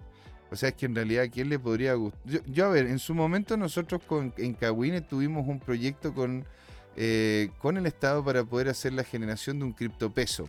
O 0.50 0.56
sea, 0.56 0.70
es 0.70 0.74
que 0.74 0.86
en 0.86 0.94
realidad, 0.94 1.24
¿a 1.24 1.28
quién 1.28 1.48
le 1.48 1.58
podría 1.58 1.94
gustar? 1.94 2.20
Yo, 2.46 2.66
a 2.66 2.70
ver, 2.70 2.86
en 2.86 2.98
su 2.98 3.14
momento 3.14 3.56
nosotros 3.56 4.00
en 4.36 4.54
Kawine 4.54 5.00
tuvimos 5.00 5.46
un 5.46 5.60
proyecto 5.60 6.12
con, 6.12 6.44
eh, 6.96 7.50
con 7.58 7.76
el 7.76 7.86
Estado 7.86 8.24
para 8.24 8.42
poder 8.44 8.68
hacer 8.68 8.92
la 8.92 9.04
generación 9.04 9.60
de 9.60 9.66
un 9.66 9.72
criptopeso. 9.72 10.48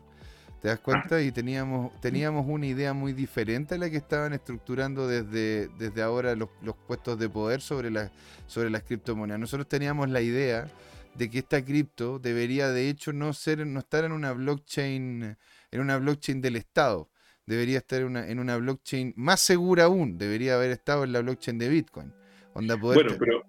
¿Te 0.62 0.68
das 0.68 0.80
cuenta? 0.80 1.22
Y 1.22 1.32
teníamos, 1.32 1.92
teníamos 2.02 2.46
una 2.48 2.68
idea 2.68 2.94
muy 2.94 3.14
diferente 3.14 3.76
a 3.76 3.78
la 3.80 3.90
que 3.90 3.98
estaban 3.98 4.34
estructurando 4.34 5.08
desde, 5.08 5.70
desde 5.80 6.02
ahora 6.04 6.36
los, 6.36 6.50
los 6.62 6.76
puestos 6.76 7.18
de 7.18 7.30
poder 7.30 7.62
sobre, 7.62 7.90
las 7.90 8.12
sobre 8.46 8.70
las 8.70 8.84
criptomonedas. 8.84 9.40
Nosotros 9.40 9.68
teníamos 9.68 10.10
la 10.10 10.22
idea 10.22 10.68
de 11.16 11.30
que 11.30 11.40
esta 11.40 11.64
cripto 11.64 12.20
debería 12.20 12.70
de 12.70 12.90
hecho 12.90 13.12
no 13.12 13.34
ser, 13.34 13.66
no 13.66 13.80
estar 13.80 14.04
en 14.04 14.12
una 14.12 14.34
blockchain, 14.34 15.36
en 15.72 15.80
una 15.80 15.98
blockchain 15.98 16.42
del 16.42 16.56
Estado 16.56 17.11
debería 17.46 17.80
estar 17.80 18.02
en 18.02 18.08
una, 18.08 18.28
en 18.28 18.40
una 18.40 18.58
blockchain 18.58 19.14
más 19.16 19.40
segura 19.42 19.86
aún, 19.86 20.18
debería 20.18 20.56
haber 20.56 20.72
estado 20.72 21.04
en 21.04 21.14
la 21.14 21.22
blockchain 21.22 21.58
de 21.58 21.70
Bitcoin. 21.70 22.14
Onda 22.54 22.78
poder 22.78 23.04
Bueno, 23.04 23.18
pero, 23.20 23.44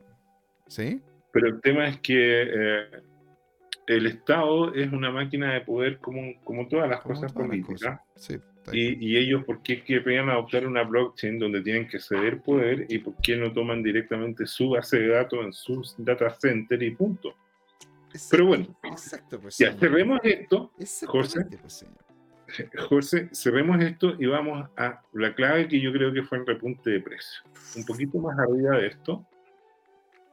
¿Sí? 0.69 1.01
pero 1.33 1.49
el 1.49 1.61
tema 1.61 1.89
es 1.89 2.01
que 2.01 2.43
eh, 2.43 2.85
el 3.87 4.07
Estado 4.07 4.75
es 4.75 4.93
una 4.93 5.11
máquina 5.11 5.55
de 5.55 5.61
poder 5.63 5.99
como, 5.99 6.41
como 6.45 6.69
todas 6.69 6.89
las 6.89 7.01
Como 7.01 7.15
cosas 7.15 7.33
todas 7.33 7.49
las 7.49 7.57
políticas. 7.65 8.01
cosas. 8.15 8.41
Sí. 8.41 8.41
Y, 8.73 9.09
y 9.09 9.17
ellos, 9.17 9.43
¿por 9.45 9.61
qué 9.63 9.83
querrían 9.83 10.29
adoptar 10.29 10.67
una 10.69 10.85
blockchain 10.85 11.37
donde 11.39 11.63
tienen 11.63 11.89
que 11.89 11.99
ceder 11.99 12.41
poder 12.43 12.87
y 12.89 12.99
por 12.99 13.17
qué 13.17 13.37
no 13.37 13.53
toman 13.53 13.83
directamente 13.83 14.47
su 14.47 14.71
base 14.71 15.01
de 15.01 15.09
datos 15.09 15.45
en 15.45 15.53
sus 15.53 15.97
data 15.99 16.31
center 16.31 16.81
y 16.81 16.93
punto? 16.93 17.35
pero 18.31 18.47
bueno. 18.47 18.79
Exacto, 18.85 19.41
pues. 19.41 19.59
Ya, 19.59 19.73
cerremos 19.73 20.21
esto, 20.23 20.71
Exactamente, 20.79 21.59
pues. 21.59 21.85
José, 22.89 23.29
cerremos 23.33 23.81
esto 23.83 24.15
y 24.19 24.27
vamos 24.27 24.69
a 24.77 25.01
la 25.13 25.35
clave 25.35 25.69
que 25.69 25.81
yo 25.81 25.93
creo 25.93 26.13
que 26.13 26.23
fue 26.23 26.39
el 26.39 26.47
repunte 26.47 26.91
de 26.91 27.01
precio. 27.01 27.43
Un 27.77 27.85
poquito 27.85 28.19
más 28.19 28.39
arriba 28.39 28.77
de 28.79 28.87
esto, 28.89 29.25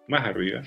más 0.07 0.25
arriba, 0.25 0.61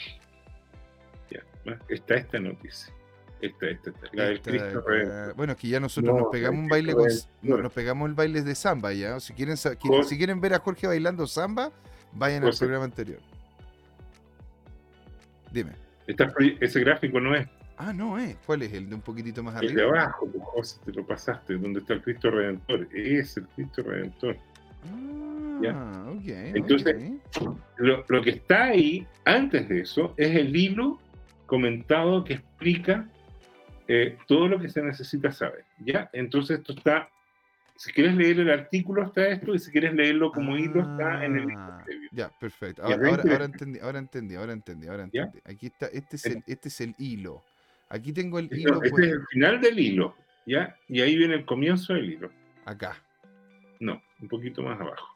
ya, 1.31 1.41
está 1.89 2.15
esta 2.15 2.39
noticia. 2.39 2.93
Esta, 3.41 3.67
esta, 3.67 3.91
esta, 3.91 4.07
la 4.13 4.25
del 4.27 4.41
Cristo 4.41 4.85
eh, 4.93 5.33
bueno, 5.35 5.57
que 5.57 5.67
ya 5.67 5.81
nosotros 5.81 6.15
No, 6.15 6.21
nos 6.21 6.31
pegamos 6.31 6.61
un 6.61 6.69
baile 6.69 6.95
con, 6.95 7.09
nos 7.43 7.73
pegamos 7.73 8.09
el 8.09 8.15
baile 8.15 8.43
de 8.43 8.55
samba 8.55 8.93
ya. 8.93 9.19
Si 9.19 9.33
quieren, 9.33 9.57
Jorge- 9.57 10.05
si 10.05 10.17
quieren 10.17 10.41
ver 10.41 10.55
a 10.55 10.61
Jorge 10.61 10.87
bailando 10.87 11.27
samba, 11.27 11.73
vayan 12.13 12.45
al 12.45 12.55
programa 12.57 12.85
anterior. 12.85 13.19
Dime. 15.51 15.73
Esta- 16.07 16.33
ese 16.61 16.81
gráfico 16.81 17.19
no 17.21 17.35
es 17.35 17.49
Ah, 17.85 17.93
no, 17.93 18.17
eh. 18.17 18.37
¿Cuál 18.47 18.63
es? 18.63 18.73
El 18.73 18.89
de 18.89 18.95
un 18.95 19.01
poquitito 19.01 19.43
más 19.43 19.61
el 19.61 19.75
de 19.75 19.83
arriba. 19.83 20.03
abajo, 20.05 20.31
José, 20.55 20.79
te 20.85 20.93
lo 20.93 21.05
pasaste, 21.05 21.55
donde 21.55 21.81
está 21.81 21.95
el 21.95 22.03
Cristo 22.03 22.31
Redentor. 22.31 22.87
Es 22.95 23.37
el 23.37 23.47
Cristo 23.49 23.83
Redentor. 23.83 24.37
Ah, 25.65 26.07
ok. 26.09 26.23
Entonces. 26.55 26.97
Lo, 27.79 28.05
lo 28.09 28.23
que 28.23 28.31
está 28.31 28.65
ahí, 28.67 29.05
antes 29.25 29.69
de 29.69 29.81
eso, 29.81 30.15
es 30.17 30.37
el 30.37 30.55
hilo 30.55 31.01
comentado 31.47 32.23
que 32.25 32.35
explica 32.35 33.09
eh, 33.89 34.17
todo 34.29 34.47
lo 34.47 34.61
que 34.61 34.69
se 34.69 34.81
necesita 34.83 35.33
saber. 35.33 35.65
¿ya? 35.85 36.09
Entonces 36.13 36.59
esto 36.61 36.73
está 36.75 37.09
Si 37.77 37.93
quieres 37.93 38.15
leer 38.15 38.39
el 38.39 38.51
artículo 38.51 39.03
está 39.07 39.27
esto 39.27 39.55
y 39.55 39.59
si 39.59 39.73
quieres 39.73 39.93
leerlo 39.95 40.31
como 40.31 40.57
hilo 40.57 40.83
está 40.83 41.25
en 41.25 41.37
el 41.37 41.45
hilo 41.45 41.55
Ah, 41.59 41.83
previo. 41.85 42.09
Ya, 42.13 42.29
perfecto. 42.29 42.83
Ya, 42.89 42.95
Ahora, 42.95 43.09
ahora, 43.09 43.23
veinte- 43.25 43.33
ahora 43.33 43.45
entendí, 43.45 43.79
ahora 43.81 43.99
entendí, 43.99 44.35
ahora 44.37 44.53
entendí, 44.53 44.87
ahora 44.87 45.09
¿Ya? 45.13 45.23
entendí. 45.25 45.41
Aquí 45.53 45.67
está, 45.67 45.87
este 45.87 46.17
es 46.17 46.27
el, 46.27 46.45
este 46.47 46.69
es 46.69 46.81
el 46.81 46.95
hilo. 46.99 47.43
Aquí 47.93 48.11
tengo 48.11 48.39
el 48.39 48.49
hilo 48.51 48.83
este 48.83 48.91
pues, 48.91 49.07
es 49.07 49.13
el 49.13 49.27
final 49.27 49.61
del 49.61 49.79
hilo, 49.79 50.17
¿ya? 50.47 50.75
Y 50.89 51.03
ahí 51.03 51.15
viene 51.15 51.35
el 51.35 51.45
comienzo 51.45 51.93
del 51.93 52.11
hilo. 52.11 52.31
acá. 52.65 52.97
No, 53.81 54.01
un 54.19 54.29
poquito 54.29 54.63
más 54.63 54.81
abajo. 54.81 55.07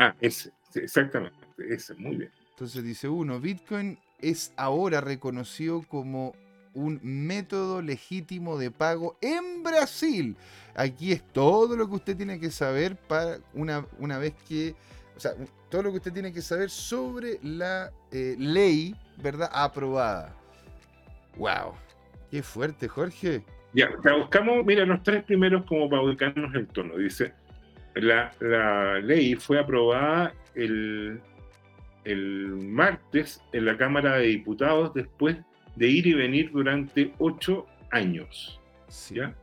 Ah, 0.00 0.16
ese, 0.20 0.50
exactamente, 0.74 1.38
ese, 1.58 1.94
muy 1.94 2.16
bien. 2.16 2.32
Entonces 2.50 2.82
dice 2.82 3.08
uno, 3.08 3.38
Bitcoin 3.38 4.00
es 4.20 4.52
ahora 4.56 5.00
reconocido 5.00 5.82
como 5.82 6.34
un 6.74 6.98
método 7.04 7.82
legítimo 7.82 8.58
de 8.58 8.72
pago 8.72 9.16
en 9.20 9.62
Brasil. 9.62 10.36
Aquí 10.74 11.12
es 11.12 11.22
todo 11.32 11.76
lo 11.76 11.88
que 11.88 11.94
usted 11.94 12.16
tiene 12.16 12.40
que 12.40 12.50
saber 12.50 12.96
para 12.96 13.38
una, 13.54 13.86
una 14.00 14.18
vez 14.18 14.34
que, 14.48 14.74
o 15.16 15.20
sea, 15.20 15.34
todo 15.70 15.84
lo 15.84 15.90
que 15.92 15.98
usted 15.98 16.12
tiene 16.12 16.32
que 16.32 16.42
saber 16.42 16.68
sobre 16.68 17.38
la 17.44 17.92
eh, 18.10 18.34
ley, 18.36 18.96
¿verdad? 19.22 19.50
Aprobada. 19.52 20.34
Wow. 21.36 21.74
Qué 22.30 22.42
fuerte, 22.42 22.88
Jorge. 22.88 23.44
Ya, 23.72 23.90
la 24.02 24.16
buscamos, 24.16 24.64
mira, 24.64 24.84
los 24.84 25.02
tres 25.02 25.24
primeros 25.24 25.64
como 25.66 25.88
para 25.88 26.02
ubicarnos 26.02 26.54
el 26.54 26.66
tono. 26.68 26.96
Dice, 26.96 27.32
la, 27.94 28.32
la 28.40 28.98
ley 29.00 29.34
fue 29.34 29.58
aprobada 29.58 30.34
el, 30.54 31.20
el 32.04 32.48
martes 32.48 33.42
en 33.52 33.66
la 33.66 33.76
Cámara 33.76 34.16
de 34.16 34.26
Diputados 34.28 34.94
después 34.94 35.36
de 35.76 35.86
ir 35.86 36.06
y 36.06 36.14
venir 36.14 36.50
durante 36.50 37.12
ocho 37.18 37.66
años. 37.90 38.60
Sí. 38.88 39.16
¿Ya? 39.16 39.34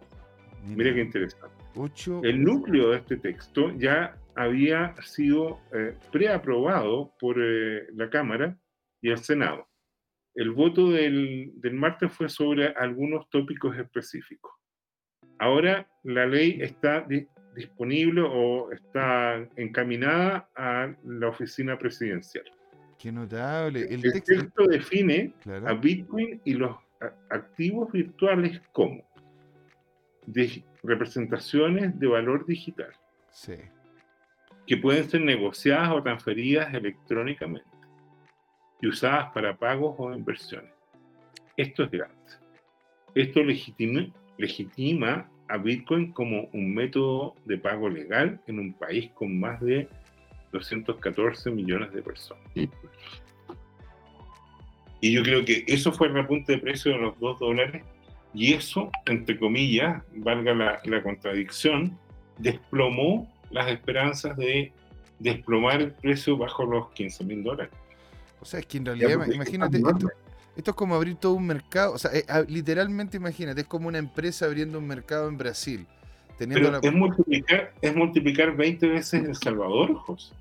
Mira 0.65 0.93
qué 0.93 1.01
interesante. 1.01 1.55
Ocho. 1.75 2.21
El 2.23 2.43
núcleo 2.43 2.91
de 2.91 2.97
este 2.97 3.17
texto 3.17 3.71
ya 3.77 4.17
había 4.35 4.95
sido 5.01 5.59
eh, 5.73 5.95
preaprobado 6.11 7.13
por 7.19 7.37
eh, 7.39 7.87
la 7.93 8.09
Cámara 8.09 8.57
y 9.01 9.11
el 9.11 9.17
Senado. 9.19 9.67
El 10.35 10.51
voto 10.51 10.91
del, 10.91 11.51
del 11.55 11.73
martes 11.73 12.11
fue 12.11 12.27
sobre 12.29 12.67
algunos 12.67 13.29
tópicos 13.29 13.77
específicos. 13.77 14.51
Ahora 15.39 15.87
la 16.03 16.25
ley 16.25 16.59
está 16.61 17.01
di- 17.01 17.27
disponible 17.55 18.21
o 18.21 18.71
está 18.71 19.47
encaminada 19.55 20.49
a 20.55 20.93
la 21.05 21.29
oficina 21.29 21.77
presidencial. 21.77 22.43
Qué 22.99 23.11
notable. 23.11 23.81
El 23.81 24.03
El 24.05 24.11
texto. 24.13 24.33
texto 24.33 24.63
define 24.67 25.33
a 25.37 25.41
Claro. 25.41 25.79
Bitcoin 25.79 26.41
y 26.45 26.53
los 26.53 26.71
a- 27.01 27.13
activos 27.29 27.91
virtuales 27.91 28.61
como 28.71 29.03
de 30.25 30.63
representaciones 30.83 31.97
de 31.99 32.07
valor 32.07 32.45
digital 32.45 32.91
Sí. 33.31 33.55
que 34.65 34.77
pueden 34.77 35.03
ser 35.09 35.21
negociadas 35.21 35.91
o 35.91 36.01
transferidas 36.01 36.73
electrónicamente 36.73 37.67
y 38.81 38.87
usadas 38.87 39.31
para 39.33 39.55
pagos 39.55 39.95
o 39.97 40.13
inversiones. 40.13 40.71
Esto 41.57 41.83
es 41.83 41.91
grande. 41.91 42.15
Esto 43.13 43.43
legitima, 43.43 44.07
legitima 44.37 45.29
a 45.47 45.57
Bitcoin 45.57 46.11
como 46.11 46.49
un 46.53 46.73
método 46.73 47.35
de 47.45 47.57
pago 47.57 47.89
legal 47.89 48.41
en 48.47 48.59
un 48.59 48.73
país 48.73 49.09
con 49.13 49.39
más 49.39 49.61
de 49.61 49.87
214 50.51 51.51
millones 51.51 51.93
de 51.93 52.01
personas. 52.01 52.43
Y 55.01 55.11
yo 55.11 55.23
creo 55.23 55.45
que 55.45 55.63
eso 55.67 55.91
fue 55.91 56.07
el 56.07 56.13
repunte 56.13 56.53
de 56.53 56.57
precio 56.57 56.91
de 56.91 56.97
los 56.97 57.19
2 57.19 57.39
dólares 57.39 57.83
y 58.33 58.53
eso, 58.53 58.91
entre 59.05 59.37
comillas, 59.37 60.03
valga 60.15 60.53
la, 60.53 60.81
la 60.83 61.03
contradicción, 61.03 61.97
desplomó 62.37 63.31
las 63.51 63.69
esperanzas 63.69 64.35
de 64.35 64.73
desplomar 65.19 65.81
el 65.81 65.91
precio 65.93 66.37
bajo 66.37 66.65
los 66.65 66.89
15 66.91 67.23
mil 67.23 67.43
dólares. 67.43 67.73
O 68.41 68.45
sea, 68.45 68.59
es 68.59 68.65
que 68.65 68.77
en 68.77 68.85
realidad, 68.85 69.25
imagínate, 69.27 69.77
esto, 69.77 70.09
esto 70.55 70.71
es 70.71 70.77
como 70.77 70.95
abrir 70.95 71.15
todo 71.15 71.33
un 71.33 71.47
mercado. 71.47 71.93
O 71.93 71.97
sea, 71.97 72.11
eh, 72.13 72.25
ah, 72.27 72.41
literalmente, 72.47 73.17
imagínate, 73.17 73.61
es 73.61 73.67
como 73.67 73.87
una 73.87 73.97
empresa 73.97 74.45
abriendo 74.45 74.79
un 74.79 74.87
mercado 74.87 75.27
en 75.27 75.37
Brasil. 75.37 75.87
Teniendo 76.37 76.69
Pero 76.69 76.81
la... 76.81 76.87
es 76.87 76.93
multiplicar, 76.93 77.73
es 77.81 77.95
multiplicar 77.95 78.55
20 78.55 78.87
veces 78.87 79.23
El 79.23 79.35
Salvador, 79.35 79.95
José. 79.95 80.33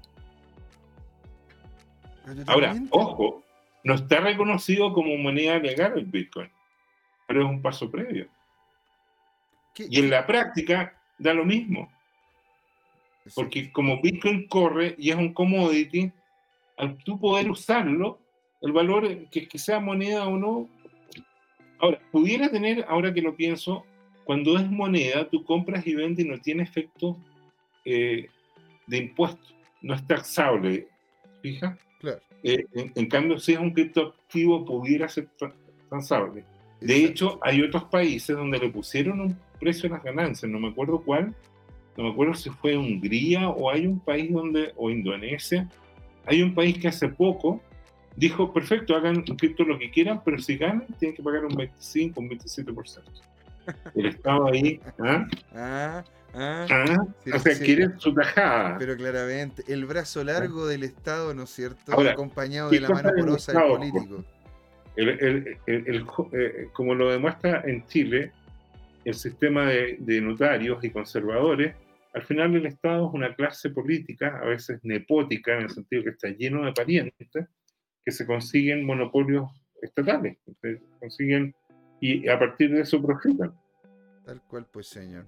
Ahora, 2.47 2.74
ojo, 2.90 3.42
no 3.84 3.95
está 3.95 4.20
reconocido 4.20 4.92
como 4.92 5.16
moneda 5.18 5.59
legal 5.59 5.92
el 5.99 6.07
Bitcoin, 6.07 6.51
pero 7.26 7.42
es 7.45 7.51
un 7.51 7.61
paso 7.61 7.90
previo. 7.90 8.28
¿Qué- 9.74 9.86
Y 9.90 9.99
en 10.01 10.11
la 10.11 10.26
práctica 10.26 10.99
da 11.18 11.34
lo 11.34 11.45
mismo, 11.45 11.92
porque 13.34 13.70
como 13.72 14.01
Bitcoin 14.01 14.49
corre 14.49 14.95
y 14.99 15.11
es 15.11 15.16
un 15.16 15.34
commodity, 15.34 16.12
al 16.77 16.97
tú 17.05 17.18
poder 17.18 17.51
usarlo, 17.51 18.18
el 18.62 18.72
valor, 18.72 19.29
que, 19.31 19.47
que 19.47 19.59
sea 19.59 19.81
moneda 19.81 20.27
o 20.27 20.37
no, 20.37 20.68
ahora, 21.79 22.01
pudiera 22.11 22.51
tener, 22.51 22.85
ahora 22.89 23.12
que 23.12 23.20
lo 23.22 23.37
pienso, 23.37 23.85
cuando 24.25 24.57
es 24.57 24.70
moneda, 24.70 25.29
tú 25.29 25.45
compras 25.45 25.87
y 25.87 25.95
vendes 25.95 26.25
y 26.25 26.29
no 26.29 26.39
tiene 26.39 26.62
efecto 26.62 27.16
eh, 27.85 28.29
de 28.87 28.97
impuesto, 28.97 29.47
no 29.83 29.95
es 29.95 30.07
taxable, 30.07 30.89
fija. 31.43 31.77
Claro. 32.01 32.20
Eh, 32.43 32.64
en, 32.75 32.93
en 32.95 33.07
cambio, 33.07 33.39
si 33.39 33.53
es 33.53 33.59
un 33.59 33.70
criptoactivo, 33.70 34.64
pudiera 34.64 35.09
ser 35.09 35.29
tra- 35.39 35.55
transable. 35.89 36.45
De 36.81 36.97
exacto. 36.97 37.11
hecho, 37.11 37.39
hay 37.43 37.62
otros 37.62 37.85
países 37.85 38.37
donde 38.37 38.59
le 38.59 38.68
pusieron 38.70 39.20
un 39.20 39.39
precio 39.61 39.89
a 39.89 39.93
las 39.93 40.03
ganancias, 40.03 40.51
no 40.51 40.59
me 40.59 40.68
acuerdo 40.68 41.03
cuál, 41.03 41.35
no 41.97 42.05
me 42.05 42.11
acuerdo 42.11 42.35
si 42.35 42.51
fue 42.51 42.77
Hungría 42.77 43.49
o 43.49 43.70
hay 43.70 43.87
un 43.87 44.01
país 44.01 44.33
donde, 44.33 44.72
o 44.77 44.91
Indonesia, 44.91 45.68
hay 46.27 46.43
un 46.43 46.55
país 46.55 46.79
que 46.79 46.89
hace 46.89 47.09
poco 47.09 47.61
dijo, 48.16 48.53
perfecto, 48.53 48.95
hagan 48.95 49.16
en 49.27 49.37
cripto 49.37 49.64
lo 49.64 49.79
que 49.79 49.91
quieran, 49.91 50.22
pero 50.25 50.39
si 50.39 50.57
ganan, 50.57 50.87
tienen 50.99 51.16
que 51.16 51.22
pagar 51.22 51.45
un 51.45 51.57
25, 51.57 52.20
un 52.20 52.31
27%. 52.31 53.01
El 53.95 54.07
Estado 54.07 54.47
ahí, 54.49 54.81
¿ah? 55.01 55.27
Ah, 55.55 56.05
ah, 56.35 56.66
¿ah? 56.70 57.07
Sí, 57.25 57.31
o 57.33 57.39
sea, 57.39 57.55
sí. 57.55 57.64
quiere 57.64 57.89
su 57.99 58.12
tajada. 58.14 58.77
pero 58.79 58.97
claramente, 58.97 59.64
el 59.68 59.85
brazo 59.87 60.22
largo 60.22 60.66
del 60.66 60.83
Estado, 60.85 61.35
¿no 61.35 61.45
es 61.45 61.51
cierto? 61.51 61.93
Ahora, 61.93 62.12
Acompañado 62.12 62.70
¿qué 62.70 62.77
de 62.77 62.83
la 62.83 62.89
mano 62.91 63.11
porosa 63.16 63.53
del 63.53 63.61
Estado? 63.62 63.79
político. 63.79 64.25
El- 64.97 65.09
el- 65.09 65.59
el- 65.66 65.89
el 65.89 66.03
jo- 66.05 66.31
eh, 66.33 66.68
como 66.72 66.95
lo 66.95 67.11
demuestra 67.11 67.62
en 67.64 67.85
Chile, 67.89 68.31
el 69.05 69.14
sistema 69.14 69.66
de, 69.66 69.97
de 69.99 70.20
notarios 70.20 70.83
y 70.85 70.91
conservadores, 70.91 71.75
al 72.15 72.23
final 72.23 72.55
el 72.55 72.67
Estado 72.67 73.09
es 73.09 73.15
una 73.15 73.35
clase 73.35 73.71
política, 73.71 74.39
a 74.41 74.47
veces 74.47 74.79
nepótica, 74.85 75.57
en 75.57 75.62
el 75.65 75.71
sentido 75.71 76.05
que 76.05 76.11
está 76.11 76.29
lleno 76.29 76.65
de 76.65 76.73
parientes, 76.73 77.29
que 78.05 78.12
se 78.12 78.25
consiguen 78.25 78.87
monopolios 78.87 79.51
estatales, 79.83 80.39
se 80.62 80.81
consiguen 81.01 81.55
y 82.01 82.29
a 82.29 82.39
partir 82.39 82.73
de 82.73 82.83
eso 82.83 83.03
profitan. 83.03 83.53
Tal 84.25 84.41
cual, 84.43 84.67
pues, 84.71 84.87
señor. 84.87 85.27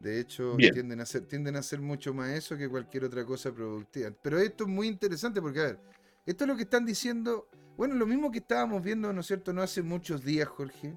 De 0.00 0.20
hecho, 0.20 0.56
Bien. 0.56 0.72
tienden 0.74 1.00
a, 1.00 1.04
hacer, 1.04 1.22
tienden 1.26 1.56
a 1.56 1.60
hacer 1.60 1.80
mucho 1.80 2.12
más 2.12 2.30
eso 2.30 2.56
que 2.56 2.68
cualquier 2.68 3.04
otra 3.04 3.24
cosa 3.24 3.52
productiva. 3.52 4.10
Pero 4.22 4.38
esto 4.38 4.64
es 4.64 4.70
muy 4.70 4.86
interesante 4.88 5.40
porque, 5.40 5.60
a 5.60 5.64
ver, 5.64 5.78
esto 6.26 6.44
es 6.44 6.48
lo 6.48 6.56
que 6.56 6.62
están 6.62 6.84
diciendo, 6.84 7.48
bueno, 7.76 7.94
lo 7.94 8.06
mismo 8.06 8.30
que 8.30 8.38
estábamos 8.38 8.82
viendo, 8.82 9.12
¿no 9.12 9.20
es 9.20 9.26
cierto?, 9.26 9.52
no 9.52 9.62
hace 9.62 9.82
muchos 9.82 10.24
días, 10.24 10.48
Jorge, 10.48 10.94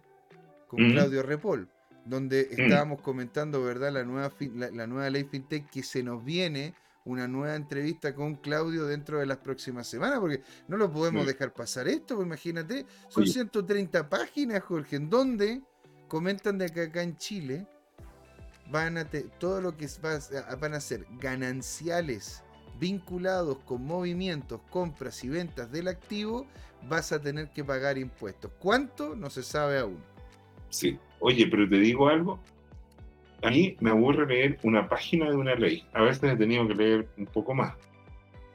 con 0.67 0.87
Mm. 0.87 0.91
Claudio 0.91 1.23
Repol, 1.23 1.67
donde 2.05 2.49
Mm. 2.51 2.61
estábamos 2.61 3.01
comentando, 3.01 3.63
¿verdad?, 3.63 3.91
la 3.93 4.03
nueva, 4.03 4.29
fin- 4.29 4.59
la, 4.59 4.71
la 4.71 4.87
nueva 4.87 5.09
ley 5.09 5.23
FinTech 5.25 5.69
que 5.69 5.83
se 5.83 6.01
nos 6.03 6.23
viene 6.23 6.73
una 7.03 7.27
nueva 7.27 7.55
entrevista 7.55 8.13
con 8.13 8.35
Claudio 8.35 8.85
dentro 8.85 9.19
de 9.19 9.25
las 9.25 9.37
próximas 9.37 9.87
semanas, 9.87 10.19
porque 10.19 10.41
no 10.67 10.77
lo 10.77 10.91
podemos 10.91 11.23
Mm. 11.23 11.27
dejar 11.27 11.53
pasar 11.53 11.87
esto, 11.87 12.15
pues 12.15 12.27
imagínate, 12.27 12.85
son 13.09 13.23
Oye. 13.23 13.31
130 13.31 14.07
páginas, 14.07 14.61
Jorge, 14.63 14.97
en 14.97 15.09
donde 15.09 15.61
comentan 16.07 16.57
de 16.57 16.69
que 16.69 16.81
acá 16.81 17.01
en 17.01 17.17
Chile 17.17 17.67
van 18.69 18.97
a 18.97 19.05
te- 19.05 19.23
todo 19.39 19.61
lo 19.61 19.75
que 19.75 19.87
va 20.03 20.19
a- 20.49 20.55
van 20.55 20.73
a 20.75 20.79
ser 20.79 21.05
gananciales 21.19 22.43
vinculados 22.79 23.57
con 23.59 23.83
movimientos, 23.85 24.61
compras 24.69 25.23
y 25.23 25.29
ventas 25.29 25.71
del 25.71 25.87
activo, 25.87 26.47
vas 26.89 27.11
a 27.11 27.21
tener 27.21 27.51
que 27.51 27.63
pagar 27.63 27.97
impuestos. 27.97 28.51
¿Cuánto? 28.59 29.15
No 29.15 29.29
se 29.29 29.43
sabe 29.43 29.79
aún. 29.79 30.03
Sí. 30.69 30.99
Oye, 31.21 31.47
pero 31.47 31.69
te 31.69 31.77
digo 31.77 32.09
algo. 32.09 32.39
A 33.43 33.49
mí 33.49 33.75
me 33.79 33.91
aburre 33.91 34.27
leer 34.27 34.59
una 34.63 34.87
página 34.89 35.29
de 35.29 35.35
una 35.35 35.55
ley. 35.55 35.83
A 35.93 36.01
veces 36.01 36.23
he 36.23 36.35
tenido 36.35 36.67
que 36.67 36.75
leer 36.75 37.07
un 37.17 37.25
poco 37.25 37.53
más. 37.53 37.73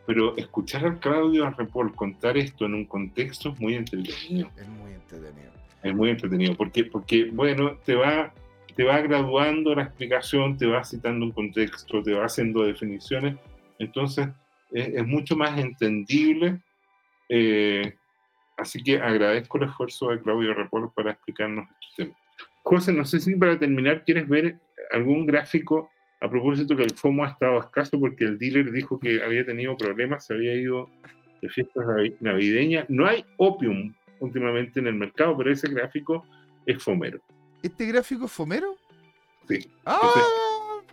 Pero 0.06 0.36
escuchar 0.36 0.86
a 0.86 0.98
Claudio 0.98 1.50
Repol 1.50 1.94
contar 1.94 2.36
esto 2.36 2.66
en 2.66 2.74
un 2.74 2.84
contexto 2.84 3.50
es 3.50 3.60
muy 3.60 3.74
entretenido. 3.74 4.50
Es 4.56 4.68
muy 4.68 4.92
entretenido. 4.92 5.52
Es 5.82 5.94
muy 5.94 6.10
entretenido. 6.10 6.54
Porque, 6.54 6.84
porque 6.84 7.30
bueno, 7.32 7.76
te 7.84 7.94
va, 7.94 8.32
te 8.76 8.84
va 8.84 9.00
graduando 9.00 9.74
la 9.74 9.84
explicación, 9.84 10.56
te 10.56 10.66
va 10.66 10.84
citando 10.84 11.24
un 11.24 11.32
contexto, 11.32 12.02
te 12.02 12.14
va 12.14 12.26
haciendo 12.26 12.62
definiciones. 12.64 13.36
Entonces, 13.78 14.28
es, 14.72 14.88
es 14.88 15.06
mucho 15.06 15.36
más 15.36 15.58
entendible. 15.58 16.60
Eh, 17.28 17.94
así 18.56 18.82
que 18.82 18.98
agradezco 18.98 19.58
el 19.58 19.64
esfuerzo 19.64 20.10
de 20.10 20.20
Claudio 20.20 20.54
Repol 20.54 20.92
para 20.94 21.12
explicarnos 21.12 21.68
este 21.90 22.04
tema. 22.04 22.25
José, 22.68 22.92
no 22.92 23.04
sé 23.04 23.20
si 23.20 23.36
para 23.36 23.56
terminar 23.56 24.04
quieres 24.04 24.28
ver 24.28 24.58
algún 24.90 25.24
gráfico 25.24 25.88
a 26.20 26.28
propósito 26.28 26.74
que 26.76 26.82
el 26.82 26.90
FOMO 26.90 27.24
ha 27.24 27.28
estado 27.28 27.60
escaso 27.60 28.00
porque 28.00 28.24
el 28.24 28.38
dealer 28.38 28.72
dijo 28.72 28.98
que 28.98 29.22
había 29.22 29.46
tenido 29.46 29.76
problemas, 29.76 30.26
se 30.26 30.34
había 30.34 30.52
ido 30.54 30.90
de 31.40 31.48
fiestas 31.48 31.84
navi- 31.86 32.16
navideñas. 32.18 32.86
No 32.90 33.06
hay 33.06 33.24
opium 33.36 33.94
últimamente 34.18 34.80
en 34.80 34.88
el 34.88 34.94
mercado, 34.94 35.36
pero 35.36 35.52
ese 35.52 35.68
gráfico 35.68 36.26
es 36.66 36.82
fomero. 36.82 37.20
¿Este 37.62 37.86
gráfico 37.86 38.24
es 38.24 38.32
Fomero? 38.32 38.76
Sí. 39.46 39.58
¡Ah! 39.84 40.00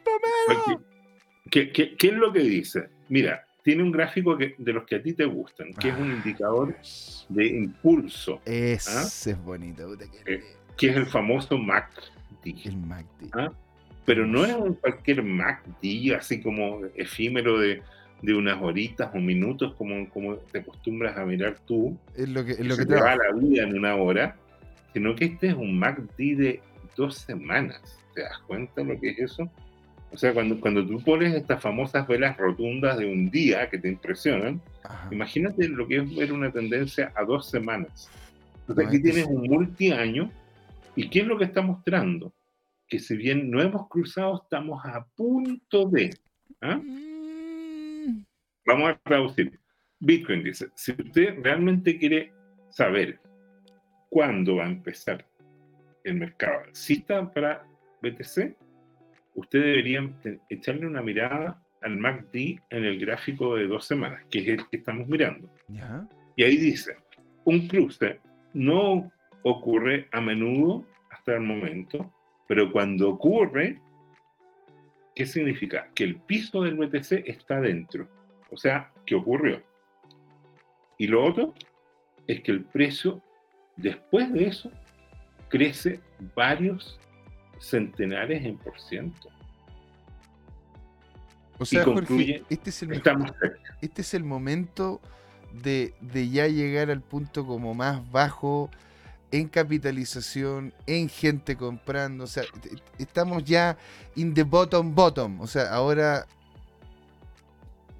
¡Fomero! 0.04 0.84
¿Qué, 1.50 1.72
qué, 1.72 1.96
qué 1.96 2.08
es 2.08 2.14
lo 2.14 2.32
que 2.32 2.40
dice? 2.42 2.90
Mira, 3.10 3.48
tiene 3.64 3.82
un 3.82 3.92
gráfico 3.92 4.38
que, 4.38 4.54
de 4.60 4.74
los 4.74 4.86
que 4.86 4.98
a 4.98 5.02
ti 5.02 5.14
te 5.14 5.26
gustan, 5.26 5.74
que 5.74 5.90
es 5.90 5.98
un 5.98 6.12
Ah. 6.12 6.16
indicador 6.18 6.76
de 7.30 7.46
impulso, 7.48 8.42
Ese 8.46 9.32
es 9.32 9.44
bonito. 9.44 9.88
puta 9.88 10.06
que- 10.12 10.34
Eh, 10.36 10.44
que 10.78 10.90
es 10.90 10.96
el 10.98 11.06
famoso 11.06 11.58
MACD. 11.58 12.00
El 12.66 12.78
MACD. 12.78 13.30
Ah, 13.34 13.52
Pero 14.06 14.26
no 14.26 14.46
es 14.46 14.54
un 14.56 14.74
cualquier 14.76 15.24
MACD, 15.24 16.14
así 16.18 16.42
como 16.42 16.82
efímero 16.96 17.60
de, 17.60 17.82
de 18.22 18.34
unas 18.34 18.62
horitas 18.62 19.10
o 19.14 19.18
minutos, 19.20 19.74
como, 19.76 20.10
como 20.10 20.36
te 20.36 20.60
acostumbras 20.60 21.18
a 21.18 21.26
mirar 21.26 21.58
tú, 21.66 21.98
Es 22.16 22.28
lo 22.30 22.44
que, 22.44 22.52
es 22.52 22.58
que 22.58 22.64
lo 22.64 22.76
se 22.76 22.82
que 22.84 22.88
te 22.88 22.94
va 22.96 23.02
trabaja. 23.16 23.30
la 23.32 23.40
vida 23.40 23.64
en 23.64 23.78
una 23.78 23.96
hora, 23.96 24.36
sino 24.94 25.16
que 25.16 25.26
este 25.26 25.48
es 25.48 25.54
un 25.54 25.78
MACD 25.80 26.18
de 26.18 26.62
dos 26.96 27.18
semanas. 27.18 27.82
¿Te 28.14 28.22
das 28.22 28.38
cuenta 28.46 28.84
lo 28.84 29.00
que 29.00 29.10
es 29.10 29.20
eso? 29.20 29.50
O 30.12 30.18
sea, 30.18 30.32
cuando, 30.34 30.60
cuando 30.60 30.86
tú 30.86 31.02
pones 31.02 31.34
estas 31.34 31.60
famosas 31.60 32.08
velas 32.08 32.38
rotundas 32.38 33.00
de 33.00 33.06
un 33.12 33.32
día 33.32 33.68
que 33.72 33.80
te 33.80 33.90
impresionan, 33.90 34.62
Ajá. 34.84 35.08
imagínate 35.12 35.68
lo 35.68 35.88
que 35.88 35.98
es 35.98 36.16
ver 36.16 36.32
una 36.32 36.52
tendencia 36.52 37.12
a 37.16 37.24
dos 37.24 37.50
semanas. 37.50 38.10
Entonces 38.62 38.88
aquí 38.88 39.02
tienes 39.02 39.26
un 39.26 39.42
multiaño, 39.50 40.30
¿y 40.96 41.10
qué 41.10 41.20
es 41.20 41.28
lo 41.28 41.38
que 41.38 41.46
está 41.46 41.62
mostrando? 41.62 42.34
Que 42.88 43.00
si 43.00 43.16
bien 43.16 43.50
no 43.50 43.62
hemos 43.62 43.88
cruzado, 43.88 44.42
estamos 44.44 44.84
a 44.86 45.06
punto 45.16 45.90
de. 45.90 46.16
Mm, 46.62 48.24
Vamos 48.66 48.90
a 48.92 49.00
traducir. 49.04 49.60
Bitcoin 50.00 50.44
dice, 50.44 50.70
si 50.76 50.92
usted 50.92 51.38
realmente 51.42 51.98
quiere 51.98 52.32
saber 52.70 53.20
cuándo 54.10 54.58
va 54.58 54.66
a 54.66 54.70
empezar 54.70 55.26
el 56.04 56.16
mercado 56.16 56.66
alcista 56.66 57.32
para 57.32 57.66
BTC, 58.02 58.56
usted 59.36 59.60
debería 59.60 60.10
echarle 60.50 60.88
una 60.88 61.02
mirada 61.02 61.64
al 61.82 61.98
MACD 61.98 62.60
en 62.70 62.86
el 62.86 63.00
gráfico 63.00 63.56
de 63.56 63.68
dos 63.68 63.86
semanas, 63.86 64.24
que 64.30 64.40
es 64.40 64.48
el 64.48 64.70
que 64.70 64.78
estamos 64.78 65.08
mirando. 65.08 65.50
Ya. 65.70 66.08
Y 66.36 66.44
ahí 66.44 66.58
dice, 66.58 66.98
un 67.46 67.68
cruce 67.68 68.20
no 68.54 69.12
ocurre 69.44 70.08
a 70.12 70.22
menudo 70.22 70.86
hasta 71.10 71.34
el 71.36 71.42
momento, 71.42 72.12
pero 72.48 72.72
cuando 72.72 73.10
ocurre, 73.10 73.80
¿qué 75.16 75.26
significa? 75.26 75.90
Que 75.94 76.04
el 76.06 76.16
piso 76.18 76.62
del 76.64 76.76
BTC 76.76 77.28
está 77.28 77.60
dentro. 77.62 78.08
O 78.52 78.58
sea, 78.58 78.92
¿qué 79.06 79.16
ocurrió? 79.16 79.62
Y 80.98 81.08
lo 81.08 81.24
otro 81.26 81.54
es 82.28 82.42
que 82.42 82.52
el 82.52 82.64
precio, 82.64 83.22
después 83.78 84.32
de 84.32 84.48
eso, 84.48 84.72
crece 85.50 86.00
varios 86.36 87.00
centenares 87.60 88.46
en 88.46 88.58
por 88.58 88.80
ciento. 88.80 89.30
O 91.60 91.66
sea, 91.66 91.84
concluye, 91.86 92.44
este 92.50 92.70
es 92.72 92.82
el 92.82 92.90
mejor- 92.90 92.98
Estamos 93.08 93.32
cerca. 93.40 93.78
este 93.82 94.02
es 94.02 94.14
el 94.14 94.24
momento 94.24 95.00
de, 95.54 95.94
de 96.02 96.30
ya 96.30 96.48
llegar 96.48 96.90
al 96.90 97.02
punto 97.02 97.46
como 97.46 97.74
más 97.76 98.10
bajo 98.12 98.70
en 99.34 99.48
capitalización, 99.48 100.74
en 100.86 101.10
gente 101.10 101.56
comprando. 101.58 102.24
O 102.26 102.28
sea, 102.28 102.44
t- 102.44 102.70
t- 102.70 102.82
estamos 103.00 103.44
ya 103.44 103.78
in 104.16 104.34
the 104.34 104.44
bottom 104.44 104.94
bottom. 104.94 105.42
O 105.42 105.48
sea, 105.48 105.74
ahora. 105.74 106.26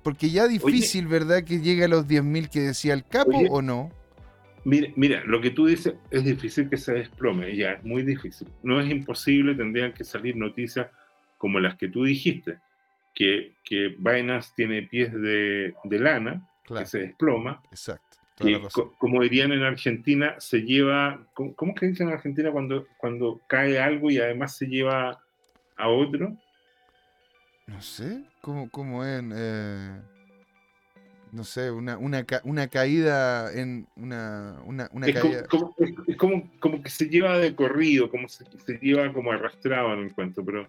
Porque 0.04 0.30
ya 0.30 0.48
difícil, 0.48 1.08
¿verdad? 1.08 1.44
Que 1.44 1.60
llegue 1.60 1.86
a 1.86 1.88
los 1.88 2.08
10.000 2.08 2.50
que 2.50 2.60
decía 2.60 2.94
el 2.94 3.06
capo 3.06 3.38
Oye. 3.38 3.48
o 3.50 3.62
no. 3.62 3.90
Mira, 4.66 4.90
mira, 4.96 5.24
lo 5.26 5.42
que 5.42 5.50
tú 5.50 5.66
dices 5.66 5.96
es 6.12 6.24
difícil 6.24 6.70
que 6.70 6.78
se 6.78 6.94
desplome, 6.94 7.56
ya, 7.56 7.72
es 7.74 7.84
muy 7.84 8.04
difícil. 8.04 8.48
No 8.64 8.80
es 8.80 8.90
imposible, 8.90 9.56
tendrían 9.56 9.92
que 9.94 10.04
salir 10.06 10.36
noticias 10.38 10.88
como 11.38 11.60
las 11.60 11.76
que 11.76 11.90
tú 11.90 12.04
dijiste, 12.06 12.60
que, 13.14 13.56
que 13.66 13.94
Binance 13.98 14.52
tiene 14.56 14.84
pies 14.84 15.12
de, 15.14 15.74
de 15.84 16.00
lana, 16.00 16.48
Claro, 16.64 16.86
que 16.86 16.90
se 16.90 17.00
desploma, 17.00 17.62
exacto. 17.72 18.13
Como 18.98 19.22
dirían 19.22 19.52
en 19.52 19.64
Argentina, 19.64 20.36
se 20.40 20.60
lleva, 20.62 21.26
¿cómo, 21.34 21.76
que 21.76 21.88
dicen 21.88 22.08
en 22.08 22.14
Argentina 22.14 22.52
cuando, 22.52 22.88
cuando 22.98 23.40
cae 23.48 23.80
algo 23.80 24.10
y 24.12 24.20
además 24.20 24.56
se 24.58 24.66
lleva 24.68 25.22
a 25.78 25.88
otro? 25.90 26.36
No 27.68 27.82
sé, 27.82 28.24
¿cómo, 28.42 28.70
cómo 28.70 29.06
es? 29.06 29.24
eh, 29.34 30.02
no 31.32 31.44
sé, 31.44 31.72
una, 31.72 31.98
una, 31.98 32.24
ca- 32.26 32.42
una 32.44 32.68
caída 32.68 33.52
en 33.54 33.88
una, 33.96 34.60
una, 34.66 34.88
una 34.92 35.08
es 35.08 35.20
como, 35.20 35.34
caída. 35.34 35.48
como- 35.48 35.76
es- 35.80 35.94
es 36.08 36.18
como, 36.18 36.52
como 36.60 36.84
que 36.84 36.90
se 36.90 37.08
lleva 37.10 37.38
de 37.40 37.56
corrido, 37.56 38.10
como 38.10 38.28
se, 38.30 38.46
se 38.66 38.78
lleva 38.80 39.12
como 39.14 39.32
arrastrado 39.32 39.94
en 39.94 40.00
el 40.02 40.14
cuento, 40.14 40.44
pero, 40.46 40.68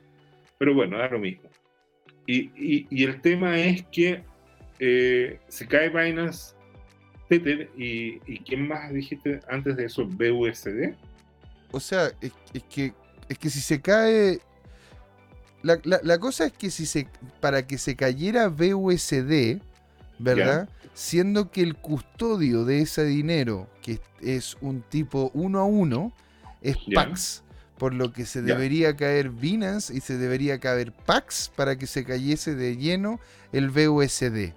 pero 0.57 0.75
bueno, 0.75 0.97
da 0.97 1.09
lo 1.09 1.19
mismo. 1.19 1.51
Y, 2.27 2.51
y- 2.57 2.87
y 2.91 3.05
el 3.05 3.21
tema 3.21 3.59
es 3.59 3.83
que 3.93 4.23
eh, 4.79 5.39
se 5.49 5.67
cae 5.69 5.89
Binance, 5.91 6.54
Tether, 7.41 7.71
y, 7.77 8.21
y 8.27 8.39
¿quién 8.41 8.67
más 8.69 8.93
dijiste 8.93 9.41
antes 9.49 9.77
de 9.77 9.87
eso? 9.87 10.07
BUSD. 10.07 10.95
O 11.73 11.81
sea, 11.81 12.11
es, 12.21 12.33
es 12.53 12.63
que, 12.65 12.93
es 13.29 13.39
que 13.39 13.51
si 13.51 13.61
se 13.61 13.81
cae. 13.81 14.41
La, 15.63 15.79
la- 15.85 16.01
la 16.03 16.19
cosa 16.19 16.47
es 16.47 16.53
que 16.53 16.71
si 16.71 16.87
se. 16.87 17.09
Para 17.41 17.67
que 17.67 17.79
se 17.79 17.97
cayera 17.97 18.49
BUSD, 18.49 19.61
¿verdad? 20.19 20.69
Siendo 20.95 21.51
que 21.51 21.63
el 21.63 21.75
custodio 21.75 22.65
de 22.65 22.81
ese 22.83 23.05
dinero, 23.05 23.69
que 23.83 23.99
es 24.21 24.57
un 24.61 24.83
tipo 24.83 25.31
uno 25.35 25.59
a 25.61 25.65
uno, 25.65 26.13
es. 26.63 26.77
Pax. 26.95 27.43
Por 27.79 27.93
lo 27.93 28.13
que 28.13 28.25
se 28.25 28.41
debería 28.41 28.95
caer 28.95 29.31
Binance 29.31 29.93
y 29.93 30.01
se 30.01 30.17
debería 30.17 30.61
caer 30.61 30.93
Pax 30.93 31.51
para 31.57 31.77
que 31.77 31.89
se 31.89 32.05
cayese 32.05 32.55
de 32.55 32.77
lleno 32.77 33.19
el 33.53 33.69
BUSD. 33.71 34.53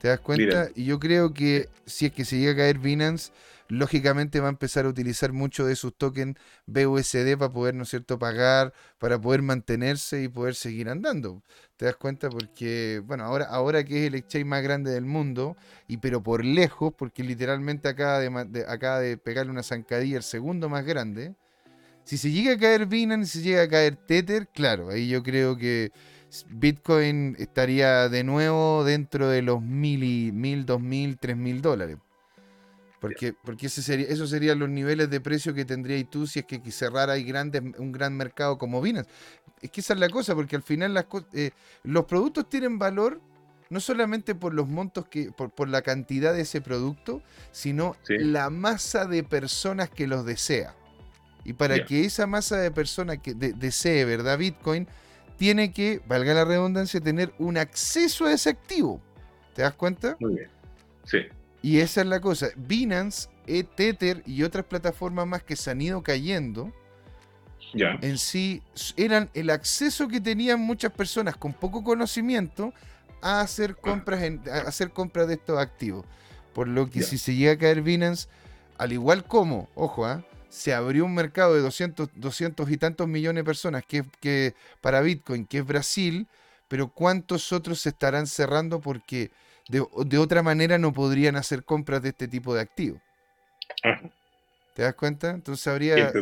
¿Te 0.00 0.08
das 0.08 0.20
cuenta? 0.20 0.44
Mira. 0.44 0.70
Y 0.74 0.84
yo 0.86 0.98
creo 0.98 1.34
que 1.34 1.68
si 1.86 2.06
es 2.06 2.12
que 2.12 2.24
se 2.24 2.38
llega 2.38 2.52
a 2.52 2.56
caer 2.56 2.78
Binance, 2.78 3.32
lógicamente 3.68 4.40
va 4.40 4.46
a 4.46 4.50
empezar 4.50 4.86
a 4.86 4.88
utilizar 4.88 5.32
mucho 5.32 5.66
de 5.66 5.76
sus 5.76 5.94
tokens 5.94 6.36
BUSD 6.66 7.36
para 7.38 7.52
poder, 7.52 7.74
¿no 7.74 7.82
es 7.84 7.90
cierto?, 7.90 8.18
pagar, 8.18 8.72
para 8.98 9.20
poder 9.20 9.42
mantenerse 9.42 10.22
y 10.22 10.28
poder 10.28 10.54
seguir 10.54 10.88
andando. 10.88 11.42
¿Te 11.76 11.84
das 11.84 11.96
cuenta? 11.96 12.30
Porque, 12.30 13.02
bueno, 13.04 13.24
ahora, 13.24 13.44
ahora 13.44 13.84
que 13.84 14.02
es 14.02 14.08
el 14.08 14.14
exchange 14.14 14.46
más 14.46 14.62
grande 14.62 14.90
del 14.90 15.04
mundo, 15.04 15.56
y 15.86 15.98
pero 15.98 16.22
por 16.22 16.44
lejos, 16.44 16.92
porque 16.96 17.22
literalmente 17.22 17.88
acaba 17.88 18.18
de, 18.18 18.64
acaba 18.66 19.00
de 19.00 19.16
pegarle 19.18 19.52
una 19.52 19.62
zancadilla 19.62 20.16
el 20.16 20.22
segundo 20.22 20.68
más 20.68 20.84
grande. 20.84 21.34
Si 22.04 22.16
se 22.16 22.32
llega 22.32 22.54
a 22.54 22.58
caer 22.58 22.86
Binance, 22.86 23.38
si 23.38 23.42
llega 23.42 23.62
a 23.62 23.68
caer 23.68 23.96
Tether, 23.96 24.48
claro, 24.48 24.88
ahí 24.88 25.08
yo 25.08 25.22
creo 25.22 25.56
que 25.56 25.92
Bitcoin 26.50 27.36
estaría 27.38 28.08
de 28.08 28.24
nuevo 28.24 28.84
dentro 28.84 29.28
de 29.28 29.42
los 29.42 29.60
mil, 29.62 30.02
y, 30.04 30.32
mil, 30.32 30.64
dos 30.66 30.80
mil, 30.80 31.18
tres 31.18 31.36
mil 31.36 31.60
dólares. 31.60 31.96
Porque, 33.00 33.32
porque 33.32 33.66
ese 33.66 33.82
sería, 33.82 34.06
esos 34.08 34.28
serían 34.30 34.58
los 34.58 34.68
niveles 34.68 35.08
de 35.08 35.20
precio 35.20 35.54
que 35.54 35.64
tendrías 35.64 36.08
tú 36.10 36.26
si 36.26 36.40
es 36.40 36.44
que 36.44 36.60
cerrara 36.70 37.16
grandes, 37.16 37.62
un 37.78 37.92
gran 37.92 38.14
mercado 38.14 38.58
como 38.58 38.82
Binance. 38.82 39.08
Es 39.62 39.70
que 39.70 39.80
esa 39.80 39.94
es 39.94 40.00
la 40.00 40.10
cosa, 40.10 40.34
porque 40.34 40.56
al 40.56 40.62
final 40.62 40.92
las 40.94 41.06
eh, 41.32 41.50
los 41.82 42.04
productos 42.04 42.48
tienen 42.48 42.78
valor 42.78 43.20
no 43.70 43.80
solamente 43.80 44.34
por 44.34 44.52
los 44.52 44.68
montos 44.68 45.06
que, 45.06 45.30
por, 45.32 45.50
por 45.50 45.68
la 45.68 45.80
cantidad 45.82 46.34
de 46.34 46.42
ese 46.42 46.60
producto, 46.60 47.22
sino 47.52 47.96
Sí. 48.02 48.18
la 48.18 48.50
masa 48.50 49.06
de 49.06 49.22
personas 49.22 49.88
que 49.88 50.06
los 50.06 50.26
desea. 50.26 50.74
Y 51.44 51.54
para 51.54 51.84
que 51.86 52.04
esa 52.04 52.26
masa 52.26 52.58
de 52.58 52.70
personas 52.70 53.18
que 53.18 53.32
de- 53.32 53.52
desee, 53.54 54.04
¿verdad? 54.04 54.36
Bitcoin, 54.38 54.86
tiene 55.40 55.72
que, 55.72 56.02
valga 56.06 56.34
la 56.34 56.44
redundancia, 56.44 57.00
tener 57.00 57.32
un 57.38 57.56
acceso 57.56 58.26
a 58.26 58.32
ese 58.34 58.50
activo. 58.50 59.00
¿Te 59.54 59.62
das 59.62 59.72
cuenta? 59.72 60.14
Muy 60.20 60.34
bien. 60.34 60.50
Sí. 61.06 61.20
Y 61.62 61.78
esa 61.78 62.02
es 62.02 62.06
la 62.08 62.20
cosa. 62.20 62.48
Binance, 62.56 63.30
eh, 63.46 63.64
Tether 63.64 64.22
y 64.26 64.42
otras 64.42 64.66
plataformas 64.66 65.26
más 65.26 65.42
que 65.42 65.56
se 65.56 65.70
han 65.70 65.80
ido 65.80 66.02
cayendo, 66.02 66.70
Ya. 67.72 67.98
en 68.02 68.18
sí 68.18 68.62
eran 68.98 69.30
el 69.32 69.48
acceso 69.48 70.08
que 70.08 70.20
tenían 70.20 70.60
muchas 70.60 70.92
personas 70.92 71.38
con 71.38 71.54
poco 71.54 71.82
conocimiento 71.82 72.74
a 73.22 73.40
hacer 73.40 73.76
compras, 73.76 74.22
en, 74.22 74.42
a 74.46 74.68
hacer 74.68 74.90
compras 74.90 75.26
de 75.26 75.34
estos 75.34 75.58
activos. 75.58 76.04
Por 76.52 76.68
lo 76.68 76.90
que 76.90 77.00
Ya. 77.00 77.06
si 77.06 77.16
se 77.16 77.34
llega 77.34 77.52
a 77.52 77.56
caer 77.58 77.80
Binance, 77.80 78.28
al 78.76 78.92
igual 78.92 79.24
como, 79.24 79.70
ojo, 79.74 80.04
¿ah? 80.04 80.22
Se 80.50 80.74
abrió 80.74 81.06
un 81.06 81.14
mercado 81.14 81.54
de 81.54 81.60
200, 81.62 82.10
200 82.14 82.70
y 82.70 82.76
tantos 82.76 83.08
millones 83.08 83.40
de 83.40 83.44
personas 83.46 83.84
que, 83.86 84.04
que 84.20 84.54
para 84.82 85.00
Bitcoin, 85.00 85.46
que 85.46 85.58
es 85.58 85.66
Brasil, 85.66 86.26
pero 86.68 86.88
¿cuántos 86.88 87.52
otros 87.52 87.80
se 87.80 87.88
estarán 87.88 88.26
cerrando 88.26 88.80
porque 88.80 89.30
de, 89.68 89.84
de 90.04 90.18
otra 90.18 90.42
manera 90.42 90.76
no 90.76 90.92
podrían 90.92 91.36
hacer 91.36 91.64
compras 91.64 92.02
de 92.02 92.10
este 92.10 92.28
tipo 92.28 92.54
de 92.54 92.60
activos? 92.60 93.00
Ajá. 93.82 94.10
¿Te 94.74 94.82
das 94.82 94.94
cuenta? 94.94 95.30
Entonces 95.30 95.66
habría, 95.66 96.12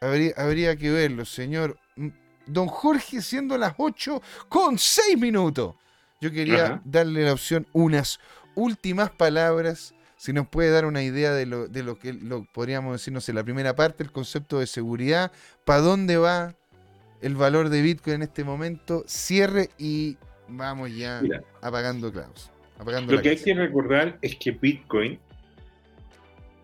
habría, 0.00 0.34
habría 0.36 0.76
que 0.76 0.90
verlo, 0.90 1.24
señor. 1.24 1.78
Mm, 1.96 2.08
don 2.46 2.66
Jorge, 2.66 3.20
siendo 3.22 3.56
las 3.58 3.74
8 3.78 4.22
con 4.48 4.78
6 4.78 5.18
minutos. 5.18 5.74
Yo 6.20 6.30
quería 6.30 6.64
Ajá. 6.64 6.82
darle 6.84 7.24
la 7.24 7.32
opción 7.32 7.66
unas 7.72 8.20
últimas 8.54 9.10
palabras. 9.10 9.94
Si 10.20 10.34
nos 10.34 10.46
puede 10.46 10.70
dar 10.70 10.84
una 10.84 11.02
idea 11.02 11.32
de 11.32 11.46
lo, 11.46 11.66
de 11.66 11.82
lo 11.82 11.98
que 11.98 12.12
lo 12.12 12.44
podríamos 12.44 12.92
decir, 12.92 13.10
no 13.10 13.22
sé, 13.22 13.32
la 13.32 13.42
primera 13.42 13.74
parte, 13.74 14.02
el 14.02 14.12
concepto 14.12 14.58
de 14.58 14.66
seguridad, 14.66 15.32
para 15.64 15.80
dónde 15.80 16.18
va 16.18 16.54
el 17.22 17.36
valor 17.36 17.70
de 17.70 17.80
Bitcoin 17.80 18.16
en 18.16 18.22
este 18.24 18.44
momento, 18.44 19.02
cierre 19.06 19.70
y 19.78 20.18
vamos 20.46 20.94
ya 20.94 21.22
Mira. 21.22 21.42
apagando 21.62 22.12
clavos. 22.12 22.50
Apagando 22.78 23.14
Lo 23.14 23.22
que 23.22 23.30
hay 23.30 23.38
que 23.38 23.54
recordar 23.54 24.18
es 24.20 24.36
que 24.36 24.50
Bitcoin 24.50 25.18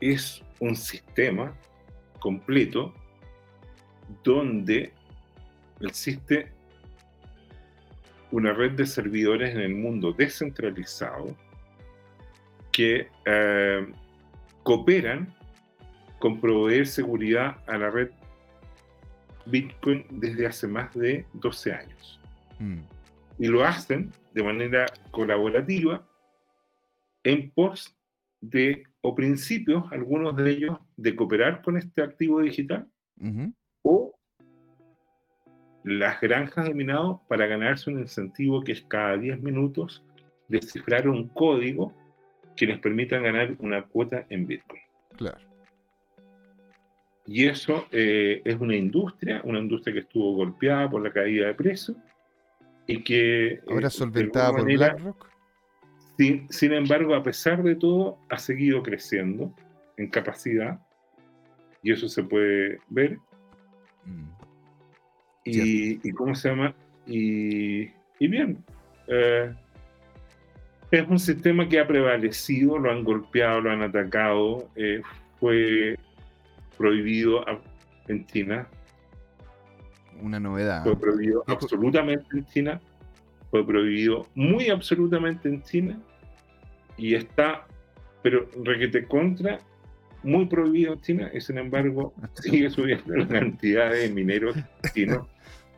es 0.03 0.43
un 0.61 0.77
sistema 0.77 1.55
completo 2.19 2.93
donde 4.23 4.93
existe 5.81 6.53
una 8.33 8.53
red 8.53 8.73
de 8.73 8.85
servidores 8.85 9.55
en 9.55 9.63
el 9.63 9.75
mundo 9.75 10.13
descentralizado 10.13 11.35
que 12.77 13.09
eh, 13.25 13.87
cooperan 14.63 15.33
con 16.19 16.39
proveer 16.39 16.87
seguridad 16.87 17.57
a 17.67 17.79
la 17.79 17.89
red 17.89 18.11
Bitcoin 19.47 20.05
desde 20.11 20.47
hace 20.47 20.69
más 20.69 20.93
de 20.93 21.25
12 21.33 21.73
años. 21.73 22.21
Mm, 22.59 22.81
y 23.39 23.47
lo 23.47 23.65
hacen 23.65 24.13
de 24.35 24.43
manera 24.43 24.85
colaborativa 25.11 26.07
en 27.25 27.51
pos 27.53 27.97
de, 28.43 28.83
o 29.01 29.15
principios, 29.15 29.91
algunos 29.91 30.37
de 30.37 30.51
ellos, 30.51 30.77
de 30.99 31.17
cooperar 31.17 31.63
con 31.63 31.79
este 31.79 32.03
activo 32.03 32.43
digital 32.43 32.87
o 33.81 34.15
las 35.83 36.21
granjas 36.21 36.67
de 36.67 36.75
minado 36.75 37.23
para 37.27 37.47
ganarse 37.47 37.89
un 37.89 38.01
incentivo 38.01 38.63
que 38.63 38.73
es 38.73 38.83
cada 38.83 39.17
10 39.17 39.41
minutos 39.41 40.05
descifrar 40.49 41.09
un 41.09 41.29
código 41.29 41.95
que 42.57 42.67
les 42.67 42.79
permita 42.79 43.19
ganar 43.19 43.55
una 43.59 43.83
cuota 43.83 44.27
en 44.31 44.47
Bitcoin. 44.47 44.83
Claro. 45.17 45.39
Y 47.27 47.47
eso 47.47 47.87
eh, 47.91 48.41
es 48.45 48.57
una 48.61 48.77
industria, 48.77 49.41
una 49.45 49.59
industria 49.59 49.95
que 49.95 50.01
estuvo 50.01 50.35
golpeada 50.35 50.89
por 50.89 51.03
la 51.03 51.13
caída 51.13 51.49
de 51.49 51.55
precios 51.55 51.97
y 52.87 53.03
que... 53.03 53.47
eh, 53.47 53.61
Ahora 53.69 53.91
solventada 53.91 54.53
por 54.53 54.63
manera, 54.63 54.95
BlackRock. 54.95 55.29
Sin, 56.17 56.49
sin 56.51 56.73
embargo, 56.73 57.15
a 57.15 57.23
pesar 57.23 57.63
de 57.63 57.75
todo, 57.75 58.19
ha 58.31 58.39
seguido 58.39 58.83
creciendo 58.83 59.53
en 59.97 60.09
capacidad 60.09 60.81
y 61.83 61.93
eso 61.93 62.09
se 62.09 62.23
puede 62.23 62.79
ver. 62.89 63.19
Mm, 64.05 64.29
Y, 65.45 66.09
y 66.09 66.13
¿cómo 66.13 66.35
se 66.35 66.49
llama? 66.49 66.75
Y, 67.07 67.91
y 68.19 68.29
bien, 68.29 68.65
eh, 69.09 69.53
es 70.91 71.07
un 71.09 71.19
sistema 71.19 71.69
que 71.69 71.81
ha 71.81 71.87
prevalecido, 71.87 72.79
lo 72.79 72.91
han 72.91 73.03
golpeado, 73.05 73.61
lo 73.61 73.71
han 73.71 73.83
atacado, 73.83 74.69
eh, 74.77 75.03
fue 75.41 75.99
prohibido 76.79 77.47
a- 77.49 77.61
en 78.09 78.25
China, 78.27 78.69
Una 80.23 80.39
novedad. 80.41 80.83
fue 80.85 80.99
prohibido 80.99 81.43
¿Qué 81.45 81.53
co- 81.55 81.59
absolutamente 81.65 82.25
en 82.33 82.47
China, 82.47 82.81
fue 83.51 83.67
prohibido 83.67 84.27
muy 84.35 84.69
absolutamente 84.71 85.49
en 85.49 85.63
China. 85.63 85.99
Y 86.97 87.15
está, 87.15 87.67
pero 88.23 88.49
requete 88.65 89.05
contra, 89.07 89.59
muy 90.23 90.47
prohibido 90.47 90.95
en 90.95 91.01
China 91.03 91.31
y 91.35 91.41
sin 91.41 91.59
embargo 91.59 92.15
sigue 92.35 92.71
subiendo 92.71 93.15
la 93.15 93.27
cantidad 93.29 93.91
de 93.93 94.09
mineros 94.11 94.57
chinos 94.95 95.27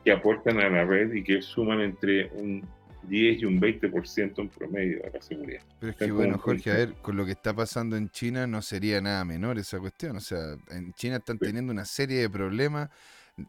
que 0.05 0.13
aportan 0.13 0.61
a 0.61 0.69
la 0.69 0.85
red 0.85 1.13
y 1.13 1.23
que 1.25 1.43
suman 1.43 1.81
entre 1.81 2.29
un 2.35 2.63
10 3.05 3.43
y 3.43 3.45
un 3.45 3.61
20% 3.61 4.39
en 4.39 4.49
promedio 4.49 5.03
a 5.07 5.11
la 5.11 5.23
seguridad. 5.23 5.63
Pero 5.81 5.93
es 5.93 5.99
que 5.99 6.11
bueno, 6.11 6.39
Jorge, 6.39 6.71
a 6.71 6.75
ver, 6.75 6.95
con 6.95 7.17
lo 7.17 7.25
que 7.25 7.33
está 7.33 7.55
pasando 7.55 7.97
en 7.97 8.11
China 8.11 8.47
no 8.47 8.61
sería 8.63 9.01
nada 9.01 9.25
menor 9.25 9.59
esa 9.59 9.79
cuestión. 9.79 10.17
O 10.17 10.21
sea, 10.21 10.57
en 10.71 10.93
China 10.95 11.17
están 11.17 11.39
Sí. 11.39 11.47
teniendo 11.47 11.73
una 11.73 11.85
serie 11.85 12.19
de 12.21 12.31
problemas 12.31 12.91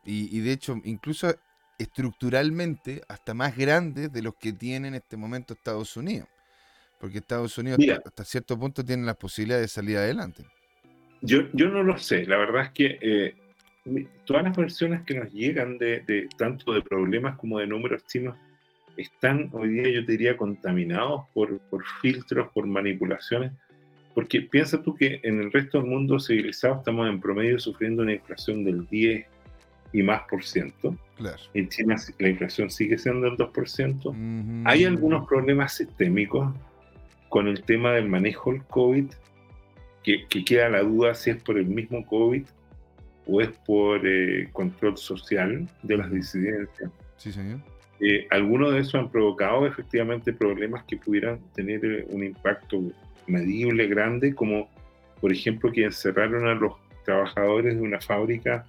y, 0.05 0.35
y 0.37 0.41
de 0.41 0.51
hecho, 0.51 0.79
incluso 0.83 1.33
estructuralmente, 1.77 3.01
hasta 3.07 3.33
más 3.33 3.55
grandes 3.57 4.11
de 4.11 4.21
los 4.21 4.35
que 4.35 4.53
tiene 4.53 4.87
en 4.89 4.95
este 4.95 5.17
momento 5.17 5.53
Estados 5.53 5.95
Unidos. 5.97 6.27
Porque 6.99 7.19
Estados 7.19 7.57
Unidos 7.57 7.79
Mira. 7.79 7.95
hasta, 7.95 8.09
hasta 8.09 8.25
cierto 8.25 8.59
punto 8.59 8.83
tiene 8.83 9.05
la 9.05 9.13
posibilidad 9.13 9.59
de 9.59 9.67
salir 9.67 9.97
adelante. 9.97 10.43
Yo, 11.21 11.43
yo 11.53 11.69
no 11.69 11.83
lo 11.83 11.97
sé, 11.97 12.25
la 12.25 12.37
verdad 12.37 12.63
es 12.65 12.71
que 12.71 12.97
eh, 13.01 13.35
todas 14.25 14.43
las 14.43 14.55
versiones 14.55 15.01
que 15.03 15.13
nos 15.15 15.31
llegan 15.33 15.77
de, 15.77 16.01
de 16.01 16.27
tanto 16.37 16.73
de 16.73 16.81
problemas 16.81 17.37
como 17.37 17.59
de 17.59 17.67
números 17.67 18.05
chinos 18.05 18.37
están 19.01 19.49
hoy 19.53 19.69
día, 19.69 19.89
yo 19.89 20.05
te 20.05 20.13
diría, 20.13 20.37
contaminados 20.37 21.23
por, 21.33 21.59
por 21.69 21.83
filtros, 22.01 22.49
por 22.53 22.67
manipulaciones, 22.67 23.53
porque 24.13 24.41
piensa 24.41 24.81
tú 24.81 24.95
que 24.95 25.21
en 25.23 25.39
el 25.39 25.51
resto 25.51 25.79
del 25.79 25.89
mundo 25.89 26.19
civilizado 26.19 26.75
estamos 26.75 27.07
en 27.07 27.21
promedio 27.21 27.59
sufriendo 27.59 28.03
una 28.03 28.13
inflación 28.13 28.63
del 28.63 28.85
10 28.87 29.25
y 29.93 30.03
más 30.03 30.23
por 30.29 30.43
ciento. 30.43 30.97
Claro. 31.15 31.37
En 31.53 31.69
China 31.69 31.95
la 32.19 32.29
inflación 32.29 32.69
sigue 32.69 32.97
siendo 32.97 33.27
el 33.27 33.37
2%. 33.37 34.05
Ujú. 34.05 34.69
Hay 34.69 34.83
algunos 34.83 35.27
problemas 35.27 35.73
sistémicos 35.73 36.53
con 37.29 37.47
el 37.47 37.63
tema 37.63 37.93
del 37.93 38.09
manejo 38.09 38.51
del 38.51 38.63
COVID, 38.63 39.05
que, 40.03 40.25
que 40.27 40.43
queda 40.43 40.69
la 40.69 40.81
duda 40.81 41.13
si 41.13 41.29
es 41.29 41.41
por 41.41 41.57
el 41.57 41.67
mismo 41.67 42.05
COVID 42.05 42.43
o 43.27 43.41
es 43.41 43.49
por 43.65 44.01
eh, 44.05 44.49
control 44.51 44.97
social 44.97 45.69
de 45.83 45.97
las 45.97 46.11
disidencias. 46.11 46.91
Sí, 47.17 47.31
señor. 47.31 47.59
Eh, 48.01 48.27
algunos 48.29 48.73
de 48.73 48.79
esos 48.79 48.95
han 48.95 49.09
provocado 49.11 49.67
efectivamente 49.67 50.31
problemas 50.33 50.83
que 50.85 50.97
pudieran 50.97 51.39
tener 51.53 51.83
eh, 51.83 52.05
un 52.09 52.23
impacto 52.23 52.81
medible, 53.27 53.87
grande, 53.87 54.33
como 54.33 54.69
por 55.21 55.31
ejemplo 55.31 55.71
que 55.71 55.83
encerraron 55.83 56.47
a 56.47 56.55
los 56.55 56.73
trabajadores 57.05 57.75
de 57.75 57.81
una 57.81 57.99
fábrica 57.99 58.65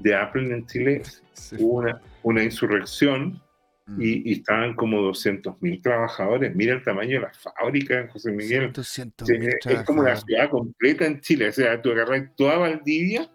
de 0.00 0.14
Apple 0.14 0.54
en 0.54 0.66
Chile. 0.66 1.02
Sí. 1.32 1.56
Hubo 1.58 1.78
una, 1.78 2.00
una 2.22 2.42
insurrección 2.42 3.40
Mm. 3.86 4.00
y, 4.00 4.30
y 4.30 4.32
estaban 4.34 4.74
como 4.74 5.02
200.000 5.02 5.82
trabajadores. 5.82 6.54
Mira 6.56 6.72
el 6.74 6.82
tamaño 6.82 7.16
de 7.16 7.26
la 7.26 7.32
fábrica, 7.34 8.08
José 8.10 8.32
Miguel. 8.32 8.72
200 8.72 9.28
Sí, 9.28 9.38
mil 9.38 9.48
es, 9.48 9.54
es 9.56 9.82
como 9.82 10.02
trabajadores. 10.02 10.24
ciudad 10.24 10.48
completa 10.50 11.04
en 11.04 11.20
Chile. 11.20 11.48
O 11.48 11.52
sea, 11.52 11.82
tú 11.82 11.90
agarras 11.90 12.30
toda 12.34 12.56
Valdivia 12.56 13.28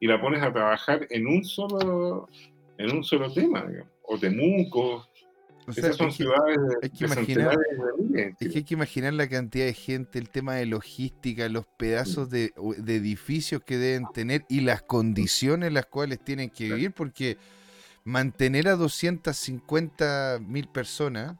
y 0.00 0.06
la 0.06 0.20
pones 0.20 0.42
a 0.42 0.52
trabajar 0.52 1.06
en 1.08 1.26
un 1.26 1.42
solo, 1.42 2.28
en 2.76 2.94
un 2.94 3.02
solo 3.02 3.32
tema, 3.32 3.64
digamos. 3.66 3.90
O 4.04 4.18
Temuco. 4.18 5.06
O 5.66 5.72
sea, 5.72 5.84
Esas 5.84 5.96
son 5.96 6.08
que- 6.08 6.14
ciudades 6.16 6.56
de, 6.58 6.76
hay 6.82 6.90
que 6.90 7.06
de 7.06 7.14
imaginar- 7.14 7.56
de 7.98 8.34
Es 8.38 8.52
que 8.52 8.58
hay 8.58 8.64
que 8.64 8.74
imaginar 8.74 9.14
la 9.14 9.28
cantidad 9.28 9.64
de 9.64 9.72
gente, 9.72 10.18
el 10.18 10.28
tema 10.28 10.56
de 10.56 10.66
logística, 10.66 11.48
los 11.48 11.66
pedazos 11.66 12.28
de, 12.28 12.52
de 12.78 12.96
edificios 12.96 13.62
que 13.64 13.78
deben 13.78 14.04
tener 14.12 14.44
y 14.50 14.60
las 14.60 14.82
condiciones 14.82 15.68
en 15.68 15.74
las 15.74 15.86
cuales 15.86 16.22
tienen 16.22 16.50
que 16.50 16.64
vivir, 16.64 16.92
porque 16.92 17.38
mantener 18.04 18.68
a 18.68 18.76
250 18.76 20.38
mil 20.46 20.68
personas, 20.68 21.36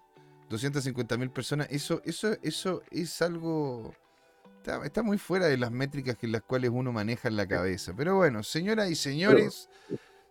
250 0.48 1.16
mil 1.18 1.30
personas, 1.30 1.68
eso, 1.70 2.00
eso, 2.06 2.36
eso 2.42 2.82
es 2.90 3.20
algo... 3.22 3.94
Está, 4.56 4.82
está 4.86 5.02
muy 5.02 5.18
fuera 5.18 5.46
de 5.46 5.58
las 5.58 5.70
métricas 5.70 6.16
que 6.16 6.26
las 6.26 6.40
cuales 6.40 6.70
uno 6.72 6.90
maneja 6.90 7.28
en 7.28 7.36
la 7.36 7.46
cabeza. 7.46 7.92
Pero 7.94 8.16
bueno, 8.16 8.42
señoras 8.42 8.90
y 8.90 8.94
señores, 8.94 9.68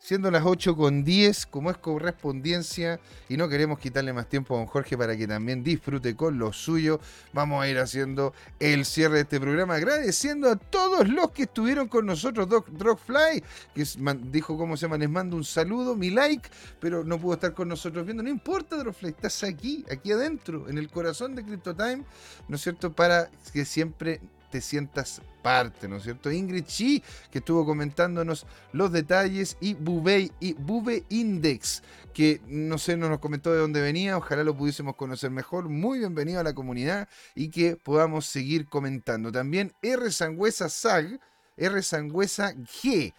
siendo 0.03 0.29
las 0.29 0.43
8 0.45 0.75
con 0.75 1.05
10, 1.05 1.45
como 1.45 1.71
es 1.71 1.77
correspondencia, 1.77 2.99
y 3.29 3.37
no 3.37 3.47
queremos 3.47 3.79
quitarle 3.79 4.11
más 4.11 4.27
tiempo 4.27 4.53
a 4.53 4.57
don 4.57 4.67
Jorge 4.67 4.97
para 4.97 5.15
que 5.15 5.25
también 5.25 5.63
disfrute 5.63 6.13
con 6.13 6.37
lo 6.37 6.51
suyo, 6.51 6.99
vamos 7.31 7.63
a 7.63 7.69
ir 7.69 7.79
haciendo 7.79 8.33
el 8.59 8.83
cierre 8.83 9.15
de 9.15 9.21
este 9.21 9.39
programa, 9.39 9.75
agradeciendo 9.75 10.51
a 10.51 10.57
todos 10.57 11.07
los 11.07 11.31
que 11.31 11.43
estuvieron 11.43 11.87
con 11.87 12.05
nosotros, 12.05 12.49
Doc 12.49 12.67
Drogfly, 12.67 13.41
que 13.73 13.85
dijo 14.29 14.57
cómo 14.57 14.75
se 14.75 14.87
llama, 14.87 14.97
les 14.97 15.09
mando 15.09 15.37
un 15.37 15.45
saludo, 15.45 15.95
mi 15.95 16.09
like, 16.09 16.49
pero 16.81 17.05
no 17.05 17.17
pudo 17.17 17.35
estar 17.35 17.53
con 17.53 17.69
nosotros 17.69 18.03
viendo, 18.03 18.23
no 18.23 18.29
importa 18.29 18.75
Drogfly, 18.75 19.11
estás 19.11 19.41
aquí, 19.43 19.85
aquí 19.89 20.11
adentro, 20.11 20.67
en 20.67 20.77
el 20.77 20.89
corazón 20.89 21.33
de 21.33 21.45
CryptoTime, 21.45 22.03
¿no 22.49 22.57
es 22.57 22.61
cierto? 22.61 22.91
Para 22.91 23.29
que 23.53 23.63
siempre 23.63 24.19
te 24.53 24.61
sientas 24.61 25.19
parte, 25.41 25.87
¿no 25.87 25.95
es 25.95 26.03
cierto? 26.03 26.31
Ingrid 26.31 26.65
Chi, 26.65 27.03
que 27.31 27.39
estuvo 27.39 27.65
comentándonos 27.65 28.45
los 28.71 28.91
detalles, 28.91 29.57
y 29.59 29.73
Bubey 29.73 30.31
y 30.39 30.53
Bube 30.53 31.05
Index, 31.09 31.81
que 32.13 32.39
no 32.45 32.77
sé, 32.77 32.95
no 32.95 33.09
nos 33.09 33.17
comentó 33.17 33.51
de 33.51 33.57
dónde 33.57 33.81
venía, 33.81 34.15
ojalá 34.15 34.43
lo 34.43 34.55
pudiésemos 34.55 34.95
conocer 34.95 35.31
mejor. 35.31 35.69
Muy 35.69 35.97
bienvenido 35.97 36.39
a 36.39 36.43
la 36.43 36.53
comunidad 36.53 37.09
y 37.33 37.49
que 37.49 37.77
podamos 37.77 38.27
seguir 38.27 38.67
comentando. 38.67 39.31
También 39.31 39.73
R. 39.81 40.11
Sangüesa 40.11 40.69
SAG, 40.69 41.19
R. 41.57 41.81
Sangüesa 41.81 42.53
G, 42.53 43.13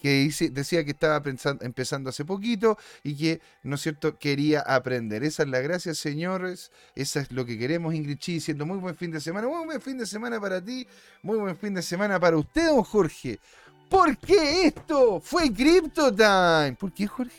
que 0.00 0.30
decía 0.52 0.84
que 0.84 0.92
estaba 0.92 1.22
pensan- 1.22 1.58
empezando 1.62 2.10
hace 2.10 2.24
poquito 2.24 2.78
y 3.02 3.16
que, 3.16 3.40
¿no 3.62 3.74
es 3.74 3.82
cierto?, 3.82 4.18
quería 4.18 4.60
aprender. 4.60 5.24
Esa 5.24 5.42
es 5.42 5.48
la 5.48 5.60
gracia, 5.60 5.94
señores. 5.94 6.70
Esa 6.94 7.20
es 7.20 7.32
lo 7.32 7.44
que 7.44 7.58
queremos, 7.58 7.94
Ingrid 7.94 8.18
Chi, 8.18 8.34
diciendo 8.34 8.66
muy 8.66 8.78
buen 8.78 8.96
fin 8.96 9.10
de 9.10 9.20
semana. 9.20 9.48
Muy 9.48 9.64
buen 9.66 9.80
fin 9.80 9.98
de 9.98 10.06
semana 10.06 10.40
para 10.40 10.64
ti. 10.64 10.86
Muy 11.22 11.38
buen 11.38 11.56
fin 11.56 11.74
de 11.74 11.82
semana 11.82 12.18
para 12.20 12.36
usted, 12.36 12.68
don 12.68 12.82
Jorge. 12.82 13.38
¿Por 13.88 14.16
qué 14.18 14.66
esto 14.66 15.20
fue 15.20 15.52
Crypto 15.52 16.12
Time? 16.14 16.76
¿Por 16.78 16.92
qué, 16.92 17.06
Jorge? 17.06 17.36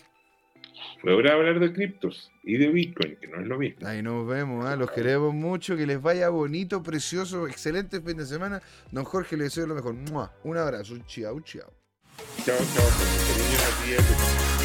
Fue 1.02 1.14
hora 1.14 1.32
de 1.32 1.36
hablar 1.38 1.60
de 1.60 1.74
criptos 1.74 2.32
y 2.44 2.58
de 2.58 2.70
Bitcoin, 2.70 3.18
que 3.18 3.28
no 3.28 3.40
es 3.42 3.48
lo 3.48 3.58
mismo. 3.58 3.88
Ahí 3.88 4.02
nos 4.02 4.28
vemos, 4.28 4.66
¿ah? 4.66 4.76
los 4.76 4.92
queremos 4.92 5.34
mucho, 5.34 5.76
que 5.78 5.86
les 5.86 6.02
vaya 6.02 6.30
bonito, 6.30 6.82
precioso, 6.82 7.48
excelente 7.48 8.02
fin 8.02 8.18
de 8.18 8.26
semana. 8.26 8.62
Don 8.92 9.04
Jorge, 9.04 9.38
le 9.38 9.46
deseo 9.46 9.68
lo 9.68 9.76
mejor. 9.76 9.94
¡Mua! 9.94 10.32
Un 10.44 10.58
abrazo, 10.58 10.98
chao, 11.08 11.40
chao. 11.42 11.72
Chao, 12.46 12.58
chao. 12.74 14.65